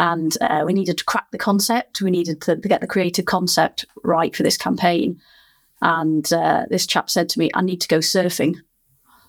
And 0.01 0.37
uh, 0.41 0.63
we 0.65 0.75
needed 0.75 0.97
to 0.99 1.05
crack 1.05 1.29
the 1.33 1.39
concept. 1.39 2.01
We 2.01 2.13
needed 2.13 2.41
to, 2.43 2.57
to 2.57 2.69
get 2.69 2.81
the 2.81 2.87
creative 2.87 3.25
concept 3.25 3.85
right 4.05 4.35
for 4.35 4.45
this 4.45 4.57
campaign. 4.57 5.21
And 5.83 6.33
uh, 6.33 6.67
this 6.71 6.87
chap 6.87 7.11
said 7.11 7.29
to 7.31 7.39
me, 7.41 7.51
"I 7.55 7.63
need 7.63 7.81
to 7.81 7.89
go 7.89 7.99
surfing." 7.99 8.57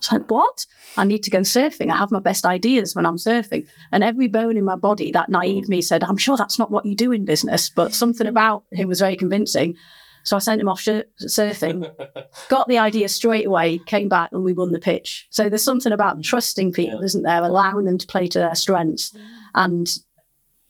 I 0.02 0.14
was 0.14 0.20
like, 0.20 0.30
"What? 0.30 0.66
I 0.96 1.04
need 1.04 1.22
to 1.24 1.30
go 1.30 1.40
surfing. 1.40 1.90
I 1.90 1.96
have 1.96 2.10
my 2.10 2.20
best 2.20 2.46
ideas 2.46 2.94
when 2.94 3.06
I'm 3.06 3.16
surfing." 3.16 3.66
And 3.92 4.02
every 4.02 4.28
bone 4.28 4.56
in 4.56 4.64
my 4.64 4.76
body, 4.76 5.12
that 5.12 5.28
naive 5.28 5.68
me 5.68 5.82
said, 5.82 6.02
I'm 6.04 6.16
sure 6.16 6.36
that's 6.36 6.58
not 6.58 6.70
what 6.70 6.86
you 6.86 6.94
do 6.94 7.12
in 7.12 7.24
business, 7.24 7.70
but 7.70 7.94
something 7.94 8.26
about 8.26 8.64
him 8.72 8.88
was 8.88 9.00
very 9.00 9.16
convincing. 9.16 9.76
So 10.22 10.36
I 10.36 10.38
sent 10.38 10.60
him 10.60 10.68
off 10.68 10.80
sh- 10.80 11.06
surfing, 11.22 11.90
got 12.48 12.68
the 12.68 12.78
idea 12.78 13.08
straight 13.08 13.46
away, 13.46 13.78
came 13.78 14.08
back, 14.08 14.30
and 14.32 14.44
we 14.44 14.52
won 14.52 14.72
the 14.72 14.78
pitch. 14.78 15.26
So 15.30 15.48
there's 15.48 15.64
something 15.64 15.92
about 15.92 16.18
mm. 16.18 16.22
trusting 16.22 16.72
people, 16.72 17.02
isn't 17.02 17.22
there? 17.22 17.42
Allowing 17.42 17.86
them 17.86 17.98
to 17.98 18.06
play 18.06 18.26
to 18.28 18.38
their 18.38 18.54
strengths 18.54 19.12
mm. 19.12 19.20
and, 19.54 19.98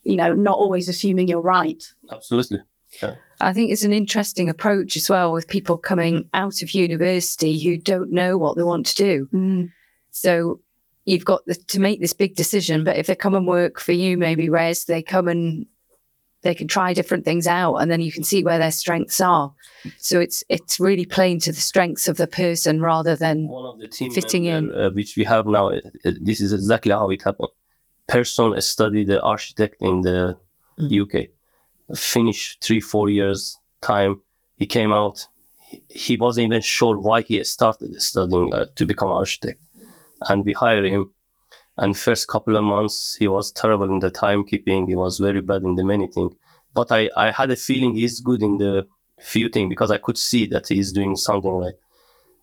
you 0.02 0.16
know, 0.16 0.34
not 0.34 0.58
always 0.58 0.88
assuming 0.88 1.28
you're 1.28 1.40
right. 1.40 1.82
Absolutely. 2.10 2.60
I 3.40 3.52
think 3.52 3.70
it's 3.70 3.84
an 3.84 3.92
interesting 3.92 4.48
approach 4.48 4.96
as 4.96 5.08
well 5.08 5.32
with 5.32 5.48
people 5.48 5.78
coming 5.78 6.28
out 6.34 6.62
of 6.62 6.72
university 6.72 7.58
who 7.58 7.76
don't 7.76 8.12
know 8.12 8.36
what 8.36 8.56
they 8.56 8.62
want 8.62 8.86
to 8.86 8.96
do. 8.96 9.28
So 10.10 10.60
you've 11.04 11.24
got 11.24 11.44
the, 11.46 11.54
to 11.54 11.80
make 11.80 12.00
this 12.00 12.12
big 12.12 12.34
decision, 12.36 12.84
but 12.84 12.96
if 12.96 13.06
they 13.06 13.14
come 13.14 13.34
and 13.34 13.46
work 13.46 13.80
for 13.80 13.92
you, 13.92 14.16
maybe 14.16 14.48
Rez, 14.48 14.84
they 14.84 15.02
come 15.02 15.28
and 15.28 15.66
they 16.42 16.54
can 16.54 16.68
try 16.68 16.94
different 16.94 17.24
things 17.24 17.46
out, 17.46 17.76
and 17.76 17.90
then 17.90 18.00
you 18.00 18.10
can 18.10 18.24
see 18.24 18.42
where 18.42 18.58
their 18.58 18.70
strengths 18.70 19.20
are. 19.20 19.52
So 19.98 20.20
it's 20.20 20.42
it's 20.48 20.80
really 20.80 21.04
playing 21.04 21.40
to 21.40 21.52
the 21.52 21.60
strengths 21.60 22.08
of 22.08 22.16
the 22.16 22.26
person 22.26 22.80
rather 22.80 23.14
than 23.14 23.48
One 23.48 23.66
of 23.66 23.78
the 23.78 23.88
team 23.88 24.10
Fitting 24.10 24.44
member, 24.44 24.86
uh, 24.86 24.90
which 24.90 25.16
we 25.16 25.24
have 25.24 25.46
now, 25.46 25.70
uh, 25.70 25.80
this 26.20 26.40
is 26.40 26.52
exactly 26.52 26.92
how 26.92 27.10
it 27.10 27.22
happened. 27.22 27.50
Person 28.08 28.58
studied 28.60 29.08
the 29.08 29.20
architect 29.20 29.76
in 29.80 30.00
the 30.00 30.38
UK, 30.78 31.28
finished 31.94 32.62
three 32.62 32.80
four 32.80 33.08
years 33.10 33.58
time. 33.80 34.20
He 34.56 34.66
came 34.66 34.92
out. 34.92 35.26
he 35.88 36.16
wasn't 36.16 36.46
even 36.46 36.62
sure 36.62 36.98
why 36.98 37.22
he 37.22 37.42
started 37.44 38.00
studying 38.02 38.52
uh, 38.54 38.66
to 38.76 38.86
become 38.86 39.08
architect. 39.10 39.60
And 40.28 40.44
we 40.44 40.52
hired 40.52 40.86
him. 40.86 41.12
And 41.76 41.96
first 41.96 42.28
couple 42.28 42.56
of 42.56 42.64
months, 42.64 43.16
he 43.16 43.28
was 43.28 43.52
terrible 43.52 43.90
in 43.90 44.00
the 44.00 44.10
timekeeping. 44.10 44.88
He 44.88 44.94
was 44.96 45.18
very 45.18 45.40
bad 45.40 45.62
in 45.62 45.76
the 45.76 45.84
many 45.84 46.08
things. 46.08 46.34
But 46.74 46.92
I, 46.92 47.10
I 47.16 47.30
had 47.30 47.50
a 47.50 47.56
feeling 47.56 47.94
he's 47.94 48.20
good 48.20 48.42
in 48.42 48.58
the 48.58 48.86
few 49.20 49.48
things 49.48 49.68
because 49.68 49.90
I 49.90 49.98
could 49.98 50.18
see 50.18 50.46
that 50.46 50.68
he's 50.68 50.92
doing 50.92 51.16
something 51.16 51.50
right. 51.52 51.74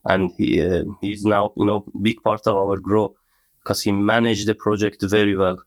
And 0.05 0.31
he 0.37 0.61
uh, 0.61 0.85
he's 1.01 1.25
now, 1.25 1.53
you 1.57 1.65
know, 1.65 1.85
big 2.01 2.21
part 2.23 2.47
of 2.47 2.55
our 2.55 2.77
growth 2.77 3.15
because 3.59 3.81
he 3.83 3.91
managed 3.91 4.47
the 4.47 4.55
project 4.55 5.01
very 5.03 5.35
well. 5.35 5.57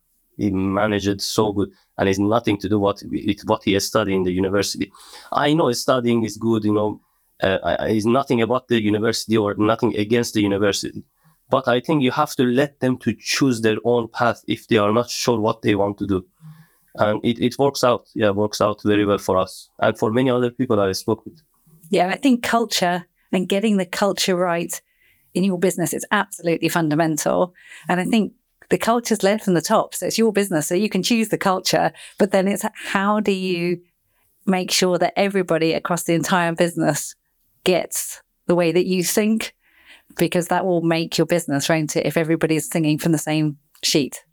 He 0.40 0.50
managed 0.50 1.20
so 1.20 1.52
good, 1.52 1.70
and 1.98 2.08
it's 2.08 2.18
nothing 2.18 2.56
to 2.58 2.68
do 2.68 2.78
what 2.78 3.02
with 3.10 3.42
what 3.44 3.62
he 3.64 3.74
has 3.74 3.86
studied 3.86 4.14
in 4.14 4.22
the 4.22 4.32
university. 4.32 4.90
I 5.32 5.52
know 5.52 5.70
studying 5.72 6.24
is 6.24 6.36
good, 6.38 6.64
you 6.64 6.72
know, 6.72 7.00
uh, 7.42 7.76
it's 7.80 8.06
nothing 8.06 8.40
about 8.42 8.68
the 8.68 8.82
university 8.82 9.36
or 9.36 9.54
nothing 9.54 9.96
against 9.96 10.34
the 10.34 10.42
university. 10.42 11.02
But 11.50 11.68
I 11.68 11.80
think 11.80 12.02
you 12.02 12.12
have 12.12 12.34
to 12.36 12.44
let 12.44 12.80
them 12.80 12.96
to 12.98 13.12
choose 13.12 13.60
their 13.60 13.78
own 13.84 14.08
path 14.08 14.42
if 14.46 14.68
they 14.68 14.78
are 14.78 14.92
not 14.92 15.10
sure 15.10 15.38
what 15.38 15.62
they 15.62 15.74
want 15.74 15.98
to 15.98 16.06
do. 16.06 16.26
And 16.94 17.24
it, 17.24 17.38
it 17.40 17.58
works 17.58 17.84
out. 17.84 18.08
Yeah, 18.14 18.30
works 18.30 18.60
out 18.60 18.82
very 18.84 19.04
well 19.04 19.18
for 19.18 19.36
us 19.36 19.68
and 19.78 19.98
for 19.98 20.10
many 20.12 20.30
other 20.30 20.50
people 20.50 20.80
I 20.80 20.92
spoke 20.92 21.24
with. 21.26 21.42
Yeah, 21.90 22.08
I 22.08 22.16
think 22.16 22.42
culture 22.42 23.06
and 23.32 23.48
getting 23.48 23.76
the 23.76 23.86
culture 23.86 24.36
right 24.36 24.80
in 25.34 25.44
your 25.44 25.58
business 25.58 25.92
is 25.92 26.06
absolutely 26.10 26.68
fundamental. 26.68 27.54
And 27.88 28.00
I 28.00 28.04
think 28.04 28.32
the 28.70 28.78
culture's 28.78 29.22
led 29.22 29.42
from 29.42 29.54
the 29.54 29.60
top. 29.60 29.94
So 29.94 30.06
it's 30.06 30.18
your 30.18 30.32
business. 30.32 30.66
So 30.66 30.74
you 30.74 30.88
can 30.88 31.02
choose 31.02 31.28
the 31.28 31.38
culture, 31.38 31.92
but 32.18 32.30
then 32.30 32.48
it's 32.48 32.64
how 32.74 33.20
do 33.20 33.32
you 33.32 33.80
make 34.46 34.70
sure 34.70 34.98
that 34.98 35.12
everybody 35.16 35.74
across 35.74 36.04
the 36.04 36.14
entire 36.14 36.52
business 36.54 37.14
gets 37.64 38.22
the 38.46 38.54
way 38.54 38.72
that 38.72 38.86
you 38.86 39.04
think? 39.04 39.54
Because 40.16 40.48
that 40.48 40.64
will 40.64 40.82
make 40.82 41.18
your 41.18 41.26
business, 41.26 41.68
won't 41.68 41.96
it? 41.96 42.06
If 42.06 42.16
everybody's 42.16 42.70
singing 42.70 42.98
from 42.98 43.12
the 43.12 43.18
same 43.18 43.58
sheet. 43.82 44.24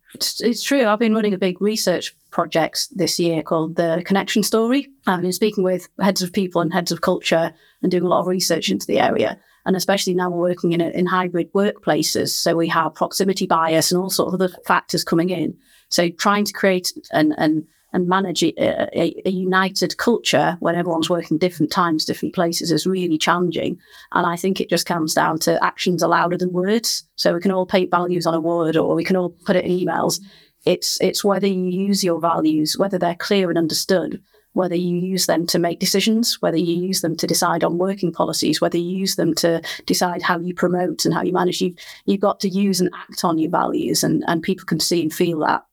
It's, 0.42 0.64
true. 0.64 0.86
I've 0.86 1.00
been 1.00 1.14
running 1.14 1.34
a 1.34 1.38
big 1.38 1.62
research 1.62 2.16
project 2.32 2.88
this 2.96 3.20
year 3.20 3.44
called 3.44 3.76
the 3.76 4.02
Connection 4.06 4.44
Story. 4.44 4.88
I've 5.06 5.22
been 5.22 5.32
speaking 5.32 5.64
with 5.64 5.88
heads 6.00 6.22
of 6.22 6.34
people 6.34 6.62
and 6.62 6.74
heads 6.74 6.92
of 6.92 7.02
culture 7.02 7.54
and 7.82 7.92
doing 7.92 8.04
a 8.04 8.08
lot 8.08 8.22
of 8.22 8.28
research 8.28 8.70
into 8.70 8.88
the 8.88 9.00
area 9.00 9.40
and 9.68 9.76
especially 9.76 10.16
now 10.16 10.30
we're 10.30 10.50
working 10.50 10.72
in, 10.72 10.80
in 10.80 11.06
hybrid 11.06 11.52
workplaces. 11.52 12.30
So 12.30 12.56
we 12.56 12.70
have 12.70 12.96
proximity 12.96 13.46
bias 13.46 13.92
and 13.92 14.02
all 14.02 14.10
sorts 14.10 14.34
of 14.34 14.42
other 14.42 14.54
factors 14.66 15.04
coming 15.04 15.30
in. 15.30 15.58
So 15.90 16.10
trying 16.10 16.46
to 16.46 16.54
create 16.54 16.94
and, 17.12 17.36
and, 17.38 17.68
and 17.94 18.08
manage 18.08 18.44
a, 18.44 18.54
uh, 18.58 18.88
a, 18.94 19.22
a, 19.26 19.30
united 19.30 19.98
culture 19.98 20.58
when 20.60 20.76
everyone's 20.76 21.10
working 21.10 21.38
different 21.38 21.72
times, 21.72 22.06
different 22.06 22.36
places 22.36 22.72
is 22.72 22.86
really 22.86 23.18
challenging. 23.18 23.80
And 24.12 24.26
I 24.26 24.36
think 24.36 24.60
it 24.60 24.70
just 24.70 24.86
comes 24.86 25.14
down 25.14 25.40
to 25.40 25.64
actions 25.64 26.04
are 26.04 26.10
louder 26.10 26.38
than 26.38 26.52
words. 26.52 27.04
So 27.16 27.34
we 27.34 27.40
can 27.40 27.52
all 27.52 27.66
paint 27.66 27.92
values 27.92 28.26
on 28.26 28.34
a 28.34 28.42
word 28.42 28.76
or 28.76 28.94
we 28.94 29.04
can 29.04 29.16
all 29.16 29.30
put 29.30 29.56
it 29.56 29.66
in 29.66 29.72
emails. 29.72 30.20
It's, 30.66 31.00
it's 31.00 31.24
whether 31.24 31.48
you 31.48 31.66
use 31.66 32.04
your 32.04 32.20
values, 32.20 32.78
whether 32.78 33.00
they're 33.00 33.16
clear 33.16 33.50
and 33.50 33.58
understood, 33.58 34.22
whether 34.52 34.76
you 34.76 34.98
use 34.98 35.28
them 35.28 35.46
to 35.48 35.60
make 35.60 35.80
decisions, 35.80 36.42
whether 36.42 36.58
you 36.58 36.76
use 36.76 37.02
them 37.02 37.16
to 37.16 37.28
decide 37.28 37.64
on 37.64 37.78
working 37.78 38.12
policies, 38.12 38.60
whether 38.60 38.78
you 38.78 38.98
use 38.98 39.16
them 39.16 39.34
to 39.36 39.62
decide 39.86 40.22
how 40.22 40.38
you 40.40 40.54
promote 40.54 41.06
and 41.06 41.14
how 41.14 41.22
you 41.22 41.32
manage. 41.32 41.62
You've, 41.62 41.78
you've 42.06 42.20
got 42.20 42.40
to 42.42 42.50
use 42.50 42.82
and 42.82 42.90
act 42.94 43.24
on 43.24 43.38
your 43.38 43.52
values, 43.52 44.04
and, 44.04 44.24
and 44.28 44.44
people 44.44 44.66
can 44.66 44.80
see 44.80 45.04
and 45.04 45.14
feel 45.14 45.40
that 45.40 45.64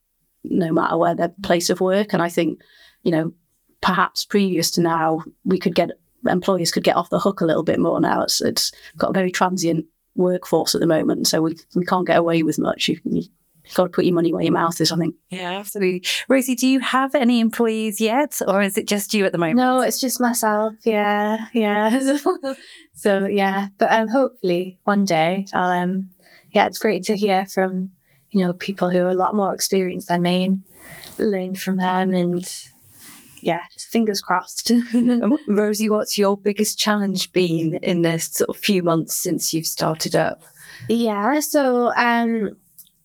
no 0.44 0.72
matter 0.72 0.96
where 0.96 1.14
their 1.14 1.32
place 1.42 1.70
of 1.70 1.80
work. 1.80 2.12
And 2.12 2.22
I 2.22 2.28
think, 2.28 2.60
you 3.02 3.10
know, 3.10 3.32
perhaps 3.80 4.24
previous 4.24 4.70
to 4.72 4.80
now, 4.80 5.22
we 5.44 5.58
could 5.58 5.74
get 5.74 5.90
employers 6.26 6.70
could 6.70 6.84
get 6.84 6.96
off 6.96 7.10
the 7.10 7.20
hook 7.20 7.40
a 7.40 7.46
little 7.46 7.62
bit 7.62 7.78
more 7.78 8.00
now. 8.00 8.22
It's, 8.22 8.40
it's 8.40 8.72
got 8.96 9.10
a 9.10 9.12
very 9.14 9.30
transient 9.30 9.84
workforce 10.14 10.74
at 10.74 10.80
the 10.80 10.86
moment, 10.86 11.26
so 11.26 11.42
we, 11.42 11.56
we 11.74 11.84
can't 11.84 12.06
get 12.06 12.16
away 12.16 12.42
with 12.42 12.58
much. 12.58 12.88
You, 12.88 12.98
you 13.04 13.24
You've 13.64 13.74
got 13.74 13.84
to 13.84 13.90
put 13.90 14.04
your 14.04 14.14
money 14.14 14.32
where 14.32 14.42
your 14.42 14.52
mouth 14.52 14.78
is, 14.80 14.92
I 14.92 14.96
think. 14.96 15.14
Yeah, 15.30 15.58
absolutely. 15.58 16.04
Rosie, 16.28 16.54
do 16.54 16.66
you 16.66 16.80
have 16.80 17.14
any 17.14 17.40
employees 17.40 17.98
yet, 17.98 18.40
or 18.46 18.60
is 18.60 18.76
it 18.76 18.86
just 18.86 19.14
you 19.14 19.24
at 19.24 19.32
the 19.32 19.38
moment? 19.38 19.56
No, 19.56 19.80
it's 19.80 20.00
just 20.00 20.20
myself. 20.20 20.74
Yeah, 20.84 21.46
yeah. 21.54 22.18
so 22.92 23.26
yeah, 23.26 23.68
but 23.78 23.90
um, 23.90 24.08
hopefully 24.08 24.78
one 24.84 25.06
day 25.06 25.46
I'll 25.54 25.70
um, 25.70 26.10
yeah, 26.50 26.66
it's 26.66 26.78
great 26.78 27.04
to 27.04 27.16
hear 27.16 27.46
from 27.46 27.90
you 28.34 28.44
know 28.44 28.52
people 28.52 28.90
who 28.90 28.98
are 28.98 29.10
a 29.10 29.14
lot 29.14 29.34
more 29.34 29.54
experienced 29.54 30.08
than 30.08 30.22
me 30.22 30.44
and 30.44 30.62
learn 31.18 31.54
from 31.54 31.76
them 31.76 32.12
and 32.12 32.68
yeah, 33.40 33.60
fingers 33.76 34.22
crossed. 34.22 34.72
Rosie, 35.48 35.90
what's 35.90 36.16
your 36.16 36.36
biggest 36.36 36.78
challenge 36.78 37.30
been 37.32 37.74
in 37.76 38.02
this 38.02 38.26
sort 38.26 38.48
of 38.48 38.56
few 38.56 38.82
months 38.82 39.14
since 39.14 39.52
you've 39.52 39.66
started 39.66 40.16
up? 40.16 40.42
Yeah, 40.88 41.40
so 41.40 41.92
um, 41.94 42.56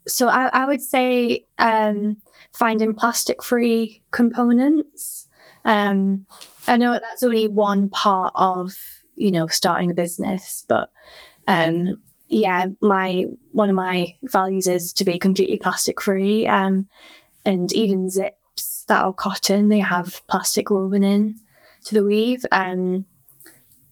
so 0.07 0.27
I, 0.27 0.49
I 0.53 0.65
would 0.65 0.81
say 0.81 1.45
um, 1.57 2.17
finding 2.53 2.93
plastic 2.93 3.43
free 3.43 4.01
components. 4.11 5.27
Um, 5.65 6.25
I 6.67 6.77
know 6.77 6.93
that's 6.93 7.23
only 7.23 7.47
one 7.47 7.89
part 7.89 8.31
of 8.35 8.73
you 9.15 9.31
know 9.31 9.47
starting 9.47 9.91
a 9.91 9.93
business, 9.93 10.65
but 10.67 10.89
um, 11.47 12.01
yeah, 12.29 12.67
my 12.81 13.25
one 13.51 13.69
of 13.69 13.75
my 13.75 14.15
values 14.23 14.67
is 14.67 14.93
to 14.93 15.05
be 15.05 15.19
completely 15.19 15.57
plastic 15.57 16.01
free. 16.01 16.47
Um, 16.47 16.87
and 17.45 17.71
even 17.73 18.09
zips 18.09 18.85
that 18.87 19.03
are 19.03 19.13
cotton, 19.13 19.69
they 19.69 19.79
have 19.79 20.21
plastic 20.27 20.69
woven 20.69 21.03
in 21.03 21.35
to 21.85 21.95
the 21.95 22.03
weave. 22.03 22.45
Um, 22.51 23.05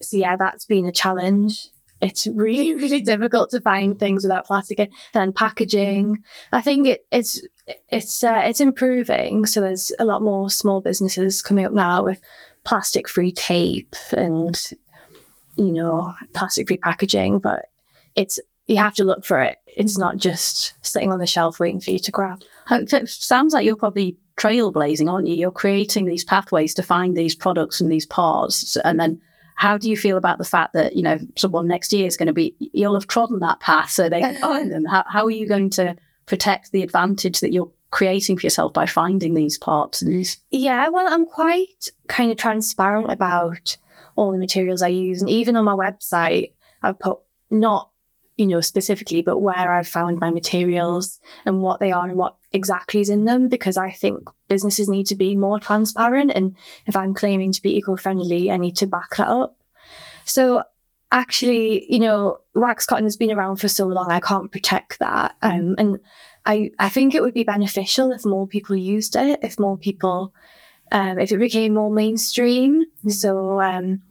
so 0.02 0.18
yeah, 0.18 0.36
that's 0.36 0.66
been 0.66 0.86
a 0.86 0.92
challenge 0.92 1.70
it's 2.02 2.28
really, 2.28 2.76
really 2.82 3.02
difficult 3.02 3.50
to 3.52 3.62
find 3.62 3.98
things 3.98 4.24
without 4.24 4.46
plastic 4.46 4.92
and 5.14 5.36
packaging. 5.36 6.24
I 6.52 6.62
think 6.62 6.88
it, 6.88 7.06
it's 7.12 7.42
it's 7.90 8.24
uh, 8.24 8.42
it's 8.46 8.62
improving. 8.62 9.46
So 9.46 9.62
there's 9.62 9.92
a 10.00 10.06
lot 10.06 10.22
more 10.22 10.50
small 10.50 10.82
businesses 10.82 11.42
coming 11.42 11.66
up 11.66 11.74
now 11.74 12.04
with 12.04 12.22
plastic 12.64 13.08
free 13.08 13.32
tape 13.32 13.96
and 14.12 14.60
you 15.56 15.72
know 15.72 16.14
plastic 16.34 16.68
free 16.68 16.78
packaging, 16.78 17.40
but 17.40 17.66
it's 18.18 18.40
you 18.66 18.76
have 18.76 18.96
to 18.96 19.06
look 19.06 19.24
for 19.24 19.40
it. 19.42 19.60
It's 19.66 19.98
not 19.98 20.18
just 20.18 20.74
sitting 20.82 21.14
on 21.14 21.20
the 21.20 21.28
shelf 21.28 21.60
waiting 21.60 21.80
for 21.80 21.92
you 21.92 22.00
to 22.00 22.12
grab. 22.12 22.42
It 22.70 23.08
sounds 23.08 23.54
like 23.54 23.66
you're 23.66 23.78
probably 23.78 24.18
trailblazing, 24.36 25.10
aren't 25.10 25.28
you? 25.28 25.36
You're 25.36 25.52
creating 25.52 26.06
these 26.06 26.26
pathways 26.26 26.74
to 26.74 26.84
find 26.84 27.16
these 27.16 27.36
products 27.36 27.80
and 27.80 27.90
these 27.90 28.06
parts, 28.06 28.76
and 28.84 29.00
then 29.00 29.22
how 29.56 29.76
do 29.76 29.90
you 29.90 29.98
feel 29.98 30.18
about 30.18 30.38
the 30.38 30.46
fact 30.46 30.74
that, 30.74 30.96
you 30.96 31.02
know, 31.02 31.18
someone 31.36 31.68
next 31.68 31.92
year 31.92 32.06
is 32.06 32.16
going 32.16 32.28
to 32.28 32.34
be, 32.34 32.56
you'll 32.60 32.94
have 32.94 33.08
trodden 33.08 33.40
that 33.40 33.60
path 33.60 33.90
so 33.90 34.08
they 34.08 34.22
uh, 34.22 34.34
can 34.34 34.42
find 34.42 34.72
them? 34.72 34.86
How, 34.86 35.04
how 35.08 35.26
are 35.26 35.32
you 35.32 35.48
going 35.48 35.72
to 35.72 35.96
protect 36.28 36.72
the 36.72 36.84
advantage 36.84 37.40
that 37.40 37.52
you're 37.52 37.72
creating 37.90 38.38
for 38.38 38.46
yourself 38.46 38.72
by 38.74 38.86
finding 38.86 39.34
these 39.34 39.58
parts? 39.58 40.04
Yeah, 40.52 40.90
well, 40.90 41.12
I'm 41.12 41.26
quite 41.26 41.90
kind 42.08 42.30
of 42.30 42.38
transparent 42.38 43.12
about 43.12 43.78
all 44.16 44.32
the 44.32 44.38
materials 44.38 44.84
I 44.84 44.90
use. 44.90 45.22
And 45.22 45.30
even 45.30 45.56
on 45.56 45.66
my 45.66 45.74
website, 45.74 46.52
I've 46.84 47.00
put 47.00 47.18
not 47.50 47.90
you 48.38 48.46
know, 48.46 48.62
specifically, 48.62 49.22
but 49.24 49.40
where 49.40 49.74
I've 49.74 49.88
found 49.88 50.20
my 50.20 50.30
materials 50.30 51.20
and 51.44 51.62
what 51.62 51.80
they 51.80 51.92
are 51.92 52.08
and 52.08 52.18
what 52.18 52.36
exactly 52.54 53.02
is 53.02 53.10
in 53.10 53.26
them, 53.26 53.50
because 53.50 53.78
I 53.78 53.92
think 53.92 54.30
businesses 54.48 54.88
need 54.88 55.08
to 55.08 55.16
be 55.16 55.36
more 55.36 55.60
transparent. 55.60 56.32
And 56.34 56.56
if 56.86 56.96
I'm 56.96 57.16
claiming 57.16 57.52
to 57.52 57.62
be 57.62 57.76
eco 57.76 57.96
friendly, 57.96 58.52
I 58.52 58.58
need 58.58 58.78
to 58.78 58.88
back 58.88 59.16
that 59.18 59.28
up. 59.28 59.58
So 60.24 60.64
actually, 61.12 61.92
you 61.92 62.00
know, 62.00 62.40
wax 62.54 62.86
cotton 62.86 63.06
has 63.06 63.18
been 63.18 63.32
around 63.32 63.58
for 63.58 63.68
so 63.68 63.88
long, 63.88 64.12
I 64.12 64.20
can't 64.20 64.52
protect 64.52 65.00
that. 65.00 65.36
Um, 65.42 65.76
and 65.80 66.00
I, 66.46 66.72
I 66.78 66.90
think 66.90 67.16
it 67.16 67.22
would 67.22 67.34
be 67.34 67.44
beneficial 67.44 68.12
if 68.12 68.24
more 68.24 68.48
people 68.48 68.76
used 68.76 69.16
it, 69.16 69.40
if 69.42 69.58
more 69.58 69.78
people, 69.78 70.34
um, 70.92 71.18
if 71.18 71.32
it 71.32 71.40
became 71.40 71.74
more 71.74 71.92
mainstream. 71.92 72.86
So, 73.08 73.62
um, 73.62 74.04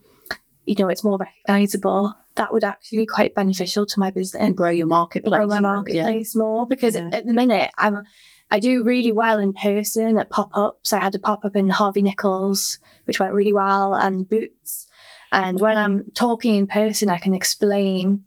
you 0.65 0.75
know, 0.75 0.89
it's 0.89 1.03
more 1.03 1.17
recognizable 1.17 2.13
that 2.37 2.53
would 2.53 2.63
actually 2.63 2.99
be 2.99 3.05
quite 3.05 3.35
beneficial 3.35 3.85
to 3.85 3.99
my 3.99 4.09
business 4.09 4.41
and 4.41 4.55
grow 4.55 4.69
your 4.69 4.87
marketplace, 4.87 5.37
grow 5.37 5.47
my 5.47 5.59
marketplace 5.59 6.33
yeah. 6.33 6.39
more 6.39 6.65
because 6.65 6.95
yeah. 6.95 7.09
at 7.11 7.25
the 7.25 7.33
minute 7.33 7.69
I'm 7.77 8.03
I 8.49 8.59
do 8.59 8.83
really 8.83 9.11
well 9.11 9.39
in 9.39 9.53
person 9.53 10.17
at 10.17 10.29
pop 10.29 10.51
ups. 10.53 10.93
I 10.93 10.99
had 10.99 11.15
a 11.15 11.19
pop 11.19 11.43
up 11.43 11.55
in 11.55 11.69
Harvey 11.69 12.01
Nichols, 12.01 12.79
which 13.05 13.19
went 13.19 13.33
really 13.33 13.53
well, 13.53 13.93
and 13.93 14.27
Boots. 14.27 14.87
And 15.31 15.59
when 15.59 15.77
I'm 15.77 16.09
talking 16.13 16.55
in 16.55 16.67
person, 16.67 17.09
I 17.09 17.17
can 17.17 17.33
explain, 17.33 18.23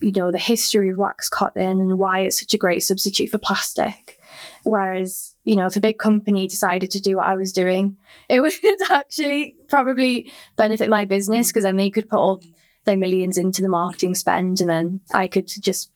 you 0.00 0.12
know, 0.12 0.32
the 0.32 0.38
history 0.38 0.88
of 0.88 0.96
wax 0.96 1.28
cotton 1.28 1.80
and 1.80 1.98
why 1.98 2.20
it's 2.20 2.40
such 2.40 2.54
a 2.54 2.58
great 2.58 2.82
substitute 2.82 3.28
for 3.28 3.36
plastic. 3.36 4.18
Whereas, 4.62 5.34
you 5.44 5.56
know, 5.56 5.66
if 5.66 5.76
a 5.76 5.80
big 5.80 5.98
company 5.98 6.48
decided 6.48 6.90
to 6.92 7.00
do 7.00 7.16
what 7.16 7.26
I 7.26 7.36
was 7.36 7.52
doing, 7.52 7.98
it 8.30 8.40
would 8.40 8.52
actually 8.90 9.54
probably 9.68 10.32
benefit 10.56 10.88
my 10.88 11.04
business 11.04 11.48
because 11.48 11.64
then 11.64 11.76
they 11.76 11.90
could 11.90 12.08
put 12.08 12.18
all 12.18 12.40
their 12.88 12.96
millions 12.96 13.38
into 13.38 13.62
the 13.62 13.68
marketing 13.68 14.14
spend, 14.14 14.60
and 14.60 14.70
then 14.70 15.00
I 15.12 15.28
could 15.28 15.46
just 15.46 15.92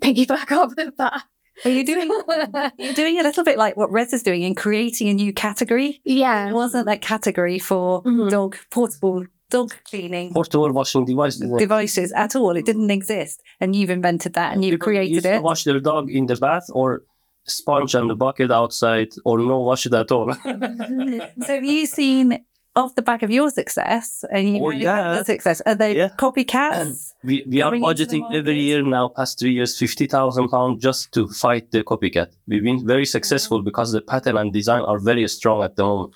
piggyback 0.00 0.52
off 0.52 0.72
of 0.78 0.96
that. 0.96 1.22
Are 1.64 1.70
you 1.70 1.84
doing 1.84 2.08
you're 2.78 2.94
doing 2.94 3.18
a 3.18 3.22
little 3.22 3.42
bit 3.44 3.58
like 3.58 3.76
what 3.76 3.90
Rez 3.90 4.12
is 4.12 4.22
doing 4.22 4.42
in 4.42 4.54
creating 4.54 5.08
a 5.08 5.14
new 5.14 5.32
category? 5.32 6.00
Yeah. 6.04 6.50
It 6.50 6.52
wasn't 6.52 6.86
that 6.86 7.00
category 7.00 7.58
for 7.58 8.02
mm-hmm. 8.02 8.28
dog 8.28 8.56
portable 8.70 9.24
dog 9.48 9.72
cleaning 9.88 10.34
portable 10.34 10.70
washing 10.72 11.04
device. 11.06 11.36
devices 11.36 12.12
at 12.12 12.36
all. 12.36 12.56
It 12.56 12.66
didn't 12.66 12.90
exist. 12.90 13.42
And 13.58 13.74
you've 13.74 13.90
invented 13.90 14.34
that 14.34 14.52
and 14.52 14.64
you've 14.64 14.72
People 14.72 14.92
used 14.92 15.08
created 15.08 15.22
to 15.22 15.34
it. 15.36 15.42
Wash 15.42 15.64
their 15.64 15.80
dog 15.80 16.10
in 16.10 16.26
the 16.26 16.36
bath 16.36 16.66
or 16.70 17.04
sponge 17.44 17.94
and 17.94 18.10
the 18.10 18.16
bucket 18.16 18.50
outside 18.50 19.08
or 19.24 19.38
no 19.38 19.60
wash 19.60 19.86
it 19.86 19.94
at 19.94 20.12
all. 20.12 20.34
So 20.44 21.54
have 21.54 21.64
you 21.64 21.86
seen 21.86 22.44
off 22.76 22.94
the 22.94 23.02
back 23.02 23.22
of 23.22 23.30
your 23.30 23.50
success 23.50 24.24
and 24.30 24.56
you 24.56 24.64
Oh, 24.64 24.70
yeah. 24.70 25.18
the 25.18 25.24
success, 25.24 25.60
are 25.66 25.74
they 25.74 25.96
Yeah. 25.96 26.10
copycats? 26.18 27.12
we, 27.24 27.42
we 27.48 27.62
are 27.62 27.70
Going 27.70 27.82
into 27.82 28.04
the 28.06 28.20
budgeting 28.20 28.34
every 28.34 28.60
year 28.60 28.82
now, 28.82 29.08
past 29.08 29.38
three 29.38 29.52
years, 29.52 29.76
50,000 29.78 30.48
pounds 30.48 30.82
just 30.82 31.10
to 31.12 31.26
fight 31.28 31.70
the 31.72 31.82
copycat. 31.82 32.28
We've 32.46 32.62
been 32.62 32.86
very 32.86 33.06
successful 33.06 33.62
because 33.62 33.92
the 33.92 34.02
pattern 34.02 34.36
and 34.36 34.52
design 34.52 34.82
are 34.82 34.98
very 34.98 35.26
strong 35.28 35.62
at 35.64 35.74
the 35.76 35.82
moment. 35.84 36.14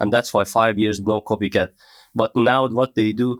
And 0.00 0.12
that's 0.12 0.32
why 0.34 0.44
five 0.44 0.78
years, 0.78 1.00
no 1.00 1.20
copycat. 1.20 1.70
But 2.14 2.34
now 2.34 2.66
what 2.68 2.94
they 2.94 3.12
do, 3.12 3.38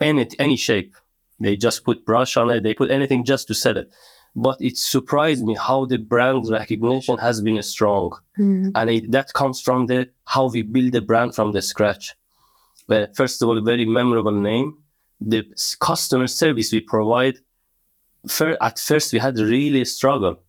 any, 0.00 0.28
any 0.38 0.56
shape, 0.56 0.94
they 1.40 1.56
just 1.56 1.84
put 1.84 2.04
brush 2.04 2.36
on 2.36 2.50
it, 2.50 2.62
they 2.62 2.74
put 2.74 2.90
anything 2.90 3.24
just 3.24 3.46
to 3.48 3.54
sell 3.54 3.76
it. 3.76 3.88
But 4.36 4.60
it 4.60 4.76
surprised 4.76 5.44
me 5.44 5.54
how 5.54 5.84
the 5.84 5.98
brand 5.98 6.48
recognition 6.50 7.18
has 7.18 7.40
been 7.40 7.62
strong. 7.62 8.18
Hmm. 8.36 8.70
And 8.74 8.90
it, 8.90 9.10
that 9.12 9.32
comes 9.32 9.60
from 9.60 9.86
the 9.86 10.08
how 10.24 10.48
we 10.48 10.62
build 10.62 10.92
the 10.92 11.00
brand 11.00 11.34
from 11.34 11.52
the 11.52 11.62
scratch. 11.62 12.14
Well, 12.88 13.06
first 13.14 13.40
of 13.40 13.48
all, 13.48 13.58
a 13.58 13.62
very 13.62 13.84
memorable 13.84 14.32
name. 14.32 14.78
The 15.20 15.44
customer 15.80 16.26
service 16.26 16.72
we 16.72 16.80
provide. 16.80 17.38
Fir- 18.28 18.58
at 18.60 18.78
first, 18.78 19.12
we 19.12 19.18
had 19.20 19.38
really 19.38 19.82
a 19.82 19.86
struggle 19.86 20.40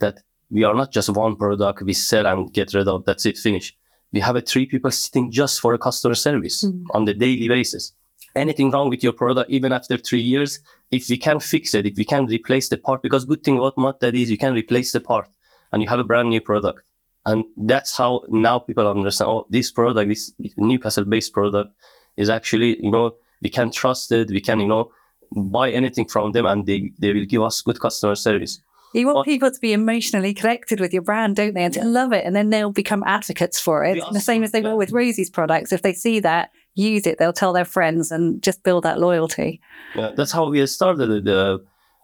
that 0.00 0.18
we 0.50 0.64
are 0.64 0.74
not 0.74 0.92
just 0.92 1.10
one 1.10 1.36
product 1.36 1.82
we 1.82 1.92
sell 1.92 2.26
and 2.26 2.52
get 2.52 2.74
rid 2.74 2.88
of. 2.88 3.04
That's 3.04 3.26
it, 3.26 3.38
finish. 3.38 3.76
We 4.12 4.20
have 4.20 4.36
a 4.36 4.40
three 4.40 4.66
people 4.66 4.90
sitting 4.90 5.30
just 5.30 5.60
for 5.60 5.74
a 5.74 5.78
customer 5.78 6.14
service 6.14 6.62
hmm. 6.62 6.84
on 6.90 7.04
the 7.04 7.14
daily 7.14 7.48
basis. 7.48 7.92
Anything 8.34 8.70
wrong 8.70 8.88
with 8.88 9.02
your 9.02 9.12
product, 9.12 9.50
even 9.50 9.72
after 9.72 9.96
three 9.96 10.20
years, 10.20 10.60
if 10.90 11.08
we 11.08 11.16
can 11.18 11.40
fix 11.40 11.74
it, 11.74 11.86
if 11.86 11.96
we 11.96 12.04
can 12.04 12.26
replace 12.26 12.68
the 12.68 12.76
part, 12.76 13.02
because 13.02 13.24
good 13.24 13.42
thing 13.44 13.58
about 13.58 13.76
Mod 13.76 14.00
that 14.00 14.14
is 14.14 14.30
you 14.30 14.38
can 14.38 14.54
replace 14.54 14.92
the 14.92 15.00
part 15.00 15.28
and 15.72 15.82
you 15.82 15.88
have 15.88 15.98
a 15.98 16.04
brand 16.04 16.30
new 16.30 16.40
product. 16.40 16.82
And 17.26 17.44
that's 17.56 17.96
how 17.96 18.22
now 18.28 18.58
people 18.58 18.88
understand, 18.88 19.28
oh, 19.28 19.46
this 19.50 19.70
product, 19.70 20.08
this 20.08 20.32
Newcastle 20.56 21.04
based 21.04 21.32
product 21.32 21.74
is 22.16 22.30
actually, 22.30 22.82
you 22.82 22.90
know, 22.90 23.16
we 23.42 23.50
can 23.50 23.70
trust 23.70 24.10
it. 24.12 24.30
We 24.30 24.40
can, 24.40 24.60
you 24.60 24.66
know, 24.66 24.90
buy 25.36 25.70
anything 25.70 26.06
from 26.08 26.32
them 26.32 26.46
and 26.46 26.64
they, 26.64 26.90
they 26.98 27.12
will 27.12 27.26
give 27.26 27.42
us 27.42 27.60
good 27.60 27.80
customer 27.80 28.14
service. 28.14 28.60
You 28.94 29.04
want 29.04 29.16
Well- 29.16 29.24
people 29.24 29.50
to 29.50 29.60
be 29.60 29.74
emotionally 29.74 30.32
connected 30.32 30.80
with 30.80 30.94
your 30.94 31.02
brand, 31.02 31.36
don't 31.36 31.52
they? 31.52 31.64
And 31.64 31.74
to 31.74 31.84
love 31.84 32.14
it. 32.14 32.24
And 32.24 32.34
then 32.34 32.48
they'll 32.48 32.72
become 32.72 33.04
advocates 33.06 33.60
for 33.60 33.84
it. 33.84 33.98
Yeah. 33.98 34.06
And 34.06 34.16
the 34.16 34.20
same 34.20 34.42
as 34.42 34.52
they 34.52 34.62
Yeah. 34.62 34.70
will 34.70 34.78
with 34.78 34.92
Rosie's 34.92 35.28
products. 35.28 35.70
If 35.70 35.82
they 35.82 35.92
see 35.92 36.20
that, 36.20 36.50
use 36.78 37.06
it, 37.06 37.18
they'll 37.18 37.32
tell 37.32 37.52
their 37.52 37.64
friends 37.64 38.10
and 38.12 38.42
just 38.42 38.62
build 38.62 38.84
that 38.84 39.00
loyalty. 39.00 39.60
Yeah, 39.94 40.12
that's 40.16 40.32
how 40.32 40.48
we 40.48 40.66
started. 40.66 41.28
Uh, 41.28 41.58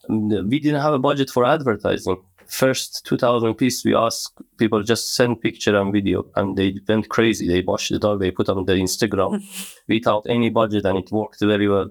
we 0.09 0.59
didn't 0.59 0.83
have 0.83 0.95
a 0.95 0.99
budget 0.99 1.31
for 1.31 1.45
advertising. 1.45 2.22
First 2.47 3.07
2000 3.07 3.55
piece, 3.55 3.85
we 3.85 3.95
asked 3.95 4.39
people 4.59 4.83
just 4.83 5.14
send 5.14 5.41
picture 5.41 5.77
and 5.77 5.93
video, 5.93 6.27
and 6.37 6.57
they 6.57 6.79
went 6.87 7.09
crazy. 7.09 7.49
They 7.49 7.62
watched 7.62 7.91
the 7.91 7.99
dog, 7.99 8.20
they 8.20 8.31
put 8.31 8.49
on 8.49 8.66
their 8.66 8.77
Instagram 8.77 9.43
without 9.89 10.27
any 10.29 10.51
budget, 10.51 10.85
and 10.85 10.99
it 10.99 11.11
worked 11.11 11.41
very 11.41 11.68
well. 11.68 11.91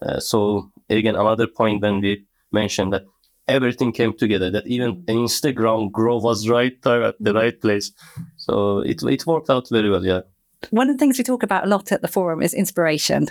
Uh, 0.00 0.20
so 0.20 0.70
again, 0.88 1.16
another 1.16 1.46
point 1.46 1.82
when 1.82 2.00
we 2.00 2.24
mentioned 2.52 2.92
that 2.92 3.04
everything 3.48 3.92
came 3.92 4.12
together, 4.16 4.50
that 4.50 4.66
even 4.66 5.02
Instagram 5.04 5.92
grow 5.92 6.18
was 6.18 6.48
right 6.48 6.80
time 6.82 7.02
at 7.02 7.16
the 7.20 7.34
right 7.34 7.60
place. 7.60 7.92
So 8.36 8.78
it 8.80 9.02
it 9.02 9.26
worked 9.26 9.50
out 9.50 9.68
very 9.70 9.90
well. 9.90 10.04
Yeah. 10.04 10.22
One 10.70 10.88
of 10.88 10.96
the 10.96 10.98
things 10.98 11.18
we 11.18 11.24
talk 11.24 11.42
about 11.42 11.64
a 11.64 11.68
lot 11.68 11.92
at 11.92 12.02
the 12.02 12.08
forum 12.08 12.42
is 12.42 12.54
inspiration. 12.54 13.28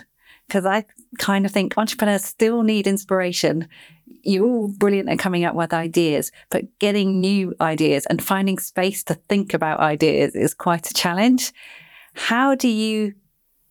Because 0.47 0.65
I 0.65 0.85
kind 1.17 1.45
of 1.45 1.51
think 1.51 1.75
entrepreneurs 1.77 2.23
still 2.23 2.61
need 2.61 2.85
inspiration. 2.85 3.67
You're 4.21 4.45
all 4.45 4.67
brilliant 4.67 5.09
at 5.09 5.17
coming 5.17 5.43
up 5.43 5.55
with 5.55 5.73
ideas, 5.73 6.31
but 6.51 6.65
getting 6.77 7.19
new 7.19 7.55
ideas 7.59 8.05
and 8.05 8.23
finding 8.23 8.59
space 8.59 9.03
to 9.05 9.15
think 9.15 9.53
about 9.55 9.79
ideas 9.79 10.35
is 10.35 10.53
quite 10.53 10.89
a 10.89 10.93
challenge. 10.93 11.51
How 12.13 12.53
do 12.53 12.67
you 12.67 13.15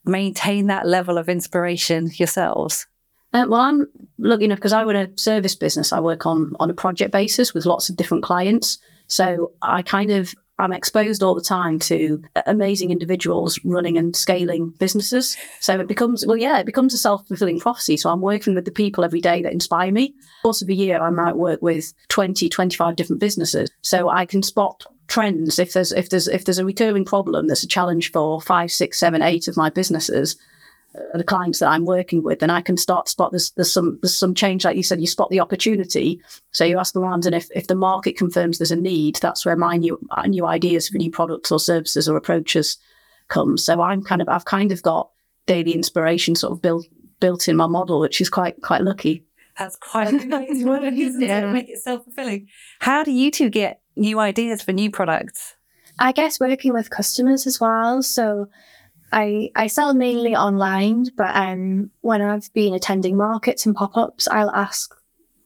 maintain 0.05 0.67
that 0.67 0.87
level 0.87 1.17
of 1.17 1.29
inspiration 1.29 2.11
yourselves? 2.15 2.87
Uh, 3.33 3.47
well, 3.49 3.61
I'm 3.61 3.87
lucky 4.19 4.45
enough 4.45 4.59
because 4.59 4.73
I 4.73 4.85
run 4.85 4.97
a 4.97 5.19
service 5.19 5.57
business. 5.57 5.93
I 5.93 6.01
work 6.01 6.27
on 6.27 6.55
on 6.61 6.71
a 6.71 6.75
project 6.75 7.11
basis 7.11 7.53
with 7.53 7.67
lots 7.67 7.89
of 7.89 7.97
different 7.97 8.23
clients. 8.23 8.79
So 9.07 9.53
I 9.61 9.83
kind 9.83 10.11
of 10.11 10.35
I'm 10.59 10.73
exposed 10.73 11.23
all 11.23 11.35
the 11.35 11.41
time 11.41 11.79
to 11.81 12.23
uh, 12.37 12.43
amazing 12.47 12.91
individuals 12.91 13.59
running 13.65 13.99
and 13.99 14.15
scaling 14.15 14.71
businesses. 14.79 15.37
So 15.61 15.81
it 15.81 15.89
becomes 15.89 16.25
well, 16.27 16.37
yeah, 16.37 16.59
it 16.59 16.67
becomes 16.67 16.95
a 16.95 16.99
self 16.99 17.27
fulfilling 17.27 17.61
prophecy. 17.61 17.97
So 17.97 18.11
I'm 18.11 18.21
working 18.21 18.55
with 18.55 18.65
the 18.65 18.71
people 18.71 19.05
every 19.05 19.21
day 19.21 19.43
that 19.43 19.53
inspire 19.53 19.91
me. 19.91 20.15
Course 20.43 20.63
of 20.63 20.69
a 20.69 20.75
year, 20.75 21.01
I 21.01 21.11
might 21.11 21.37
work 21.37 21.61
with 21.61 21.93
20, 22.09 22.49
25 22.49 22.97
different 22.97 23.21
businesses. 23.21 23.71
So 23.83 24.09
I 24.09 24.27
can 24.27 24.43
spot 24.43 24.87
trends 25.07 25.59
if 25.59 25.73
there's 25.73 25.93
if 25.93 26.09
there's 26.09 26.29
if 26.29 26.45
there's 26.45 26.59
a 26.59 26.65
recurring 26.65 27.05
problem 27.05 27.47
that's 27.47 27.65
a 27.65 27.69
challenge 27.69 28.13
for 28.13 28.41
five, 28.41 28.71
six, 28.71 28.99
seven, 28.99 29.23
eight 29.23 29.49
of 29.49 29.57
my 29.57 29.71
businesses 29.71 30.37
the 31.15 31.25
clients 31.25 31.59
that 31.59 31.69
I'm 31.69 31.85
working 31.85 32.23
with, 32.23 32.39
then 32.39 32.51
I 32.51 32.61
can 32.61 32.77
start 32.77 33.07
to 33.07 33.11
spot 33.11 33.33
there's 33.33 33.51
there's 33.53 33.73
some 33.73 33.99
there's 34.03 34.17
some 34.17 34.35
change, 34.35 34.65
like 34.65 34.77
you 34.77 34.83
said, 34.83 35.01
you 35.01 35.07
spot 35.07 35.31
the 35.31 35.41
opportunity. 35.41 36.21
So 36.53 36.65
you 36.65 36.79
ask 36.79 36.95
around, 36.95 37.27
and 37.27 37.35
if, 37.35 37.49
if 37.55 37.67
the 37.67 37.75
market 37.75 38.17
confirms 38.17 38.59
there's 38.59 38.71
a 38.71 38.77
need, 38.77 39.17
that's 39.17 39.45
where 39.45 39.57
my 39.57 39.77
new 39.77 39.99
my 40.17 40.27
new 40.27 40.47
ideas 40.47 40.89
for 40.89 40.99
new 40.99 41.11
products 41.11 41.51
or 41.51 41.59
services 41.59 42.09
or 42.09 42.17
approaches 42.17 42.79
come. 43.29 43.57
So 43.57 43.81
I'm 43.81 44.03
kind 44.03 44.23
of 44.23 44.29
I've 44.29 44.45
kind 44.45 44.73
of 44.73 44.83
got 44.83 45.11
daily 45.47 45.73
inspiration 45.73 46.35
sort 46.35 46.53
of 46.53 46.63
built 46.63 46.87
built 47.21 47.49
in 47.49 47.57
my 47.57 47.67
model, 47.67 48.01
which 48.01 48.21
is 48.21 48.31
quite 48.31 48.61
quite 48.63 48.83
lucky. 48.83 49.25
That's 49.59 49.77
quite 49.77 50.09
a 50.09 50.27
nice 50.27 50.65
word, 50.65 50.83
isn't 50.95 51.23
it? 51.23 51.29
Yeah. 51.29 51.53
Make 51.53 51.69
it 51.69 51.79
self 51.79 52.05
fulfilling. 52.05 52.49
How 52.81 53.05
do 53.05 53.13
you 53.13 53.31
two 53.31 53.51
get 53.51 53.81
new 53.97 54.19
ideas 54.19 54.63
for 54.63 54.73
new 54.73 54.91
products? 54.91 55.55
I 55.99 56.13
guess 56.13 56.41
working 56.41 56.73
with 56.73 56.91
customers 56.91 57.47
as 57.47 57.61
well. 57.61 58.03
So 58.03 58.49
I 59.15 59.51
I 59.55 59.69
sell 59.69 59.95
mainly 59.95 60.35
online, 60.35 61.07
but 61.17 61.35
um 61.37 61.91
when 62.01 62.21
I've 62.21 62.53
been 62.53 62.75
attending 62.75 63.17
markets 63.17 63.65
and 63.65 63.75
pop-ups, 63.75 64.27
I'll 64.29 64.51
ask 64.51 64.95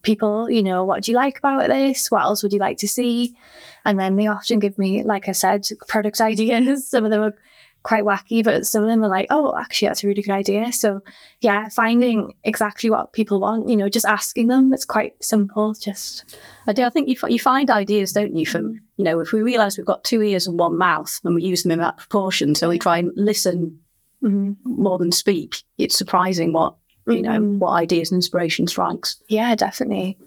people, 0.03 0.51
you 0.51 0.62
know, 0.62 0.85
what 0.85 1.03
do 1.05 1.12
you 1.12 1.16
like 1.16 1.39
about 1.39 1.69
this? 1.69 2.11
What 2.11 2.23
else 2.23 2.43
would 2.43 2.53
you 2.53 2.59
like 2.59 2.79
to 2.79 2.89
see? 2.89 3.37
And 3.85 4.01
then 4.01 4.16
they 4.16 4.27
often 4.27 4.59
give 4.59 4.79
me, 4.79 5.03
like 5.03 5.29
I 5.29 5.33
said, 5.33 5.69
product 5.87 6.21
ideas. 6.33 6.89
Some 6.89 7.05
of 7.05 7.11
them 7.11 7.23
are 7.23 7.37
quite 7.83 8.05
wacky, 8.05 8.45
but 8.45 8.66
some 8.66 8.83
of 8.83 8.89
them 8.89 9.05
are 9.05 9.09
like, 9.09 9.26
oh, 9.31 9.57
actually, 9.57 9.89
that's 9.89 10.05
a 10.05 10.07
really 10.07 10.22
good 10.22 10.33
idea. 10.33 10.72
So, 10.72 11.01
yeah, 11.41 11.68
finding 11.68 12.35
exactly 12.45 12.91
what 12.91 13.12
people 13.12 13.41
want, 13.41 13.68
you 13.68 13.76
know, 13.76 13.89
just 13.89 14.05
asking 14.07 14.49
them. 14.49 14.72
It's 14.72 14.85
quite 14.85 15.12
simple. 15.22 15.74
Just 15.74 16.37
I 16.66 16.72
do. 16.72 16.85
I 16.85 16.91
think 16.91 17.09
you, 17.09 17.16
fi- 17.16 17.29
you 17.29 17.39
find 17.39 17.70
ideas, 17.70 18.12
don't 18.12 18.37
you? 18.37 18.47
From 18.47 18.81
you 18.97 19.05
know, 19.05 19.20
if 19.20 19.33
we 19.33 19.43
realise 19.43 19.76
we've 19.79 19.87
got 19.87 20.05
two 20.05 20.22
ears 20.22 20.47
and 20.47 20.59
one 20.59 20.76
mouth, 20.76 21.18
and 21.24 21.35
we 21.35 21.43
use 21.43 21.62
them 21.62 21.72
in 21.72 21.79
that 21.79 21.97
proportion, 21.97 22.55
so 22.55 22.68
we 22.68 22.79
try 22.79 22.99
and 22.99 23.12
listen 23.14 23.79
mhm. 24.22 24.57
more 24.64 24.99
than 24.99 25.12
speak. 25.12 25.62
It's 25.79 25.97
surprising 25.97 26.53
what 26.53 26.76
you 27.07 27.22
know 27.22 27.41
Mhm. 27.41 27.59
what 27.59 27.70
ideas 27.70 28.11
and 28.11 28.18
inspiration 28.18 28.66
strikes. 28.66 29.22
yeah, 29.29 29.55
definitely. 29.55 30.18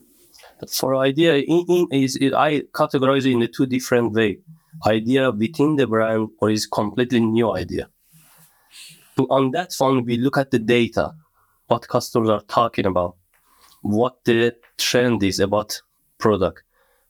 for 0.70 0.95
idea 0.95 1.38
in, 1.38 1.66
in, 1.68 1.88
is 1.91 2.16
it, 2.18 2.34
I 2.34 2.62
categorize 2.74 3.26
it 3.26 3.32
in 3.32 3.41
a 3.41 3.47
two 3.47 3.66
different 3.66 4.14
way. 4.14 4.39
Idea 4.86 5.32
within 5.32 5.76
the 5.76 5.88
brand 5.88 6.30
or 6.40 6.50
is 6.50 6.66
completely 6.66 7.20
new 7.20 7.52
idea. 7.52 7.90
So 9.18 9.28
on 9.30 9.52
that 9.52 9.74
one, 9.78 10.06
we 10.06 10.18
look 10.18 10.38
at 10.38 10.52
the 10.52 10.60
data, 10.60 11.14
what 11.68 11.88
customers 11.88 12.30
are 12.30 12.42
talking 12.42 12.86
about, 12.86 13.16
what 13.82 14.24
the 14.26 14.56
trend 14.78 15.22
is 15.24 15.40
about 15.40 15.82
product. 16.18 16.64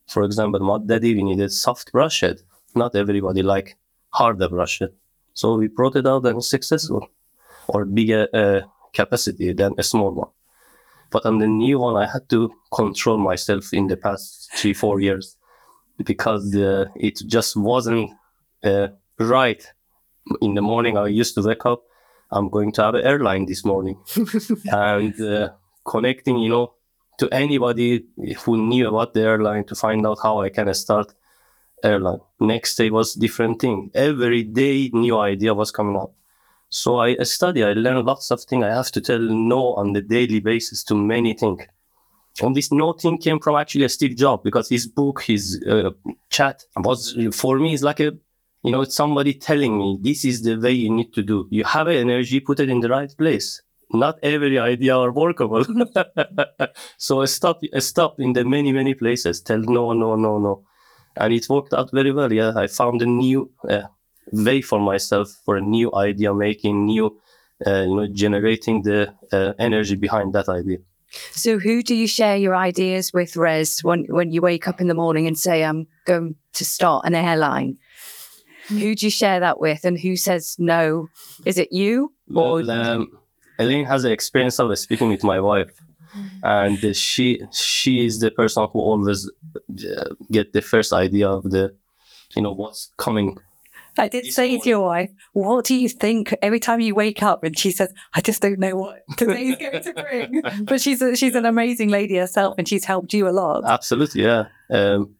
For 0.07 0.23
example, 0.23 0.59
Mud 0.59 0.87
Daddy, 0.87 1.15
we 1.15 1.23
needed 1.23 1.51
soft 1.51 1.91
brush 1.91 2.21
head. 2.21 2.41
Not 2.75 2.95
everybody 2.95 3.43
like 3.43 3.77
harder 4.09 4.49
brush 4.49 4.79
head. 4.79 4.91
So 5.33 5.55
we 5.55 5.67
brought 5.67 5.95
it 5.95 6.07
out 6.07 6.25
and 6.25 6.37
it's 6.37 6.49
successful 6.49 7.07
or 7.67 7.85
bigger 7.85 8.27
uh, 8.33 8.61
capacity 8.93 9.53
than 9.53 9.75
a 9.77 9.83
small 9.83 10.11
one. 10.11 10.29
But 11.11 11.25
on 11.25 11.39
the 11.39 11.47
new 11.47 11.79
one, 11.79 11.95
I 11.95 12.07
had 12.07 12.27
to 12.29 12.51
control 12.73 13.17
myself 13.17 13.73
in 13.73 13.87
the 13.87 13.97
past 13.97 14.49
three, 14.55 14.73
four 14.73 14.99
years 14.99 15.37
because 16.05 16.55
uh, 16.55 16.85
it 16.95 17.19
just 17.27 17.55
wasn't 17.55 18.11
uh, 18.63 18.87
right. 19.19 19.65
In 20.41 20.53
the 20.53 20.61
morning, 20.61 20.97
I 20.97 21.07
used 21.07 21.35
to 21.35 21.41
wake 21.41 21.65
up. 21.65 21.83
I'm 22.31 22.49
going 22.49 22.71
to 22.73 22.83
have 22.83 22.95
an 22.95 23.05
airline 23.05 23.45
this 23.45 23.65
morning, 23.65 23.97
and 24.65 25.19
uh, 25.19 25.49
connecting, 25.83 26.37
you 26.37 26.49
know, 26.49 26.73
to 27.17 27.27
anybody 27.31 28.05
who 28.45 28.57
knew 28.57 28.87
about 28.87 29.13
the 29.13 29.21
airline 29.21 29.65
to 29.65 29.75
find 29.75 30.05
out 30.07 30.19
how 30.23 30.41
I 30.41 30.49
can 30.49 30.73
start 30.73 31.13
airline. 31.83 32.19
Next 32.39 32.75
day 32.75 32.89
was 32.89 33.13
different 33.13 33.59
thing. 33.61 33.91
Every 33.93 34.43
day, 34.43 34.89
new 34.93 35.17
idea 35.17 35.53
was 35.53 35.71
coming 35.71 35.97
up. 35.97 36.13
So 36.69 36.99
I 36.99 37.15
study, 37.23 37.63
I 37.63 37.73
learn 37.73 38.05
lots 38.05 38.31
of 38.31 38.41
things. 38.41 38.63
I 38.63 38.69
have 38.69 38.91
to 38.91 39.01
tell 39.01 39.19
no 39.19 39.73
on 39.73 39.93
the 39.93 40.01
daily 40.01 40.39
basis 40.39 40.83
to 40.85 40.95
many 40.95 41.33
things. 41.33 41.63
And 42.41 42.55
this 42.55 42.71
no 42.71 42.93
thing 42.93 43.17
came 43.17 43.39
from 43.39 43.57
actually 43.57 43.83
a 43.83 43.89
Steve 43.89 44.15
Jobs 44.15 44.43
because 44.43 44.69
his 44.69 44.87
book, 44.87 45.21
his 45.21 45.61
uh, 45.69 45.91
chat 46.29 46.63
was 46.77 47.17
for 47.33 47.59
me 47.59 47.73
is 47.73 47.83
like 47.83 47.99
a 47.99 48.13
you 48.63 48.71
know, 48.71 48.83
somebody 48.83 49.33
telling 49.33 49.77
me 49.77 49.97
this 50.01 50.23
is 50.23 50.43
the 50.43 50.55
way 50.55 50.71
you 50.71 50.89
need 50.89 51.13
to 51.13 51.23
do. 51.23 51.47
You 51.49 51.63
have 51.63 51.87
energy, 51.87 52.39
put 52.39 52.59
it 52.59 52.69
in 52.69 52.79
the 52.79 52.89
right 52.89 53.11
place. 53.17 53.61
Not 53.93 54.19
every 54.23 54.57
idea 54.59 54.95
are 54.95 55.11
workable. 55.11 55.65
so 56.97 57.21
I 57.21 57.25
stop, 57.25 57.59
I 57.75 57.79
stop 57.79 58.19
in 58.19 58.33
the 58.33 58.45
many, 58.45 58.71
many 58.71 58.93
places. 58.93 59.41
Tell 59.41 59.59
no, 59.59 59.93
no, 59.93 60.15
no, 60.15 60.37
no, 60.37 60.63
and 61.17 61.33
it 61.33 61.49
worked 61.49 61.73
out 61.73 61.91
very 61.91 62.11
well. 62.11 62.31
Yeah, 62.31 62.53
I 62.55 62.67
found 62.67 63.01
a 63.01 63.05
new 63.05 63.51
uh, 63.67 63.83
way 64.31 64.61
for 64.61 64.79
myself 64.79 65.29
for 65.43 65.57
a 65.57 65.61
new 65.61 65.93
idea 65.93 66.33
making, 66.33 66.85
new, 66.85 67.19
uh, 67.65 67.81
you 67.81 67.95
know, 67.95 68.07
generating 68.07 68.83
the 68.83 69.13
uh, 69.33 69.53
energy 69.59 69.95
behind 69.95 70.33
that 70.33 70.47
idea. 70.47 70.77
So, 71.31 71.59
who 71.59 71.83
do 71.83 71.95
you 71.95 72.07
share 72.07 72.37
your 72.37 72.55
ideas 72.55 73.11
with, 73.13 73.35
Rez, 73.35 73.83
when, 73.83 74.05
when 74.05 74.31
you 74.31 74.41
wake 74.41 74.67
up 74.67 74.79
in 74.79 74.87
the 74.87 74.93
morning 74.93 75.27
and 75.27 75.37
say, 75.37 75.63
I'm 75.63 75.87
going 76.05 76.35
to 76.53 76.65
start 76.65 77.05
an 77.05 77.15
airline? 77.15 77.77
Who 78.69 78.95
do 78.95 79.05
you 79.05 79.09
share 79.09 79.39
that 79.39 79.59
with, 79.59 79.83
and 79.83 79.99
who 79.99 80.15
says 80.15 80.55
no? 80.57 81.09
Is 81.45 81.57
it 81.57 81.71
you? 81.71 82.13
Or 82.33 82.53
well, 82.63 82.71
um, 82.71 83.17
Elaine 83.59 83.85
has 83.85 84.03
the 84.03 84.11
experience 84.11 84.59
of 84.59 84.77
speaking 84.77 85.09
with 85.09 85.23
my 85.23 85.39
wife, 85.39 85.71
and 86.43 86.95
she 86.95 87.41
she 87.51 88.05
is 88.05 88.19
the 88.19 88.31
person 88.31 88.67
who 88.71 88.79
always 88.79 89.29
uh, 89.57 90.13
get 90.31 90.53
the 90.53 90.61
first 90.61 90.93
idea 90.93 91.27
of 91.29 91.43
the, 91.43 91.75
you 92.35 92.41
know, 92.41 92.51
what's 92.53 92.91
coming 92.97 93.37
I 93.97 94.07
did 94.07 94.31
say 94.31 94.57
to 94.57 94.69
your 94.69 94.81
wife, 94.81 95.11
what 95.33 95.65
do 95.65 95.75
you 95.75 95.89
think 95.89 96.33
every 96.41 96.59
time 96.59 96.79
you 96.79 96.95
wake 96.95 97.21
up? 97.21 97.43
And 97.43 97.57
she 97.57 97.71
says, 97.71 97.93
I 98.13 98.21
just 98.21 98.41
don't 98.41 98.59
know 98.59 98.75
what 98.75 99.03
today's 99.17 99.57
going 99.57 99.83
to 99.83 99.93
bring. 99.93 100.41
but 100.63 100.81
she's 100.81 101.01
a, 101.01 101.15
she's 101.15 101.35
an 101.35 101.45
amazing 101.45 101.89
lady 101.89 102.17
herself 102.17 102.55
and 102.57 102.67
she's 102.67 102.85
helped 102.85 103.13
you 103.13 103.27
a 103.27 103.31
lot. 103.31 103.63
Absolutely, 103.65 104.23
yeah. 104.23 104.45
Um, 104.69 105.15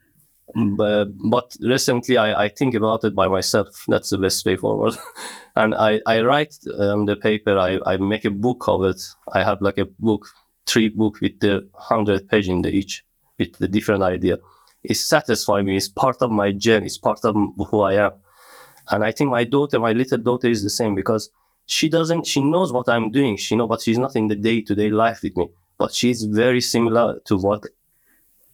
but, 0.78 1.06
but 1.30 1.56
recently 1.62 2.18
I, 2.18 2.46
I 2.46 2.50
think 2.50 2.74
about 2.74 3.04
it 3.04 3.14
by 3.14 3.28
myself. 3.28 3.86
That's 3.88 4.10
the 4.10 4.18
best 4.18 4.46
way 4.46 4.56
forward. 4.56 4.94
and 5.56 5.76
I, 5.76 6.02
I 6.06 6.22
write 6.22 6.56
um, 6.78 7.06
the 7.06 7.16
paper, 7.16 7.58
I, 7.58 7.80
I 7.86 7.98
make 7.98 8.26
a 8.26 8.32
book 8.32 8.66
of 8.68 8.84
it. 8.84 9.02
I 9.34 9.44
have 9.44 9.62
like 9.62 9.78
a 9.78 9.86
book, 9.86 10.28
three 10.66 10.90
book 10.90 11.20
with 11.22 11.40
the 11.40 11.68
100 11.74 12.30
page 12.30 12.48
in 12.48 12.62
the 12.62 12.70
each 12.70 13.04
with 13.38 13.58
the 13.58 13.68
different 13.68 14.04
idea. 14.04 14.38
It 14.84 14.96
satisfies 14.96 15.64
me. 15.64 15.78
It's 15.78 15.90
part 15.90 16.22
of 16.22 16.32
my 16.32 16.52
journey. 16.52 16.88
It's 16.88 16.98
part 16.98 17.20
of 17.24 17.36
who 17.70 17.82
I 17.82 18.06
am 18.06 18.14
and 18.92 19.04
I 19.04 19.12
think 19.12 19.32
my 19.32 19.44
daughter, 19.46 19.80
my 19.80 19.94
little 19.94 20.18
daughter, 20.18 20.48
is 20.48 20.64
the 20.64 20.70
same 20.70 20.96
because 20.96 21.30
she 21.66 21.88
doesn't, 21.88 22.28
she 22.28 22.42
knows 22.44 22.74
what 22.74 22.90
I'm 22.90 23.10
doing. 23.10 23.38
She 23.38 23.56
know, 23.56 23.68
but 23.68 23.82
she's 23.82 23.98
not 23.98 24.16
in 24.16 24.28
the 24.28 24.36
day 24.36 24.62
to 24.62 24.76
day 24.76 24.90
life 24.90 25.22
with 25.24 25.38
me. 25.38 25.50
But 25.78 25.94
she's 25.94 26.24
very 26.24 26.62
similar 26.62 27.20
to 27.26 27.38
what, 27.38 27.66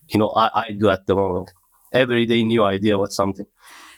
you 0.07 0.19
know, 0.19 0.29
I, 0.29 0.49
I 0.53 0.71
do 0.71 0.89
at 0.89 1.07
the 1.07 1.15
moment. 1.15 1.51
Every 1.91 2.25
day, 2.25 2.43
new 2.43 2.63
idea 2.63 2.97
what 2.97 3.11
something. 3.11 3.47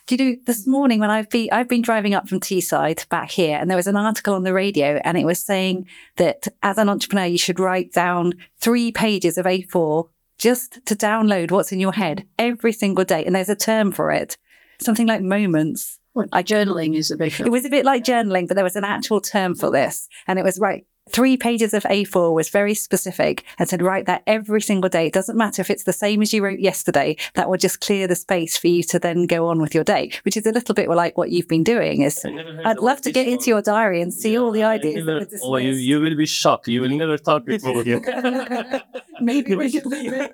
Do 0.08 0.16
you 0.16 0.32
know, 0.32 0.38
this 0.46 0.66
morning 0.66 1.00
when 1.00 1.12
I've 1.12 1.30
been, 1.30 1.50
I've 1.52 1.68
been 1.68 1.82
driving 1.82 2.16
up 2.16 2.28
from 2.28 2.40
Teesside 2.40 3.08
back 3.10 3.30
here, 3.30 3.58
and 3.60 3.70
there 3.70 3.78
was 3.78 3.88
an 3.88 3.96
article 3.96 4.34
on 4.34 4.44
the 4.44 4.54
radio, 4.54 5.00
and 5.04 5.18
it 5.18 5.26
was 5.26 5.40
saying 5.40 5.88
that 6.16 6.48
as 6.64 6.78
an 6.78 6.90
entrepreneur, 6.90 7.26
you 7.26 7.38
should 7.38 7.60
write 7.60 7.92
down 7.92 8.34
three 8.58 8.92
pages 8.92 9.38
of 9.38 9.46
A4 9.46 10.08
just 10.38 10.84
to 10.86 10.96
download 10.96 11.52
what's 11.52 11.72
in 11.72 11.80
your 11.80 11.92
head 11.92 12.26
every 12.40 12.74
single 12.74 13.06
day. 13.06 13.26
And 13.26 13.36
there's 13.36 13.50
a 13.50 13.56
term 13.56 13.92
for 13.92 14.12
it, 14.12 14.38
something 14.80 15.06
like 15.06 15.22
moments. 15.22 15.99
Like 16.16 16.46
journaling 16.46 16.98
is 16.98 17.12
a 17.12 17.18
big. 17.18 17.40
It 17.40 17.52
was 17.52 17.66
a 17.66 17.70
bit 17.70 17.86
like 17.86 18.04
journaling, 18.04 18.48
but 18.48 18.56
there 18.56 18.64
was 18.64 18.76
an 18.76 18.84
actual 18.84 19.22
term 19.22 19.56
for 19.56 19.70
this, 19.70 20.08
and 20.28 20.40
it 20.40 20.44
was 20.44 20.60
right. 20.60 20.86
Three 21.12 21.38
pages 21.38 21.74
of 21.74 21.84
A4 21.84 22.34
was 22.34 22.50
very 22.50 22.74
specific 22.74 23.44
and 23.58 23.68
said, 23.68 23.82
write 23.82 24.06
that 24.06 24.24
every 24.28 24.62
single 24.62 24.90
day. 24.90 25.08
It 25.08 25.14
doesn't 25.14 25.38
matter 25.38 25.62
if 25.62 25.70
it's 25.70 25.84
the 25.84 25.94
same 25.94 26.22
as 26.22 26.34
you 26.34 26.44
wrote 26.44 26.60
yesterday. 26.60 27.18
That 27.36 27.50
will 27.50 27.58
just 27.58 27.82
clear 27.82 28.08
the 28.08 28.16
space 28.16 28.58
for 28.58 28.68
you 28.68 28.84
to 28.84 29.00
then 29.00 29.26
go 29.26 29.48
on 29.48 29.60
with 29.60 29.74
your 29.74 29.84
day, 29.84 30.12
which 30.24 30.38
is 30.38 30.46
a 30.46 30.52
little 30.52 30.76
bit 30.76 30.90
like 30.90 31.18
what 31.18 31.32
you've 31.32 31.48
been 31.48 31.64
doing. 31.64 32.02
Is 32.02 32.24
I'd 32.66 32.80
love 32.80 33.02
to 33.02 33.12
get 33.12 33.26
one. 33.26 33.34
into 33.34 33.50
your 33.50 33.62
diary 33.62 34.02
and 34.02 34.14
see 34.14 34.34
yeah, 34.34 34.40
all 34.40 34.52
the 34.52 34.64
ideas. 34.64 35.06
Never, 35.06 35.28
oh, 35.44 35.58
you, 35.58 35.72
you 35.72 36.00
will 36.00 36.16
be 36.16 36.26
shocked. 36.26 36.68
You 36.68 36.82
will 36.82 36.90
never 36.90 37.18
talk 37.18 37.46
before 37.46 37.84
you. 37.84 38.02
Maybe 39.22 39.56
we 39.56 39.70
should 39.70 39.86
leave 39.86 40.14
it. 40.14 40.32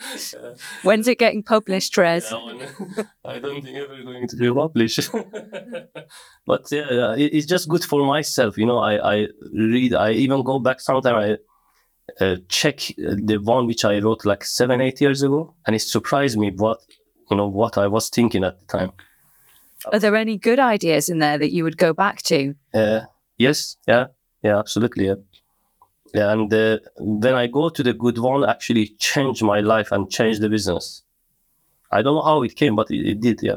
When's 0.82 1.08
it 1.08 1.18
getting 1.18 1.42
published, 1.42 1.96
Rez? 1.96 2.32
I 3.24 3.38
don't 3.38 3.62
think 3.62 3.76
ever 3.76 4.02
going 4.02 4.28
to 4.28 4.36
be 4.36 4.52
published. 4.52 5.10
but 6.46 6.66
yeah, 6.70 7.14
it's 7.16 7.46
just 7.46 7.68
good 7.68 7.84
for 7.84 8.04
myself. 8.06 8.58
You 8.58 8.66
know, 8.66 8.78
I, 8.78 9.14
I 9.14 9.28
read, 9.52 9.94
I 9.94 10.12
even 10.12 10.42
go 10.42 10.58
back 10.58 10.80
sometimes, 10.80 11.38
I 12.20 12.24
uh, 12.24 12.36
check 12.48 12.78
the 12.96 13.38
one 13.42 13.66
which 13.66 13.84
I 13.84 13.98
wrote 13.98 14.24
like 14.24 14.44
seven, 14.44 14.80
eight 14.80 15.00
years 15.00 15.22
ago, 15.22 15.54
and 15.66 15.76
it 15.76 15.80
surprised 15.80 16.38
me 16.38 16.50
what, 16.50 16.80
you 17.30 17.36
know, 17.36 17.46
what 17.46 17.78
I 17.78 17.86
was 17.86 18.08
thinking 18.08 18.44
at 18.44 18.58
the 18.60 18.66
time. 18.66 18.92
Are 19.92 19.98
there 19.98 20.16
any 20.16 20.36
good 20.36 20.58
ideas 20.58 21.08
in 21.08 21.18
there 21.18 21.38
that 21.38 21.52
you 21.52 21.64
would 21.64 21.76
go 21.76 21.92
back 21.92 22.22
to? 22.22 22.54
Uh, 22.72 23.00
yes, 23.36 23.76
yeah, 23.86 24.06
yeah, 24.42 24.58
absolutely, 24.58 25.06
yeah. 25.06 25.14
Yeah, 26.14 26.32
and 26.32 26.52
uh, 26.52 26.78
when 26.98 27.34
I 27.34 27.46
go 27.46 27.70
to 27.70 27.82
the 27.82 27.94
good 27.94 28.18
one, 28.18 28.44
actually 28.44 28.88
change 28.98 29.42
my 29.42 29.60
life 29.60 29.90
and 29.92 30.10
change 30.10 30.40
the 30.40 30.48
business. 30.48 31.02
I 31.90 32.02
don't 32.02 32.14
know 32.14 32.22
how 32.22 32.42
it 32.42 32.54
came, 32.54 32.76
but 32.76 32.90
it, 32.90 33.08
it 33.08 33.20
did, 33.20 33.40
yeah. 33.42 33.56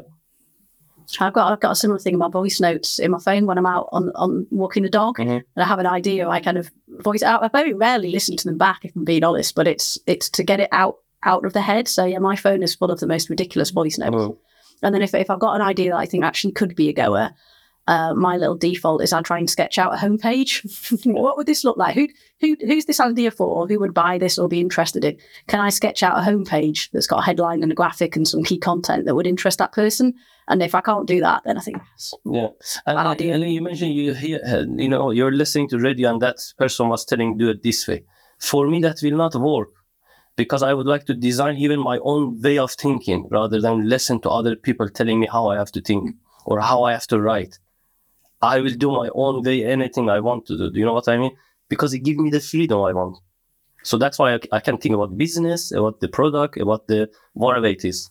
I've 1.20 1.32
got 1.32 1.52
I've 1.52 1.60
got 1.60 1.72
a 1.72 1.76
similar 1.76 1.98
thing 1.98 2.14
in 2.14 2.18
my 2.18 2.28
voice 2.28 2.60
notes 2.60 2.98
in 2.98 3.10
my 3.10 3.18
phone 3.18 3.46
when 3.46 3.58
I'm 3.58 3.66
out 3.66 3.88
on, 3.92 4.10
on 4.14 4.46
walking 4.50 4.82
the 4.82 4.90
dog 4.90 5.18
mm-hmm. 5.18 5.30
and 5.30 5.44
I 5.56 5.64
have 5.64 5.78
an 5.78 5.86
idea, 5.86 6.28
I 6.28 6.40
kind 6.40 6.58
of 6.58 6.70
voice 6.88 7.22
out. 7.22 7.42
I 7.42 7.48
very 7.48 7.72
rarely 7.72 8.10
listen 8.10 8.36
to 8.36 8.44
them 8.44 8.58
back 8.58 8.84
if 8.84 8.94
I'm 8.96 9.04
being 9.04 9.24
honest, 9.24 9.54
but 9.54 9.68
it's 9.68 9.98
it's 10.06 10.28
to 10.30 10.42
get 10.42 10.60
it 10.60 10.68
out 10.72 10.96
out 11.22 11.44
of 11.44 11.52
the 11.52 11.62
head. 11.62 11.88
So 11.88 12.04
yeah, 12.04 12.18
my 12.18 12.36
phone 12.36 12.62
is 12.62 12.74
full 12.74 12.90
of 12.90 13.00
the 13.00 13.06
most 13.06 13.30
ridiculous 13.30 13.70
voice 13.70 13.98
notes. 13.98 14.38
And 14.82 14.94
then 14.94 15.02
if 15.02 15.14
if 15.14 15.30
I've 15.30 15.40
got 15.40 15.54
an 15.54 15.62
idea 15.62 15.90
that 15.90 15.98
I 15.98 16.06
think 16.06 16.24
actually 16.24 16.52
could 16.52 16.74
be 16.74 16.88
a 16.88 16.92
goer, 16.92 17.30
uh, 17.86 18.14
my 18.14 18.36
little 18.36 18.56
default 18.56 19.02
is 19.02 19.12
I 19.12 19.22
try 19.22 19.38
and 19.38 19.48
sketch 19.48 19.78
out 19.78 19.94
a 19.94 19.96
homepage. 19.96 20.64
what 21.06 21.36
would 21.36 21.46
this 21.46 21.64
look 21.64 21.76
like? 21.76 21.94
Who, 21.94 22.08
who, 22.40 22.56
who's 22.60 22.86
this 22.86 23.00
idea 23.00 23.30
for? 23.30 23.66
Who 23.66 23.78
would 23.78 23.94
buy 23.94 24.18
this 24.18 24.38
or 24.38 24.48
be 24.48 24.60
interested 24.60 25.04
in? 25.04 25.18
Can 25.46 25.60
I 25.60 25.70
sketch 25.70 26.02
out 26.02 26.18
a 26.18 26.28
homepage 26.28 26.90
that's 26.90 27.06
got 27.06 27.20
a 27.20 27.24
headline 27.24 27.62
and 27.62 27.70
a 27.70 27.76
graphic 27.76 28.16
and 28.16 28.26
some 28.26 28.42
key 28.42 28.58
content 28.58 29.04
that 29.04 29.14
would 29.14 29.26
interest 29.26 29.58
that 29.58 29.72
person? 29.72 30.14
And 30.48 30.62
if 30.62 30.74
I 30.74 30.80
can't 30.80 31.06
do 31.06 31.20
that, 31.20 31.42
then 31.44 31.58
I 31.58 31.60
think 31.60 31.80
yeah. 32.24 32.48
And, 32.86 32.98
and, 32.98 33.20
and 33.20 33.52
you 33.52 33.62
mentioned 33.62 33.94
you 33.94 34.14
hear, 34.14 34.40
you 34.76 34.88
know, 34.88 35.10
you're 35.10 35.32
listening 35.32 35.68
to 35.70 35.78
radio 35.78 36.10
and 36.10 36.22
that 36.22 36.36
person 36.58 36.88
was 36.88 37.04
telling 37.04 37.36
do 37.36 37.50
it 37.50 37.62
this 37.62 37.86
way. 37.86 38.04
For 38.38 38.68
me, 38.68 38.80
that 38.82 39.00
will 39.02 39.16
not 39.16 39.34
work 39.34 39.70
because 40.36 40.62
I 40.62 40.74
would 40.74 40.86
like 40.86 41.06
to 41.06 41.14
design 41.14 41.56
even 41.56 41.80
my 41.80 41.98
own 42.02 42.40
way 42.40 42.58
of 42.58 42.72
thinking 42.72 43.26
rather 43.30 43.60
than 43.60 43.88
listen 43.88 44.20
to 44.20 44.30
other 44.30 44.54
people 44.54 44.88
telling 44.88 45.20
me 45.20 45.28
how 45.30 45.48
I 45.48 45.56
have 45.56 45.72
to 45.72 45.80
think 45.80 46.14
or 46.44 46.60
how 46.60 46.84
I 46.84 46.92
have 46.92 47.06
to 47.08 47.20
write. 47.20 47.58
I 48.42 48.60
will 48.60 48.74
do 48.74 48.90
my 48.90 49.08
own 49.14 49.42
way, 49.42 49.64
anything 49.64 50.10
I 50.10 50.20
want 50.20 50.46
to 50.46 50.56
do. 50.56 50.70
Do 50.70 50.78
you 50.78 50.84
know 50.84 50.92
what 50.92 51.08
I 51.08 51.16
mean? 51.16 51.36
Because 51.68 51.94
it 51.94 52.00
gives 52.00 52.18
me 52.18 52.30
the 52.30 52.40
freedom 52.40 52.80
I 52.82 52.92
want. 52.92 53.18
So 53.82 53.98
that's 53.98 54.18
why 54.18 54.34
I, 54.34 54.40
I 54.52 54.60
can 54.60 54.78
think 54.78 54.94
about 54.94 55.16
business, 55.16 55.72
about 55.72 56.00
the 56.00 56.08
product, 56.08 56.56
about 56.56 56.86
the 56.88 57.08
whatever 57.34 57.66
it 57.66 57.84
is. 57.84 58.10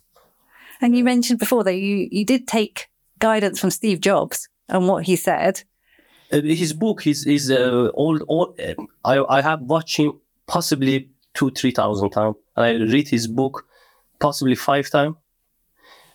And 0.82 0.98
you 0.98 1.04
mentioned 1.04 1.40
before 1.40 1.64
that 1.64 1.76
you, 1.76 2.08
you 2.12 2.26
did 2.26 2.48
take 2.48 2.88
guidance 3.20 3.60
from 3.60 3.72
Steve 3.72 4.02
Jobs 4.02 4.50
and 4.68 4.88
what 4.88 5.06
he 5.06 5.16
said. 5.16 5.64
Uh, 6.32 6.42
his 6.42 6.74
book 6.74 7.06
is 7.06 7.26
is 7.28 7.52
uh, 7.52 7.90
all 7.94 8.20
all. 8.24 8.56
Uh, 8.60 8.74
I 9.04 9.38
I 9.38 9.42
have 9.42 9.62
watched 9.62 9.98
him 9.98 10.20
possibly 10.48 11.10
two 11.34 11.52
three 11.52 11.72
thousand 11.72 12.10
times, 12.10 12.36
and 12.56 12.66
I 12.66 12.72
read 12.92 13.08
his 13.08 13.28
book 13.28 13.68
possibly 14.20 14.56
five 14.56 14.90
times. 14.90 15.16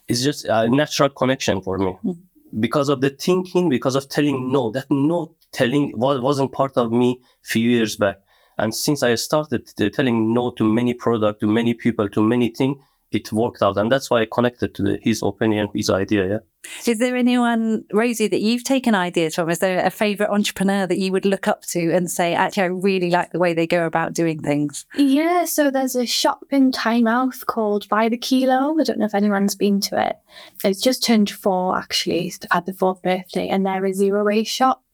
It's 0.09 0.23
just 0.23 0.45
a 0.47 0.69
natural 0.69 1.11
connection 1.11 1.63
for 1.63 1.79
me. 1.79 1.97
Mm 2.05 2.17
because 2.59 2.89
of 2.89 3.01
the 3.01 3.11
thinking, 3.11 3.69
because 3.69 3.95
of 3.95 4.09
telling 4.09 4.37
mm-hmm. 4.37 4.53
no, 4.53 4.71
that 4.71 4.91
no 4.91 5.35
telling 5.53 5.93
wasn't 5.97 6.53
part 6.53 6.77
of 6.77 6.93
me 6.93 7.21
a 7.45 7.47
few 7.47 7.69
years 7.71 7.97
back. 7.97 8.19
And 8.59 8.75
since 8.75 9.03
I 9.03 9.15
started 9.15 9.71
telling 9.95 10.35
no 10.35 10.51
to 10.53 10.65
many 10.65 10.95
products, 10.95 11.41
to 11.41 11.47
many 11.47 11.75
people, 11.75 12.09
to 12.11 12.23
many 12.23 12.51
things, 12.51 12.77
it 13.13 13.33
worked 13.33 13.63
out. 13.63 13.77
And 13.77 13.91
that's 13.91 14.11
why 14.11 14.23
I 14.23 14.27
connected 14.27 14.75
to 14.77 14.83
the, 14.83 14.99
his 15.03 15.23
opinion, 15.23 15.69
his 15.75 15.91
idea. 15.91 16.29
Yeah. 16.29 16.39
Is 16.87 16.99
there 16.99 17.17
anyone, 17.17 17.85
Rosie, 17.93 18.29
that 18.29 18.41
you've 18.41 18.65
taken 18.65 18.95
ideas 18.95 19.35
from? 19.35 19.49
Is 19.49 19.61
there 19.61 19.85
a 19.85 19.91
favorite 19.91 20.31
entrepreneur 20.31 20.87
that 20.87 20.99
you 20.99 21.11
would 21.11 21.25
look 21.25 21.49
up 21.49 21.63
to 21.67 21.91
and 21.93 22.11
say, 22.11 22.35
actually, 22.35 22.63
I 22.65 22.67
really 22.67 23.11
like 23.11 23.33
the 23.33 23.39
way 23.39 23.55
they 23.55 23.67
go 23.67 23.87
about 23.87 24.13
doing 24.13 24.43
things? 24.43 24.85
Yeah. 24.95 25.47
So 25.47 25.71
there's 25.71 25.97
a 25.97 26.07
shop 26.07 26.45
in 26.51 26.71
Tynemouth 26.71 27.47
called 27.47 27.89
By 27.89 28.09
the 28.09 28.19
Kilo. 28.19 28.79
I 28.79 28.85
don't 28.85 28.99
know 28.99 29.07
if 29.07 29.15
anyone's 29.15 29.55
been 29.55 29.81
to 29.83 30.09
it. 30.09 30.17
It's 30.63 30.83
just 30.83 31.03
turned 31.03 31.31
four, 31.31 31.79
actually, 31.79 32.33
at 32.53 32.67
the 32.67 32.75
fourth 32.75 33.03
birthday, 33.03 33.49
and 33.49 33.65
they're 33.65 33.85
a 33.85 33.93
zero 33.95 34.25
waste 34.25 34.53
shop. 34.53 34.85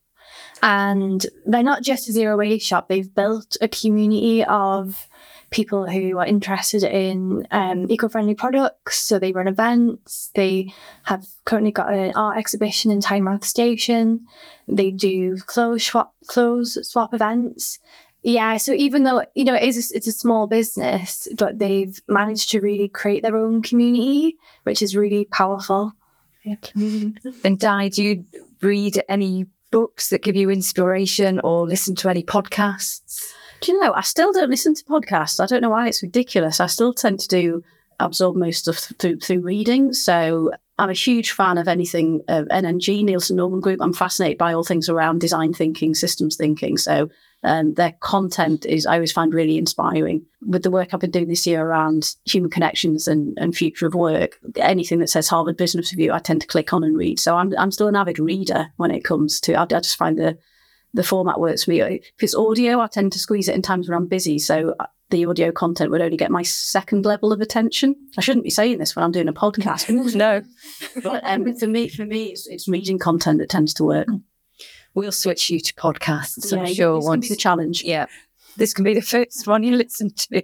And 0.63 1.25
they're 1.45 1.61
not 1.61 1.83
just 1.83 2.09
a 2.09 2.11
zero 2.11 2.37
waste 2.37 2.65
shop, 2.65 2.87
they've 2.87 3.13
built 3.13 3.57
a 3.61 3.67
community 3.67 4.43
of 4.43 5.07
people 5.57 5.89
who 5.89 6.19
are 6.19 6.25
interested 6.25 6.83
in 6.83 7.47
um, 7.49 7.89
eco-friendly 7.89 8.35
products. 8.35 8.99
So 8.99 9.17
they 9.17 9.31
run 9.31 9.47
events. 9.47 10.29
They 10.35 10.71
have 11.03 11.25
currently 11.45 11.71
got 11.71 11.91
an 11.91 12.13
art 12.15 12.37
exhibition 12.37 12.91
in 12.91 12.99
Tynemouth 12.99 13.43
Station. 13.43 14.27
They 14.67 14.91
do 14.91 15.35
clothes 15.37 15.83
swap, 15.83 16.13
clothes 16.27 16.77
swap 16.87 17.11
events. 17.11 17.79
Yeah, 18.21 18.57
so 18.57 18.71
even 18.73 19.03
though 19.03 19.23
you 19.33 19.45
know 19.45 19.55
it 19.55 19.63
is 19.63 19.77
a, 19.77 19.97
it's 19.97 20.07
a 20.07 20.11
small 20.11 20.47
business, 20.47 21.27
but 21.37 21.57
they've 21.57 21.99
managed 22.07 22.51
to 22.51 22.61
really 22.61 22.89
create 22.89 23.23
their 23.23 23.37
own 23.37 23.61
community, 23.61 24.37
which 24.63 24.81
is 24.81 24.95
really 24.95 25.25
powerful. 25.25 25.93
And 27.43 27.59
Di, 27.59 27.89
do 27.89 28.03
you 28.03 28.25
read 28.61 29.01
any 29.09 29.45
books 29.71 30.09
that 30.09 30.23
give 30.23 30.35
you 30.35 30.49
inspiration 30.49 31.39
or 31.43 31.65
listen 31.65 31.95
to 31.95 32.09
any 32.09 32.23
podcasts? 32.23 33.23
Do 33.61 33.71
you 33.71 33.79
know, 33.79 33.93
I 33.93 34.01
still 34.01 34.31
don't 34.31 34.49
listen 34.49 34.75
to 34.75 34.83
podcasts. 34.83 35.39
I 35.39 35.45
don't 35.45 35.61
know 35.61 35.69
why 35.69 35.87
it's 35.87 36.03
ridiculous. 36.03 36.59
I 36.59 36.67
still 36.67 36.93
tend 36.93 37.19
to 37.21 37.27
do 37.27 37.63
absorb 37.99 38.35
most 38.35 38.59
stuff 38.59 38.93
through 38.99 39.19
through 39.19 39.41
reading. 39.41 39.93
So 39.93 40.51
I'm 40.77 40.89
a 40.89 40.93
huge 40.93 41.31
fan 41.31 41.57
of 41.57 41.67
anything 41.67 42.21
uh, 42.27 42.43
NNG, 42.51 43.03
Nielsen 43.03 43.37
Norman 43.37 43.59
Group. 43.59 43.79
I'm 43.81 43.93
fascinated 43.93 44.37
by 44.37 44.53
all 44.53 44.63
things 44.63 44.89
around 44.89 45.21
design 45.21 45.53
thinking, 45.53 45.95
systems 45.95 46.35
thinking. 46.35 46.77
So 46.77 47.09
um, 47.43 47.73
their 47.73 47.93
content 47.99 48.65
is 48.65 48.85
I 48.85 48.95
always 48.95 49.11
find 49.11 49.33
really 49.33 49.57
inspiring. 49.57 50.25
With 50.45 50.63
the 50.63 50.71
work 50.71 50.93
I've 50.93 50.99
been 50.99 51.11
doing 51.11 51.27
this 51.27 51.47
year 51.47 51.65
around 51.65 52.15
human 52.25 52.51
connections 52.51 53.07
and, 53.07 53.37
and 53.39 53.55
future 53.55 53.87
of 53.87 53.95
work, 53.95 54.39
anything 54.57 54.99
that 54.99 55.09
says 55.09 55.27
Harvard 55.27 55.57
Business 55.57 55.91
Review, 55.91 56.13
I 56.13 56.19
tend 56.19 56.41
to 56.41 56.47
click 56.47 56.73
on 56.73 56.83
and 56.83 56.97
read. 56.97 57.19
So 57.19 57.35
I'm 57.35 57.53
I'm 57.57 57.71
still 57.71 57.87
an 57.87 57.95
avid 57.95 58.19
reader 58.19 58.67
when 58.77 58.91
it 58.91 59.03
comes 59.03 59.41
to. 59.41 59.55
I, 59.55 59.63
I 59.63 59.65
just 59.65 59.97
find 59.97 60.17
the 60.17 60.37
the 60.93 61.03
format 61.03 61.39
works 61.39 61.63
for 61.65 61.71
me. 61.71 61.81
If 61.81 62.01
it's 62.21 62.35
audio, 62.35 62.79
I 62.79 62.87
tend 62.87 63.11
to 63.13 63.19
squeeze 63.19 63.47
it 63.47 63.55
in 63.55 63.61
times 63.61 63.87
when 63.89 63.95
I'm 63.97 64.07
busy. 64.07 64.39
So 64.39 64.73
uh, 64.79 64.85
the 65.09 65.25
audio 65.25 65.51
content 65.51 65.91
would 65.91 66.01
only 66.01 66.17
get 66.17 66.31
my 66.31 66.43
second 66.43 67.05
level 67.05 67.31
of 67.31 67.39
attention. 67.41 67.95
I 68.17 68.21
shouldn't 68.21 68.43
be 68.43 68.49
saying 68.49 68.77
this 68.79 68.95
when 68.95 69.03
I'm 69.05 69.11
doing 69.11 69.27
a 69.27 69.33
podcast. 69.33 69.89
no, 70.15 70.41
but 71.03 71.21
um, 71.23 71.53
for 71.55 71.67
me, 71.67 71.87
for 71.89 72.05
me, 72.05 72.25
it's, 72.27 72.47
it's 72.47 72.67
reading 72.67 72.99
content 72.99 73.39
that 73.39 73.49
tends 73.49 73.73
to 73.75 73.83
work. 73.83 74.07
We'll 74.93 75.11
switch 75.11 75.49
you 75.49 75.59
to 75.59 75.73
podcasts. 75.75 76.51
I'm 76.51 76.59
Yeah, 76.59 76.73
sure 76.73 76.97
it's 76.97 77.05
gonna 77.05 77.17
once. 77.17 77.27
be 77.27 77.33
the 77.33 77.39
challenge. 77.39 77.83
yeah, 77.83 78.07
this 78.55 78.73
can 78.73 78.83
be 78.83 78.93
the 78.95 79.01
first 79.01 79.45
one 79.47 79.61
you 79.63 79.75
listen 79.75 80.09
to. 80.15 80.41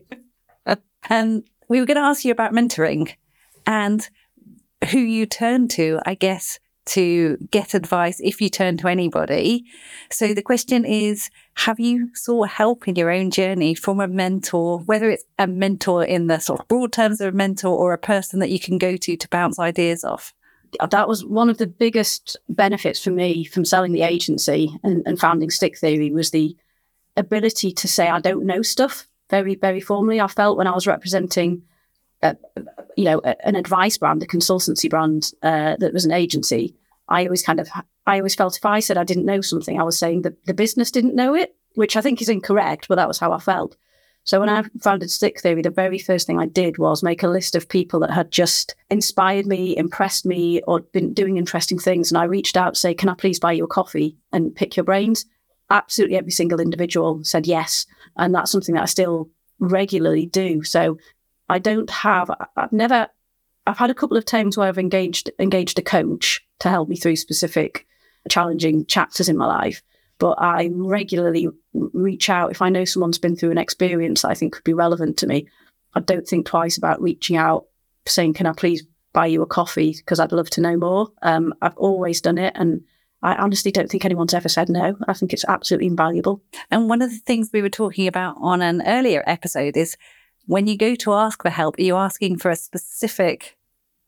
And 1.10 1.44
we 1.68 1.80
were 1.80 1.86
going 1.86 1.96
to 1.98 2.04
ask 2.04 2.24
you 2.24 2.32
about 2.32 2.54
mentoring 2.54 3.12
and 3.66 4.08
who 4.92 5.00
you 5.00 5.26
turn 5.26 5.68
to, 5.70 6.00
I 6.06 6.14
guess, 6.14 6.60
to 6.86 7.38
get 7.50 7.74
advice 7.74 8.20
if 8.20 8.42
you 8.42 8.50
turn 8.50 8.78
to 8.78 8.88
anybody. 8.88 9.66
So 10.12 10.34
the 10.34 10.42
question 10.42 10.86
is 10.86 11.30
Have 11.56 11.80
you 11.80 12.10
sought 12.14 12.50
help 12.50 12.88
in 12.88 12.96
your 12.96 13.12
own 13.12 13.32
journey 13.32 13.74
from 13.76 14.00
a 14.00 14.08
mentor, 14.08 14.80
whether 14.80 15.10
it's 15.10 15.26
a 15.40 15.48
mentor 15.48 16.04
in 16.04 16.28
the 16.28 16.40
sort 16.40 16.62
of 16.62 16.68
broad 16.68 16.92
terms 16.92 17.22
of 17.22 17.34
a 17.34 17.38
mentor 17.38 17.78
or 17.78 17.94
a 17.94 17.98
person 17.98 18.40
that 18.40 18.50
you 18.50 18.60
can 18.60 18.78
go 18.78 18.98
to 18.98 19.18
to 19.18 19.30
bounce 19.30 19.60
ideas 19.60 20.04
off? 20.04 20.34
that 20.90 21.08
was 21.08 21.26
one 21.26 21.50
of 21.50 21.58
the 21.58 21.68
biggest 21.68 22.38
benefits 22.50 23.00
for 23.04 23.12
me 23.12 23.44
from 23.44 23.66
selling 23.66 23.92
the 23.92 24.02
agency 24.02 24.76
and, 24.84 25.04
and 25.06 25.20
founding 25.20 25.50
Stick 25.50 25.78
Theory 25.78 26.12
was 26.12 26.32
the 26.32 26.56
ability 27.16 27.72
to 27.72 27.88
say 27.88 28.08
I 28.08 28.20
don't 28.20 28.46
know 28.46 28.62
stuff 28.62 29.08
very 29.30 29.56
very 29.56 29.80
formally. 29.80 30.20
I 30.20 30.28
felt 30.28 30.58
when 30.58 30.68
I 30.68 30.74
was 30.74 30.88
representing, 30.88 31.64
uh, 32.24 32.34
you 32.98 33.06
know, 33.06 33.22
a- 33.24 33.48
an 33.48 33.56
advice 33.56 33.98
brand, 33.98 34.24
a 34.24 34.28
consultancy 34.28 34.90
brand 34.90 35.32
uh, 35.44 35.76
that 35.80 35.94
was 35.94 36.06
an 36.06 36.12
agency. 36.12 36.76
I 37.10 37.26
always 37.26 37.44
kind 37.44 37.60
of 37.60 37.70
I 38.08 38.18
always 38.18 38.36
felt 38.36 38.58
if 38.58 38.66
I 38.66 38.80
said 38.80 38.98
I 38.98 39.04
didn't 39.04 39.26
know 39.26 39.42
something, 39.42 39.80
I 39.80 39.84
was 39.84 40.00
saying 40.00 40.24
that 40.24 40.46
the 40.46 40.54
business 40.54 40.92
didn't 40.92 41.16
know 41.16 41.36
it, 41.36 41.56
which 41.76 41.96
I 41.96 42.02
think 42.02 42.22
is 42.22 42.30
incorrect, 42.30 42.88
but 42.88 42.96
that 42.96 43.08
was 43.08 43.20
how 43.20 43.32
I 43.32 43.40
felt. 43.40 43.76
So 44.26 44.40
when 44.40 44.48
I 44.48 44.64
founded 44.82 45.12
Stick 45.12 45.42
Theory, 45.42 45.62
the 45.62 45.70
very 45.70 46.00
first 46.00 46.28
thing 46.28 46.40
I 46.40 46.46
did 46.46 46.78
was 46.78 47.04
make 47.04 47.24
a 47.24 47.28
list 47.28 47.56
of 47.56 47.68
people 47.68 48.00
that 48.00 48.12
had 48.12 48.32
just 48.32 48.74
inspired 48.90 49.46
me, 49.46 49.76
impressed 49.76 50.26
me, 50.26 50.62
or 50.62 50.80
been 50.80 51.14
doing 51.14 51.36
interesting 51.36 51.78
things. 51.78 52.10
And 52.10 52.18
I 52.18 52.24
reached 52.24 52.56
out 52.56 52.78
say, 52.78 52.94
Can 52.94 53.10
I 53.10 53.16
please 53.16 53.40
buy 53.40 53.52
you 53.52 53.66
a 53.66 53.68
coffee 53.68 54.16
and 54.32 54.56
pick 54.56 54.78
your 54.78 54.86
brains? 54.86 55.26
Absolutely 55.70 56.16
every 56.18 56.32
single 56.32 56.62
individual 56.62 57.22
said 57.24 57.46
yes. 57.46 57.86
And 58.16 58.34
that's 58.34 58.52
something 58.52 58.76
that 58.76 58.84
I 58.84 58.86
still 58.86 59.30
regularly 59.60 60.26
do. 60.26 60.64
So 60.64 60.98
I 61.50 61.60
don't 61.60 61.90
have 61.90 62.32
I've 62.56 62.72
never 62.72 63.08
I've 63.66 63.78
had 63.78 63.90
a 63.90 63.96
couple 63.96 64.18
of 64.18 64.26
times 64.26 64.58
where 64.58 64.68
I've 64.68 64.78
engaged 64.78 65.32
engaged 65.40 65.80
a 65.80 65.82
coach 65.82 66.46
to 66.60 66.70
help 66.70 66.90
me 66.90 66.96
through 66.96 67.16
specific 67.16 67.86
challenging 68.30 68.86
chapters 68.86 69.30
in 69.30 69.38
my 69.38 69.46
life. 69.46 69.82
But 70.20 70.36
I 70.40 70.70
regularly 70.74 71.50
reach 71.74 72.30
out 72.30 72.52
if 72.52 72.62
I 72.62 72.70
know 72.70 72.86
someone's 72.86 73.18
been 73.18 73.36
through 73.36 73.52
an 73.52 73.58
experience 73.58 74.22
that 74.22 74.30
I 74.30 74.36
think 74.36 74.54
could 74.54 74.64
be 74.64 74.74
relevant 74.74 75.18
to 75.18 75.28
me. 75.28 75.48
I 75.96 76.00
don't 76.00 76.28
think 76.28 76.46
twice 76.46 76.78
about 76.78 77.02
reaching 77.02 77.36
out, 77.36 77.66
saying, 78.08 78.34
"Can 78.36 78.46
I 78.46 78.54
please 78.54 78.84
buy 79.12 79.26
you 79.28 79.42
a 79.42 79.48
coffee?" 79.48 79.94
Because 79.98 80.20
I'd 80.20 80.32
love 80.32 80.50
to 80.52 80.62
know 80.62 80.78
more. 80.78 81.10
Um, 81.22 81.54
I've 81.62 81.78
always 81.78 82.22
done 82.22 82.38
it, 82.38 82.54
and 82.56 82.82
I 83.22 83.36
honestly 83.36 83.72
don't 83.72 83.90
think 83.90 84.06
anyone's 84.06 84.34
ever 84.34 84.50
said 84.50 84.70
no. 84.70 84.98
I 85.08 85.14
think 85.14 85.34
it's 85.34 85.46
absolutely 85.48 85.88
invaluable. 85.88 86.42
And 86.70 86.90
one 86.90 87.02
of 87.02 87.10
the 87.10 87.20
things 87.20 87.50
we 87.52 87.62
were 87.62 87.70
talking 87.70 88.08
about 88.08 88.36
on 88.40 88.62
an 88.62 88.84
earlier 88.86 89.24
episode 89.26 89.78
is 89.78 89.98
when 90.46 90.68
you 90.68 90.78
go 90.78 90.96
to 90.96 91.14
ask 91.14 91.42
for 91.42 91.50
help, 91.50 91.78
are 91.78 91.84
you 91.84 91.96
asking 91.96 92.38
for 92.38 92.52
a 92.52 92.56
specific 92.56 93.58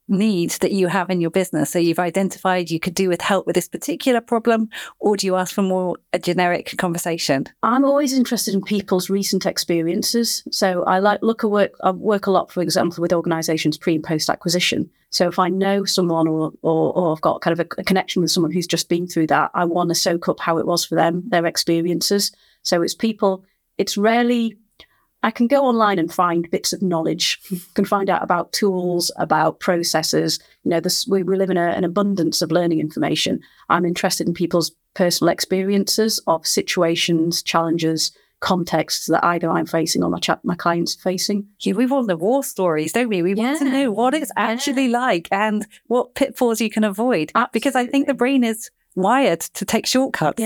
need 0.07 0.51
that 0.51 0.71
you 0.71 0.87
have 0.87 1.09
in 1.09 1.21
your 1.21 1.31
business? 1.31 1.71
So 1.71 1.79
you've 1.79 1.99
identified 1.99 2.69
you 2.69 2.79
could 2.79 2.93
do 2.93 3.09
with 3.09 3.21
help 3.21 3.47
with 3.47 3.55
this 3.55 3.67
particular 3.67 4.21
problem, 4.21 4.69
or 4.99 5.17
do 5.17 5.25
you 5.25 5.35
ask 5.35 5.53
for 5.53 5.61
more 5.61 5.97
a 6.13 6.19
generic 6.19 6.75
conversation? 6.77 7.47
I'm 7.63 7.85
always 7.85 8.13
interested 8.13 8.53
in 8.53 8.61
people's 8.61 9.09
recent 9.09 9.45
experiences. 9.45 10.43
So 10.51 10.83
I 10.83 10.99
like 10.99 11.21
look 11.21 11.43
at 11.43 11.51
work. 11.51 11.71
I 11.83 11.91
work 11.91 12.27
a 12.27 12.31
lot, 12.31 12.51
for 12.51 12.61
example, 12.61 13.01
with 13.01 13.13
organisations 13.13 13.77
pre 13.77 13.95
and 13.95 14.03
post 14.03 14.29
acquisition. 14.29 14.89
So 15.09 15.27
if 15.27 15.39
I 15.39 15.47
know 15.47 15.85
someone 15.85 16.27
or, 16.27 16.51
or 16.61 16.93
or 16.93 17.13
I've 17.13 17.21
got 17.21 17.41
kind 17.41 17.57
of 17.57 17.65
a, 17.65 17.81
a 17.81 17.83
connection 17.83 18.21
with 18.21 18.31
someone 18.31 18.51
who's 18.51 18.67
just 18.67 18.89
been 18.89 19.07
through 19.07 19.27
that, 19.27 19.51
I 19.53 19.65
want 19.65 19.89
to 19.89 19.95
soak 19.95 20.27
up 20.27 20.39
how 20.39 20.57
it 20.57 20.67
was 20.67 20.85
for 20.85 20.95
them, 20.95 21.23
their 21.29 21.45
experiences. 21.45 22.31
So 22.61 22.81
it's 22.81 22.93
people. 22.93 23.45
It's 23.77 23.97
rarely. 23.97 24.57
I 25.25 25.31
can 25.31 25.47
go 25.47 25.65
online 25.65 25.97
and 25.97 26.13
find 26.13 26.49
bits 26.51 26.71
of 26.71 26.83
knowledge. 26.83 27.41
can 27.73 27.83
find 27.83 28.11
out 28.11 28.21
about 28.21 28.53
tools, 28.53 29.11
about 29.17 29.59
processes. 29.59 30.39
You 30.63 30.69
know, 30.69 30.79
this, 30.79 31.07
we, 31.07 31.23
we 31.23 31.35
live 31.35 31.49
in 31.49 31.57
a, 31.57 31.69
an 31.69 31.83
abundance 31.83 32.43
of 32.43 32.51
learning 32.51 32.79
information. 32.79 33.41
I'm 33.67 33.85
interested 33.85 34.27
in 34.27 34.35
people's 34.35 34.71
personal 34.93 35.33
experiences 35.33 36.21
of 36.27 36.45
situations, 36.45 37.41
challenges, 37.41 38.11
contexts 38.39 39.07
that 39.07 39.25
either 39.25 39.49
I'm 39.49 39.65
facing 39.65 40.03
or 40.03 40.11
my 40.11 40.19
cha- 40.19 40.39
my 40.43 40.53
clients 40.53 40.95
are 40.95 40.99
facing. 40.99 41.47
Yeah, 41.61 41.73
we 41.73 41.87
want 41.87 42.07
the 42.07 42.17
war 42.17 42.43
stories, 42.43 42.93
don't 42.93 43.09
we? 43.09 43.23
We 43.23 43.33
want 43.33 43.57
to 43.59 43.65
know 43.65 43.91
what 43.91 44.13
it's 44.13 44.31
actually 44.35 44.89
like 44.89 45.27
and 45.31 45.65
what 45.87 46.13
pitfalls 46.13 46.61
you 46.61 46.69
can 46.69 46.83
avoid. 46.83 47.31
Because 47.51 47.75
I 47.75 47.87
think 47.87 48.05
the 48.05 48.13
brain 48.13 48.43
is 48.43 48.69
wired 48.93 49.39
to 49.39 49.65
take 49.65 49.87
shortcuts. 49.87 50.39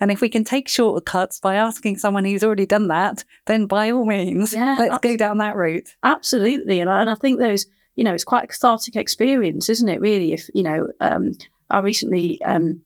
And 0.00 0.10
if 0.10 0.20
we 0.20 0.28
can 0.28 0.44
take 0.44 0.68
shortcuts 0.68 1.40
by 1.40 1.54
asking 1.54 1.98
someone 1.98 2.24
who's 2.24 2.44
already 2.44 2.66
done 2.66 2.88
that, 2.88 3.24
then 3.46 3.66
by 3.66 3.90
all 3.90 4.04
means, 4.04 4.52
Yeah, 4.52 4.76
let's 4.78 4.98
go 4.98 5.16
down 5.16 5.38
that 5.38 5.56
route. 5.56 5.94
Absolutely, 6.02 6.80
and 6.80 6.90
I, 6.90 7.00
and 7.00 7.10
I 7.10 7.14
think 7.14 7.38
those, 7.38 7.66
you 7.94 8.04
know, 8.04 8.14
it's 8.14 8.24
quite 8.24 8.44
a 8.44 8.48
cathartic 8.48 8.96
experience, 8.96 9.68
isn't 9.68 9.88
it? 9.88 10.00
Really, 10.00 10.32
if 10.32 10.48
you 10.54 10.62
know, 10.62 10.88
um, 11.00 11.32
I 11.70 11.80
recently 11.80 12.42
um, 12.42 12.82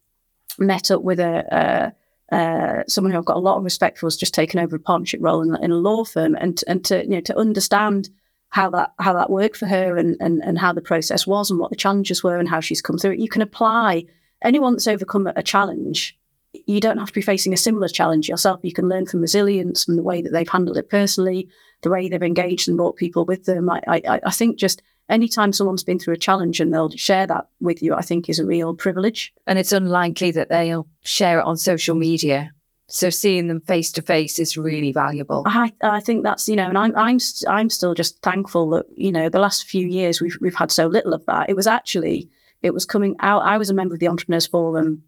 met 0.58 0.90
up 0.90 1.02
with 1.02 1.20
a. 1.20 1.54
Uh, 1.54 1.90
uh, 2.34 2.84
someone 2.86 3.12
who 3.12 3.18
I've 3.18 3.24
got 3.24 3.38
a 3.38 3.40
lot 3.40 3.56
of 3.56 3.64
respect 3.64 3.98
for 3.98 4.06
has 4.06 4.16
just 4.16 4.34
taken 4.34 4.60
over 4.60 4.76
a 4.76 4.78
partnership 4.80 5.18
role 5.20 5.42
in, 5.42 5.56
in 5.64 5.72
a 5.72 5.76
law 5.76 6.04
firm, 6.04 6.36
and 6.36 6.62
and 6.68 6.84
to 6.84 7.02
you 7.02 7.10
know 7.10 7.20
to 7.22 7.36
understand 7.36 8.08
how 8.50 8.70
that 8.70 8.92
how 9.00 9.12
that 9.14 9.30
worked 9.30 9.56
for 9.56 9.66
her 9.66 9.96
and, 9.96 10.16
and 10.20 10.40
and 10.44 10.58
how 10.58 10.72
the 10.72 10.80
process 10.80 11.26
was 11.26 11.50
and 11.50 11.58
what 11.58 11.70
the 11.70 11.76
challenges 11.76 12.22
were 12.22 12.36
and 12.36 12.48
how 12.48 12.60
she's 12.60 12.82
come 12.82 12.98
through 12.98 13.12
it. 13.12 13.18
You 13.18 13.28
can 13.28 13.42
apply 13.42 14.04
anyone 14.42 14.74
that's 14.74 14.86
overcome 14.86 15.26
a 15.26 15.42
challenge. 15.42 16.16
You 16.52 16.80
don't 16.80 16.98
have 16.98 17.08
to 17.08 17.14
be 17.14 17.22
facing 17.22 17.52
a 17.52 17.56
similar 17.56 17.88
challenge 17.88 18.28
yourself. 18.28 18.60
You 18.62 18.72
can 18.72 18.88
learn 18.88 19.06
from 19.06 19.20
resilience, 19.20 19.84
from 19.84 19.96
the 19.96 20.02
way 20.02 20.20
that 20.22 20.30
they've 20.32 20.48
handled 20.48 20.76
it 20.76 20.90
personally, 20.90 21.48
the 21.82 21.90
way 21.90 22.08
they've 22.08 22.22
engaged 22.22 22.68
and 22.68 22.76
brought 22.76 22.96
people 22.96 23.24
with 23.24 23.44
them. 23.44 23.70
I, 23.70 23.80
I, 23.86 24.20
I 24.24 24.30
think 24.30 24.58
just 24.58 24.82
anytime 25.08 25.52
someone's 25.52 25.84
been 25.84 25.98
through 25.98 26.14
a 26.14 26.18
challenge 26.18 26.60
and 26.60 26.72
they'll 26.72 26.90
share 26.90 27.26
that 27.26 27.48
with 27.60 27.82
you, 27.82 27.94
I 27.94 28.02
think 28.02 28.28
is 28.28 28.38
a 28.38 28.46
real 28.46 28.74
privilege. 28.74 29.32
And 29.46 29.58
it's 29.58 29.72
unlikely 29.72 30.30
that 30.32 30.48
they'll 30.48 30.88
share 31.02 31.40
it 31.40 31.46
on 31.46 31.56
social 31.56 31.94
media. 31.94 32.52
So 32.88 33.08
seeing 33.08 33.46
them 33.46 33.60
face 33.60 33.92
to 33.92 34.02
face 34.02 34.38
is 34.40 34.56
really 34.56 34.92
valuable. 34.92 35.44
I, 35.46 35.72
I 35.80 36.00
think 36.00 36.24
that's 36.24 36.48
you 36.48 36.56
know, 36.56 36.68
and 36.68 36.76
I'm 36.76 36.96
I'm 36.96 37.18
I'm 37.48 37.70
still 37.70 37.94
just 37.94 38.20
thankful 38.20 38.70
that 38.70 38.86
you 38.96 39.12
know 39.12 39.28
the 39.28 39.38
last 39.38 39.64
few 39.64 39.86
years 39.86 40.20
we've 40.20 40.36
we've 40.40 40.56
had 40.56 40.72
so 40.72 40.88
little 40.88 41.14
of 41.14 41.24
that. 41.26 41.48
It 41.48 41.54
was 41.54 41.68
actually 41.68 42.28
it 42.62 42.74
was 42.74 42.84
coming 42.84 43.14
out. 43.20 43.42
I 43.42 43.58
was 43.58 43.70
a 43.70 43.74
member 43.74 43.94
of 43.94 44.00
the 44.00 44.08
Entrepreneurs 44.08 44.48
Forum 44.48 45.04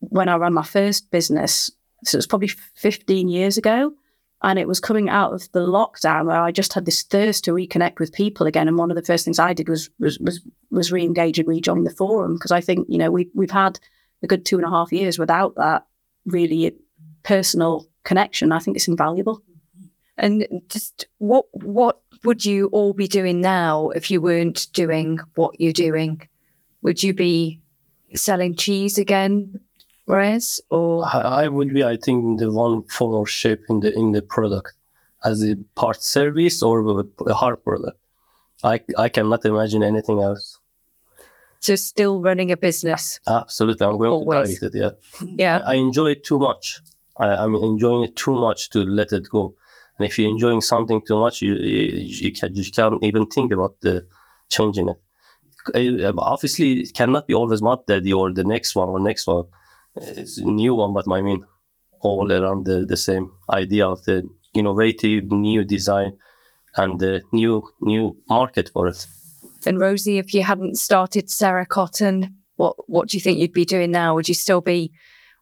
when 0.00 0.28
I 0.28 0.36
ran 0.36 0.54
my 0.54 0.62
first 0.62 1.10
business, 1.10 1.70
so 2.04 2.16
it 2.16 2.18
was 2.18 2.26
probably 2.26 2.50
15 2.74 3.28
years 3.28 3.56
ago, 3.56 3.92
and 4.42 4.58
it 4.58 4.68
was 4.68 4.80
coming 4.80 5.08
out 5.08 5.32
of 5.32 5.50
the 5.52 5.66
lockdown 5.66 6.26
where 6.26 6.40
I 6.40 6.52
just 6.52 6.72
had 6.72 6.84
this 6.84 7.02
thirst 7.02 7.44
to 7.44 7.52
reconnect 7.52 7.98
with 7.98 8.12
people 8.12 8.46
again. 8.46 8.68
And 8.68 8.76
one 8.76 8.90
of 8.90 8.96
the 8.96 9.02
first 9.02 9.24
things 9.24 9.38
I 9.38 9.52
did 9.52 9.68
was 9.68 9.90
was 9.98 10.18
was, 10.18 10.40
was 10.70 10.92
re-engage 10.92 11.38
and 11.38 11.48
rejoin 11.48 11.84
the 11.84 11.90
forum 11.90 12.34
because 12.34 12.52
I 12.52 12.60
think 12.60 12.86
you 12.88 12.98
know 12.98 13.10
we 13.10 13.30
we've 13.34 13.50
had 13.50 13.78
a 14.22 14.26
good 14.26 14.44
two 14.44 14.56
and 14.56 14.66
a 14.66 14.70
half 14.70 14.92
years 14.92 15.18
without 15.18 15.54
that 15.56 15.86
really 16.26 16.74
personal 17.22 17.86
connection. 18.04 18.52
I 18.52 18.58
think 18.58 18.76
it's 18.76 18.88
invaluable. 18.88 19.42
And 20.18 20.46
just 20.68 21.06
what 21.18 21.46
what 21.52 22.00
would 22.24 22.44
you 22.44 22.66
all 22.68 22.92
be 22.92 23.08
doing 23.08 23.40
now 23.40 23.90
if 23.90 24.10
you 24.10 24.20
weren't 24.20 24.66
doing 24.72 25.18
what 25.34 25.60
you're 25.60 25.72
doing? 25.72 26.28
Would 26.82 27.02
you 27.02 27.14
be 27.14 27.60
selling 28.14 28.54
cheese 28.54 28.98
again, 28.98 29.60
Or 30.70 31.04
I, 31.04 31.44
I 31.44 31.48
would 31.48 31.74
be, 31.74 31.84
I 31.84 31.96
think, 31.96 32.38
the 32.38 32.50
one 32.50 32.82
form 32.84 33.14
or 33.14 33.26
shape 33.26 33.64
in 33.68 33.80
the 33.80 33.92
in 33.96 34.12
the 34.12 34.22
product 34.22 34.72
as 35.24 35.42
a 35.42 35.56
part 35.74 36.02
service 36.02 36.62
or 36.62 37.04
a 37.26 37.34
hard 37.34 37.62
product. 37.64 37.98
I 38.62 38.80
I 38.96 39.08
cannot 39.08 39.44
imagine 39.44 39.82
anything 39.82 40.20
else. 40.20 40.58
So 41.60 41.74
still 41.74 42.20
running 42.20 42.52
a 42.52 42.56
business? 42.56 43.18
Absolutely, 43.26 43.86
I'm 43.86 43.98
going 43.98 44.10
Always. 44.10 44.60
to 44.60 44.70
die 44.70 44.78
it. 44.78 44.96
Yeah. 45.20 45.26
Yeah. 45.36 45.62
I 45.66 45.74
enjoy 45.74 46.12
it 46.12 46.22
too 46.24 46.38
much. 46.38 46.80
I, 47.16 47.28
I'm 47.28 47.54
enjoying 47.54 48.04
it 48.04 48.14
too 48.14 48.34
much 48.34 48.70
to 48.70 48.80
let 48.84 49.12
it 49.12 49.28
go. 49.28 49.54
And 49.98 50.06
if 50.06 50.18
you're 50.18 50.30
enjoying 50.30 50.60
something 50.60 51.00
too 51.06 51.18
much, 51.18 51.42
you 51.42 51.54
you, 51.54 51.82
you, 52.24 52.32
can, 52.32 52.54
you 52.54 52.70
can't 52.70 53.02
even 53.02 53.26
think 53.26 53.52
about 53.52 53.80
the 53.80 54.06
changing 54.48 54.90
it. 54.90 56.14
Obviously, 56.18 56.80
it 56.80 56.94
cannot 56.94 57.26
be 57.26 57.34
always 57.34 57.62
Mud 57.62 57.84
Daddy 57.86 58.12
or 58.12 58.32
the 58.32 58.44
next 58.44 58.76
one 58.76 58.88
or 58.88 59.00
next 59.00 59.26
one. 59.26 59.44
It's 59.96 60.38
a 60.38 60.44
new 60.44 60.74
one, 60.74 60.92
but 60.92 61.10
I 61.10 61.22
mean, 61.22 61.44
all 62.00 62.30
around 62.30 62.66
the, 62.66 62.84
the 62.86 62.96
same 62.96 63.32
idea 63.50 63.86
of 63.86 64.04
the 64.04 64.28
innovative 64.54 65.30
new 65.30 65.64
design 65.64 66.16
and 66.76 67.00
the 67.00 67.22
new 67.32 67.62
new 67.80 68.16
market 68.28 68.70
for 68.72 68.88
it. 68.88 69.06
And 69.66 69.80
Rosie, 69.80 70.18
if 70.18 70.34
you 70.34 70.42
hadn't 70.42 70.76
started 70.76 71.30
Cera 71.30 71.66
Cotton, 71.66 72.36
what 72.56 72.76
what 72.88 73.08
do 73.08 73.16
you 73.16 73.20
think 73.20 73.38
you'd 73.38 73.52
be 73.52 73.64
doing 73.64 73.90
now? 73.90 74.14
Would 74.14 74.28
you 74.28 74.34
still 74.34 74.60
be 74.60 74.92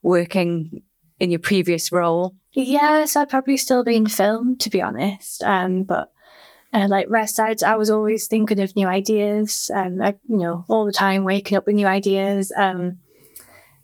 working 0.03 0.83
in 1.19 1.31
your 1.31 1.41
previous 1.41 1.91
role? 1.93 2.35
Yes, 2.53 3.17
I'd 3.17 3.29
probably 3.29 3.57
still 3.57 3.83
be 3.83 3.97
in 3.97 4.07
film, 4.07 4.57
to 4.59 4.71
be 4.71 4.81
honest. 4.81 5.43
Um, 5.43 5.83
but 5.83 6.13
uh, 6.73 6.87
like 6.89 7.07
Rez 7.09 7.35
said, 7.35 7.63
I 7.63 7.77
was 7.77 7.91
always 7.91 8.27
thinking 8.27 8.61
of 8.61 8.77
new 8.77 8.87
ideas, 8.87 9.71
and 9.75 10.05
I, 10.05 10.15
you 10.29 10.37
know, 10.37 10.65
all 10.69 10.85
the 10.85 10.93
time 10.93 11.25
waking 11.25 11.59
up 11.59 11.67
with 11.67 11.75
new 11.75 11.87
ideas. 11.87 12.53
Um, 12.57 12.99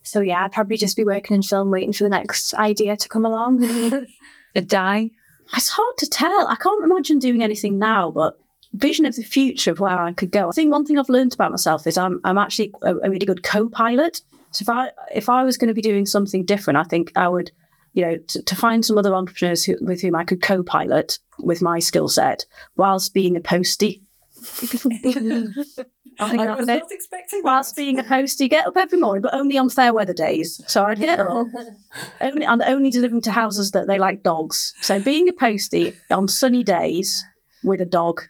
so 0.03 0.21
yeah, 0.21 0.45
I'd 0.45 0.53
probably 0.53 0.77
just 0.77 0.97
be 0.97 1.05
working 1.05 1.35
in 1.35 1.43
film, 1.43 1.71
waiting 1.71 1.93
for 1.93 2.05
the 2.05 2.11
next 2.11 2.55
idea 2.55 2.97
to 2.97 3.09
come 3.09 3.25
along. 3.25 3.63
A 4.55 4.61
Di? 4.61 5.11
It's 5.57 5.69
hard 5.69 5.97
to 5.99 6.09
tell. 6.09 6.47
I 6.49 6.57
can't 6.57 6.85
imagine 6.85 7.19
doing 7.19 7.43
anything 7.43 7.79
now, 7.79 8.11
but 8.11 8.39
vision 8.73 9.05
of 9.05 9.17
the 9.17 9.23
future 9.23 9.73
of 9.73 9.81
where 9.81 9.99
I 9.99 10.13
could 10.13 10.31
go. 10.31 10.49
I 10.49 10.53
think 10.53 10.71
one 10.71 10.85
thing 10.85 10.99
I've 10.99 11.09
learned 11.09 11.35
about 11.35 11.51
myself 11.51 11.87
is 11.87 11.99
I'm 11.99 12.21
I'm 12.25 12.39
actually 12.39 12.73
a, 12.83 12.97
a 12.97 13.11
really 13.11 13.27
good 13.27 13.43
co-pilot. 13.43 14.23
So 14.53 14.63
if 14.63 14.69
I 14.69 14.91
if 15.15 15.29
I 15.29 15.45
was 15.45 15.57
going 15.57 15.69
to 15.69 15.75
be 15.75 15.83
doing 15.83 16.07
something 16.07 16.45
different, 16.45 16.79
I 16.79 16.85
think 16.85 17.13
I 17.17 17.29
would, 17.29 17.51
you 17.93 18.05
know, 18.05 18.17
to, 18.17 18.43
to 18.43 18.57
find 18.57 18.85
some 18.85 18.99
other 18.99 19.15
entrepreneurs 19.15 19.65
who, 19.65 19.77
with 19.81 20.03
whom 20.03 20.15
I 20.15 20.25
could 20.25 20.43
co-pilot 20.43 21.19
with 21.39 21.63
my 21.63 21.79
skill 21.79 22.09
set 22.09 22.45
whilst 22.77 23.15
being 23.15 23.37
a 23.37 23.41
postie. 23.41 24.03
I 26.21 26.31
think 26.31 26.43
that's 26.43 26.69
it. 26.69 26.83
expecting 26.91 27.43
Whilst 27.43 27.77
being 27.77 27.99
a 27.99 28.05
postie, 28.05 28.49
get 28.49 28.67
up 28.67 28.77
every 28.77 28.99
morning, 28.99 29.23
but 29.23 29.35
only 29.35 29.57
on 29.59 29.71
fair 29.71 29.93
weather 29.93 30.13
days. 30.13 30.61
So 30.67 30.85
I'd 30.85 30.99
get 30.99 31.21
up, 31.21 31.29
only, 32.21 32.45
and 32.45 32.63
only 32.63 32.91
delivering 32.91 33.23
to 33.23 33.33
houses 33.33 33.71
that 33.73 33.87
they 33.87 33.99
like 33.99 34.23
dogs. 34.23 34.75
So 34.81 35.01
being 35.01 35.29
a 35.29 35.33
postie 35.33 35.95
on 36.11 36.29
sunny 36.29 36.63
days 36.63 37.25
with 37.65 37.81
a 37.81 37.87
dog, 37.87 38.23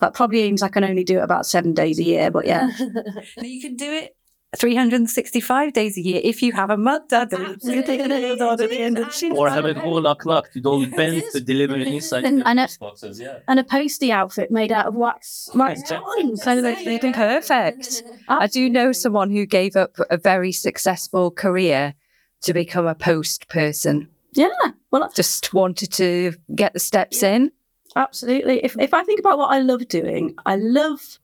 that 0.00 0.14
probably 0.14 0.42
means 0.42 0.62
I 0.62 0.68
can 0.68 0.84
only 0.84 1.04
do 1.04 1.18
it 1.18 1.22
about 1.22 1.46
seven 1.46 1.74
days 1.74 1.98
a 1.98 2.04
year. 2.04 2.30
But 2.30 2.46
yeah, 2.46 2.70
you 3.40 3.60
can 3.60 3.76
do 3.76 3.90
it 3.92 4.16
365 4.56 5.72
days 5.72 5.96
a 5.96 6.00
year 6.00 6.20
if 6.24 6.42
you 6.42 6.52
have 6.52 6.70
a 6.70 6.76
mud 6.76 7.02
daddy. 7.08 7.36
You 7.62 7.82
take 7.82 8.00
a 8.00 8.04
little 8.08 8.36
dog 8.36 8.60
at 8.60 8.70
the 8.70 8.78
end 8.78 8.98
of 8.98 9.06
the 9.16 9.30
Or 9.36 9.48
have 9.48 9.64
it 9.64 9.78
all 9.78 10.00
knock 10.00 10.24
You 10.54 10.60
don't 10.60 10.90
bend 10.96 11.22
to 11.32 11.40
deliver 11.40 11.76
inside 11.76 12.22
the 12.22 12.42
I 12.44 12.54
know. 12.54 12.66
boxes. 12.80 13.20
Yeah. 13.20 13.38
and 13.48 13.60
a 13.60 13.64
postie 13.64 14.10
outfit 14.12 14.50
made 14.50 14.72
out 14.72 14.86
of 14.86 14.94
wax. 14.94 15.50
wax 15.54 15.80
Exactly. 15.82 16.36
so 16.36 16.60
that 16.62 16.84
they 16.84 16.98
do 16.98 17.12
Perfect. 17.12 18.02
I 18.28 18.46
do 18.46 18.68
know 18.68 18.92
someone 18.92 19.30
who 19.30 19.46
gave 19.46 19.76
up 19.76 19.96
a 20.10 20.16
very 20.16 20.52
successful 20.52 21.30
career 21.30 21.94
to 22.42 22.52
become 22.52 22.86
a 22.86 22.94
post 22.94 23.48
person. 23.48 24.08
Yeah, 24.32 24.48
well, 24.90 25.02
that's 25.02 25.14
Just 25.14 25.52
wanted 25.54 25.92
to 25.92 26.34
get 26.54 26.72
the 26.72 26.80
steps 26.80 27.22
in. 27.22 27.52
Absolutely. 27.96 28.64
If 28.64 28.76
if 28.78 28.94
I 28.94 29.02
think 29.02 29.18
about 29.20 29.38
what 29.38 29.50
I 29.52 29.58
love 29.60 29.86
doing, 29.88 30.36
I 30.46 30.56
love 30.56 31.18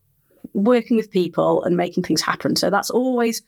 working 0.56 0.96
with 0.96 1.10
people 1.10 1.62
and 1.62 1.76
making 1.76 2.02
things 2.02 2.22
happen. 2.22 2.56
So 2.56 2.70
that's 2.70 2.90
always. 2.90 3.42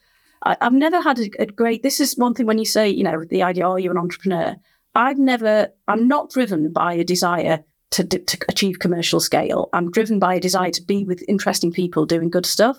I, 0.44 0.56
I've 0.60 0.72
never 0.72 1.00
had 1.00 1.18
a, 1.18 1.28
a 1.40 1.46
great. 1.46 1.82
This 1.82 1.98
is 1.98 2.16
one 2.16 2.34
thing 2.34 2.46
when 2.46 2.58
you 2.58 2.64
say, 2.64 2.88
you 2.88 3.02
know, 3.02 3.24
the 3.24 3.42
idea, 3.42 3.68
oh, 3.68 3.76
you're 3.76 3.92
an 3.92 3.98
entrepreneur. 3.98 4.56
I've 4.94 5.18
never. 5.18 5.68
I'm 5.88 6.06
not 6.06 6.30
driven 6.30 6.72
by 6.72 6.94
a 6.94 7.04
desire 7.04 7.64
to 7.90 8.04
to 8.04 8.38
achieve 8.48 8.78
commercial 8.78 9.20
scale. 9.20 9.68
I'm 9.72 9.90
driven 9.90 10.18
by 10.18 10.34
a 10.34 10.40
desire 10.40 10.70
to 10.70 10.82
be 10.82 11.04
with 11.04 11.24
interesting 11.28 11.72
people 11.72 12.06
doing 12.06 12.30
good 12.30 12.46
stuff, 12.46 12.78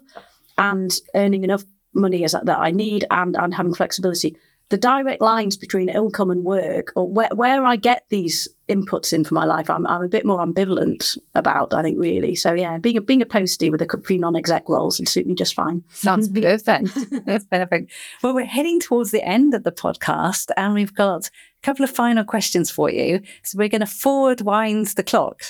and 0.57 0.95
earning 1.15 1.43
enough 1.43 1.63
money 1.93 2.23
as 2.23 2.31
that 2.31 2.59
I 2.59 2.71
need, 2.71 3.05
and 3.09 3.35
and 3.35 3.53
having 3.53 3.73
flexibility. 3.73 4.37
The 4.69 4.77
direct 4.77 5.21
lines 5.21 5.57
between 5.57 5.89
income 5.89 6.29
and 6.29 6.43
work, 6.43 6.93
or 6.95 7.09
where, 7.09 7.29
where 7.33 7.65
I 7.65 7.75
get 7.75 8.05
these 8.09 8.47
inputs 8.67 9.11
in 9.11 9.23
for 9.23 9.33
my 9.33 9.43
life, 9.43 9.67
I'm, 9.69 9.87
I'm 9.87 10.03
a 10.03 10.07
bit 10.07 10.25
more 10.25 10.45
ambivalent 10.45 11.17
about. 11.33 11.73
I 11.73 11.81
think 11.81 11.97
really. 11.99 12.35
So 12.35 12.53
yeah, 12.53 12.77
being 12.77 12.97
a 12.97 13.01
being 13.01 13.21
a 13.21 13.25
postie 13.25 13.69
with 13.71 13.81
a 13.81 13.87
couple 13.87 14.15
of 14.15 14.21
non-exec 14.21 14.69
roles 14.69 14.99
would 14.99 15.09
suit 15.09 15.25
me 15.25 15.33
just 15.33 15.55
fine. 15.55 15.83
Sounds 15.89 16.29
perfect. 16.41 16.89
That's 17.25 17.45
perfect. 17.45 17.91
Well, 18.21 18.35
we're 18.35 18.45
heading 18.45 18.79
towards 18.79 19.11
the 19.11 19.23
end 19.23 19.53
of 19.53 19.63
the 19.63 19.71
podcast 19.71 20.51
and 20.55 20.75
we've 20.75 20.93
got 20.93 21.27
a 21.27 21.31
couple 21.63 21.83
of 21.83 21.89
final 21.89 22.23
questions 22.23 22.69
for 22.69 22.91
you. 22.91 23.21
So 23.43 23.57
we're 23.57 23.69
going 23.69 23.81
to 23.81 23.87
forward 23.87 24.41
wind 24.41 24.87
the 24.87 25.03
clock 25.03 25.41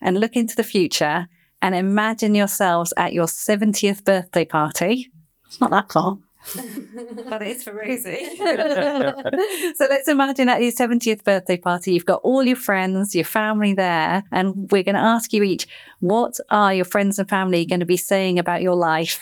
and 0.00 0.18
look 0.18 0.34
into 0.36 0.56
the 0.56 0.64
future 0.64 1.28
and 1.62 1.74
imagine 1.74 2.34
yourselves 2.34 2.92
at 2.96 3.12
your 3.12 3.26
70th 3.26 4.04
birthday 4.04 4.44
party. 4.44 5.10
It's 5.46 5.60
not 5.60 5.70
that 5.70 5.90
far. 5.90 6.18
But 7.28 7.42
it 7.42 7.56
is 7.56 7.64
for 7.64 7.72
Rosie. 7.72 8.36
so 9.76 9.86
let's 9.88 10.08
imagine 10.08 10.48
at 10.48 10.62
your 10.62 10.72
70th 10.72 11.24
birthday 11.24 11.56
party, 11.56 11.92
you've 11.92 12.04
got 12.04 12.20
all 12.22 12.44
your 12.44 12.56
friends, 12.56 13.14
your 13.14 13.24
family 13.24 13.74
there, 13.74 14.22
and 14.30 14.70
we're 14.70 14.82
going 14.82 14.94
to 14.94 15.00
ask 15.00 15.32
you 15.32 15.42
each, 15.42 15.66
what 16.00 16.38
are 16.50 16.74
your 16.74 16.84
friends 16.84 17.18
and 17.18 17.28
family 17.28 17.64
going 17.64 17.80
to 17.80 17.86
be 17.86 17.96
saying 17.96 18.38
about 18.38 18.62
your 18.62 18.74
life? 18.74 19.20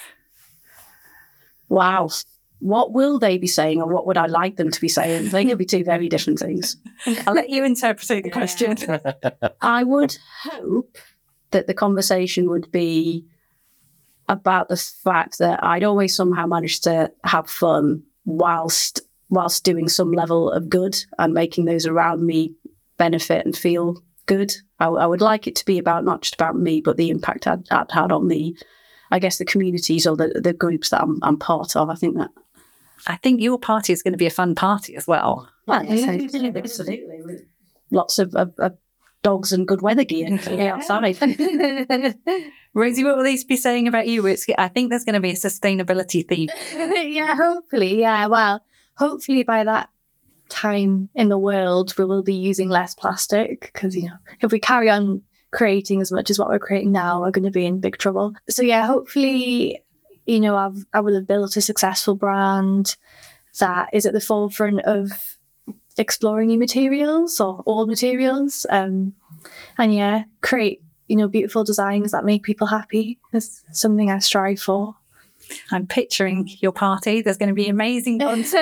Wow. 1.68 2.10
What 2.58 2.92
will 2.92 3.18
they 3.18 3.38
be 3.38 3.46
saying, 3.46 3.80
or 3.80 3.88
what 3.88 4.06
would 4.06 4.16
I 4.16 4.26
like 4.26 4.56
them 4.56 4.70
to 4.70 4.80
be 4.80 4.88
saying? 4.88 5.30
They 5.30 5.44
could 5.44 5.58
be 5.58 5.64
two 5.64 5.84
very 5.84 6.08
different 6.08 6.38
things. 6.38 6.76
I'll 7.26 7.34
let 7.34 7.50
you 7.50 7.64
interpret 7.64 8.22
the 8.22 8.30
question. 8.30 8.76
I 9.60 9.82
would 9.82 10.16
hope 10.44 10.98
that 11.50 11.66
the 11.66 11.74
conversation 11.74 12.48
would 12.48 12.70
be 12.70 13.24
about 14.32 14.68
the 14.68 14.76
fact 14.76 15.38
that 15.38 15.62
I'd 15.62 15.84
always 15.84 16.14
somehow 16.14 16.46
managed 16.46 16.84
to 16.84 17.12
have 17.24 17.48
fun 17.48 18.02
whilst 18.24 19.00
whilst 19.28 19.64
doing 19.64 19.88
some 19.88 20.12
level 20.12 20.50
of 20.50 20.68
good 20.68 20.94
and 21.18 21.32
making 21.32 21.64
those 21.64 21.86
around 21.86 22.24
me 22.24 22.54
benefit 22.98 23.46
and 23.46 23.56
feel 23.56 24.02
good. 24.26 24.54
I, 24.78 24.86
I 24.86 25.06
would 25.06 25.22
like 25.22 25.46
it 25.46 25.56
to 25.56 25.64
be 25.64 25.78
about 25.78 26.04
not 26.04 26.20
just 26.20 26.34
about 26.34 26.54
me, 26.54 26.82
but 26.82 26.98
the 26.98 27.08
impact 27.08 27.46
I'd, 27.46 27.66
I'd 27.70 27.90
had 27.90 28.12
on 28.12 28.28
the, 28.28 28.54
I 29.10 29.18
guess, 29.18 29.38
the 29.38 29.46
communities 29.46 30.06
or 30.06 30.16
the, 30.16 30.40
the 30.42 30.52
groups 30.52 30.90
that 30.90 31.00
I'm, 31.00 31.18
I'm 31.22 31.38
part 31.38 31.76
of. 31.76 31.88
I 31.88 31.94
think 31.94 32.16
that 32.18 32.28
I 33.06 33.16
think 33.16 33.40
your 33.40 33.58
party 33.58 33.92
is 33.92 34.02
going 34.02 34.12
to 34.12 34.18
be 34.18 34.26
a 34.26 34.30
fun 34.30 34.54
party 34.54 34.96
as 34.96 35.06
well. 35.06 35.48
well, 35.66 35.80
absolutely, 35.80 36.50
lots 37.90 38.18
of, 38.18 38.34
of, 38.34 38.52
of 38.58 38.76
dogs 39.22 39.52
and 39.52 39.66
good 39.66 39.82
weather 39.82 40.04
gear 40.04 40.28
outside. 40.68 41.18
Rosie, 42.74 43.04
what 43.04 43.16
will 43.16 43.24
these 43.24 43.44
be 43.44 43.56
saying 43.56 43.86
about 43.86 44.08
you? 44.08 44.26
It's, 44.26 44.46
I 44.58 44.68
think 44.68 44.90
there's 44.90 45.04
going 45.04 45.14
to 45.14 45.20
be 45.20 45.30
a 45.30 45.34
sustainability 45.34 46.26
theme. 46.26 46.48
yeah, 47.12 47.34
hopefully. 47.34 48.00
Yeah, 48.00 48.26
well, 48.26 48.64
hopefully 48.96 49.42
by 49.42 49.64
that 49.64 49.88
time 50.48 51.08
in 51.14 51.28
the 51.28 51.38
world, 51.38 51.94
we 51.98 52.04
will 52.04 52.22
be 52.22 52.34
using 52.34 52.68
less 52.68 52.94
plastic 52.94 53.70
because, 53.72 53.96
you 53.96 54.08
know, 54.08 54.16
if 54.40 54.52
we 54.52 54.58
carry 54.58 54.88
on 54.88 55.22
creating 55.50 56.00
as 56.00 56.10
much 56.10 56.30
as 56.30 56.38
what 56.38 56.48
we're 56.48 56.58
creating 56.58 56.92
now, 56.92 57.20
we're 57.20 57.30
going 57.30 57.44
to 57.44 57.50
be 57.50 57.66
in 57.66 57.80
big 57.80 57.98
trouble. 57.98 58.34
So, 58.48 58.62
yeah, 58.62 58.86
hopefully, 58.86 59.82
you 60.26 60.40
know, 60.40 60.56
I've, 60.56 60.84
I 60.94 61.00
will 61.00 61.14
have 61.14 61.28
built 61.28 61.56
a 61.56 61.60
successful 61.60 62.14
brand 62.14 62.96
that 63.58 63.90
is 63.92 64.06
at 64.06 64.14
the 64.14 64.20
forefront 64.20 64.80
of 64.82 65.36
exploring 65.96 66.48
new 66.48 66.58
materials 66.58 67.40
or 67.40 67.62
old 67.66 67.88
materials. 67.88 68.66
Um, 68.70 69.14
and 69.78 69.94
yeah, 69.94 70.24
create, 70.40 70.82
you 71.08 71.16
know, 71.16 71.28
beautiful 71.28 71.64
designs 71.64 72.12
that 72.12 72.24
make 72.24 72.42
people 72.42 72.66
happy 72.66 73.18
is 73.32 73.62
something 73.72 74.10
I 74.10 74.18
strive 74.18 74.60
for. 74.60 74.96
I'm 75.70 75.86
picturing 75.86 76.48
your 76.60 76.72
party. 76.72 77.20
There's 77.20 77.36
going 77.36 77.48
to 77.48 77.54
be 77.54 77.68
amazing 77.68 78.18
buns 78.18 78.54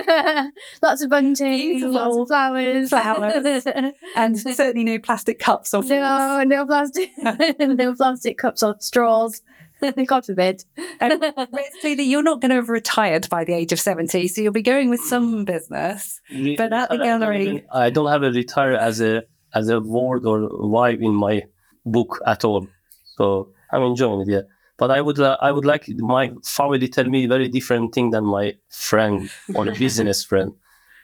lots 0.83 1.03
of 1.03 1.11
bunting, 1.11 1.93
lots 1.93 2.17
of 2.17 2.29
flowers. 2.29 2.89
Flowers. 2.89 3.67
and 4.17 4.39
certainly 4.39 4.85
no 4.85 4.99
plastic 4.99 5.39
cups 5.39 5.75
or 5.75 5.83
forks. 5.83 5.91
no, 5.91 6.43
no 6.45 6.67
plastic, 6.67 7.11
no 7.59 7.95
plastic 7.95 8.39
cups 8.39 8.63
or 8.63 8.77
straws. 8.81 9.43
God 10.07 10.27
forbid. 10.27 10.65
And 11.01 11.13
it's 11.23 11.81
clear 11.81 11.97
that 11.97 12.03
you're 12.05 12.23
not 12.23 12.41
going 12.41 12.51
to 12.51 12.57
have 12.57 12.69
retired 12.69 13.29
by 13.29 13.45
the 13.45 13.55
age 13.55 13.73
of 13.73 13.81
70, 13.81 14.29
so 14.29 14.41
you'll 14.41 14.53
be 14.53 14.63
going 14.63 14.91
with 14.91 15.01
some 15.01 15.45
business. 15.55 16.21
But 16.57 16.73
at 16.73 16.91
the 16.91 16.99
gallery- 16.99 17.65
I 17.73 17.91
don't 17.91 18.11
have 18.11 18.23
a 18.23 18.31
retire 18.31 18.75
as 18.75 19.01
a 19.01 19.23
as 19.53 19.69
a 19.69 19.81
word 19.81 20.25
or 20.27 20.49
vibe 20.49 21.03
in 21.03 21.13
my 21.15 21.43
book 21.85 22.21
at 22.27 22.45
all. 22.45 22.69
So 23.17 23.53
I'm 23.73 23.83
enjoying 23.83 24.21
it. 24.23 24.29
Yeah, 24.29 24.43
but 24.79 24.91
I 24.91 25.01
would 25.01 25.19
uh, 25.19 25.37
I 25.41 25.51
would 25.53 25.65
like 25.65 25.89
my 25.99 26.31
family 26.45 26.89
tell 26.89 27.05
me 27.05 27.27
very 27.27 27.49
different 27.49 27.95
thing 27.95 28.11
than 28.11 28.25
my 28.25 28.55
friend 28.69 29.29
or 29.55 29.69
a 29.69 29.75
business 29.75 30.25
friend. 30.31 30.53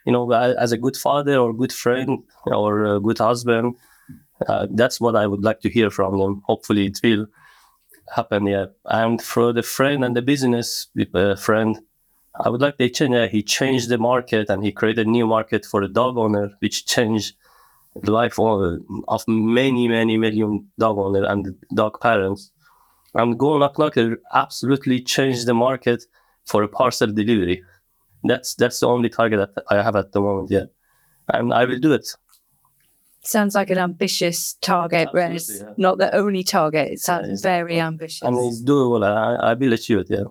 You 0.04 0.12
know, 0.12 0.30
as 0.32 0.70
a 0.70 0.78
good 0.78 0.96
father 0.96 1.36
or 1.36 1.52
good 1.52 1.72
friend 1.72 2.22
or 2.46 2.84
a 2.84 3.00
good 3.00 3.18
husband, 3.18 3.74
uh, 4.46 4.68
that's 4.70 5.00
what 5.00 5.16
I 5.16 5.26
would 5.26 5.42
like 5.42 5.60
to 5.62 5.68
hear 5.68 5.90
from 5.90 6.18
them. 6.18 6.42
Hopefully, 6.46 6.86
it 6.86 7.00
will 7.02 7.26
happened. 8.14 8.48
Yeah, 8.48 8.66
and 8.84 9.20
for 9.20 9.52
the 9.52 9.62
friend 9.62 10.04
and 10.04 10.16
the 10.16 10.22
business 10.22 10.88
uh, 11.14 11.36
friend, 11.36 11.78
I 12.38 12.48
would 12.48 12.60
like 12.60 12.78
they 12.78 12.88
change. 12.88 13.14
Yeah, 13.14 13.26
he 13.26 13.42
changed 13.42 13.88
the 13.88 13.98
market 13.98 14.50
and 14.50 14.64
he 14.64 14.72
created 14.72 15.06
a 15.06 15.10
new 15.10 15.26
market 15.26 15.64
for 15.64 15.80
the 15.80 15.88
dog 15.88 16.16
owner, 16.16 16.52
which 16.60 16.86
changed 16.86 17.34
the 18.02 18.12
life 18.12 18.38
of, 18.38 18.80
of 19.08 19.24
many, 19.26 19.88
many 19.88 20.16
million 20.16 20.68
dog 20.78 20.98
owner 20.98 21.24
and 21.24 21.54
dog 21.74 22.00
parents. 22.00 22.50
And 23.14 23.38
Go 23.38 23.58
Knock 23.58 23.78
Knocker 23.78 24.18
absolutely 24.34 25.00
changed 25.00 25.46
the 25.46 25.54
market 25.54 26.04
for 26.44 26.62
a 26.62 26.68
parcel 26.68 27.12
delivery. 27.12 27.62
That's 28.24 28.54
that's 28.54 28.80
the 28.80 28.88
only 28.88 29.08
target 29.08 29.54
that 29.54 29.64
I 29.70 29.82
have 29.82 29.96
at 29.96 30.12
the 30.12 30.20
moment. 30.20 30.50
Yeah, 30.50 30.64
and 31.28 31.52
I 31.54 31.64
will 31.64 31.78
do 31.78 31.92
it. 31.92 32.14
Sounds 33.26 33.54
like 33.54 33.70
an 33.70 33.78
ambitious 33.78 34.54
target, 34.60 35.08
Rez. 35.12 35.50
Absolutely, 35.50 35.66
yeah. 35.66 35.74
Not 35.78 35.98
the 35.98 36.14
only 36.14 36.44
target. 36.44 36.92
It 36.92 37.00
sounds 37.00 37.24
it's- 37.26 37.42
very 37.42 37.80
ambitious. 37.80 38.22
And 38.22 38.36
it's 38.38 38.62
doable. 38.62 39.04
I, 39.04 39.50
I 39.50 39.54
will 39.54 39.72
achieve 39.72 39.98
it. 39.98 40.06
Yeah. 40.10 40.24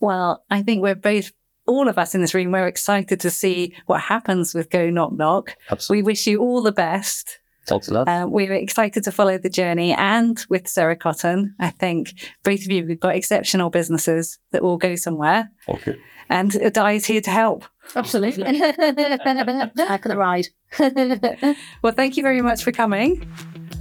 Well, 0.00 0.44
I 0.50 0.62
think 0.62 0.82
we're 0.82 0.94
both, 0.94 1.30
all 1.66 1.88
of 1.88 1.98
us 1.98 2.14
in 2.14 2.20
this 2.20 2.34
room, 2.34 2.50
we're 2.52 2.66
excited 2.66 3.20
to 3.20 3.30
see 3.30 3.74
what 3.86 4.00
happens 4.00 4.54
with 4.54 4.70
Go 4.70 4.90
Knock 4.90 5.12
Knock. 5.12 5.56
Absolutely. 5.70 6.02
We 6.02 6.06
wish 6.06 6.26
you 6.26 6.40
all 6.40 6.62
the 6.62 6.72
best. 6.72 7.38
Thanks 7.66 7.88
a 7.88 7.94
lot. 7.94 8.08
Uh, 8.08 8.26
we're 8.28 8.52
excited 8.54 9.04
to 9.04 9.12
follow 9.12 9.38
the 9.38 9.50
journey. 9.50 9.92
And 9.92 10.44
with 10.48 10.66
Cera 10.66 10.96
Cotton, 10.96 11.54
I 11.60 11.70
think 11.70 12.14
both 12.42 12.60
of 12.64 12.70
you 12.70 12.86
have 12.86 13.00
got 13.00 13.14
exceptional 13.14 13.70
businesses 13.70 14.38
that 14.52 14.62
will 14.62 14.76
go 14.78 14.96
somewhere. 14.96 15.50
Thank 15.66 15.86
you. 15.86 15.96
And 16.28 16.72
Di 16.72 16.92
is 16.92 17.06
here 17.06 17.20
to 17.20 17.30
help. 17.30 17.64
Absolutely. 17.96 18.44
I 18.62 19.98
could 20.00 20.16
ride. 20.16 20.46
Well, 21.82 21.92
thank 21.92 22.16
you 22.16 22.22
very 22.22 22.40
much 22.42 22.62
for 22.62 22.70
coming. 22.70 23.26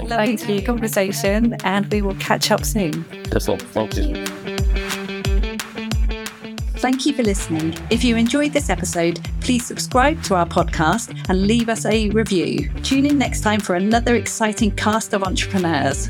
Lovely 0.01 0.37
to 0.37 0.53
you. 0.53 0.61
conversation, 0.61 1.55
and 1.63 1.91
we 1.91 2.01
will 2.01 2.15
catch 2.15 2.49
up 2.51 2.65
soon. 2.65 3.05
That's 3.29 3.49
all. 3.49 3.57
Thank 3.57 3.97
you. 3.97 4.58
Thank 6.79 7.05
you 7.05 7.11
for 7.11 7.23
listening. 7.23 7.75
If 7.89 8.05
you 8.05 8.15
enjoyed 8.15 8.53
this 8.53 8.69
episode, 8.69 9.19
please 9.41 9.65
subscribe 9.65 10.23
to 10.23 10.35
our 10.35 10.45
podcast 10.45 11.13
and 11.27 11.45
leave 11.45 11.67
us 11.67 11.85
a 11.85 12.09
review. 12.11 12.69
Tune 12.83 13.05
in 13.05 13.17
next 13.17 13.41
time 13.41 13.59
for 13.59 13.75
another 13.75 14.15
exciting 14.15 14.71
cast 14.71 15.13
of 15.13 15.23
entrepreneurs. 15.23 16.07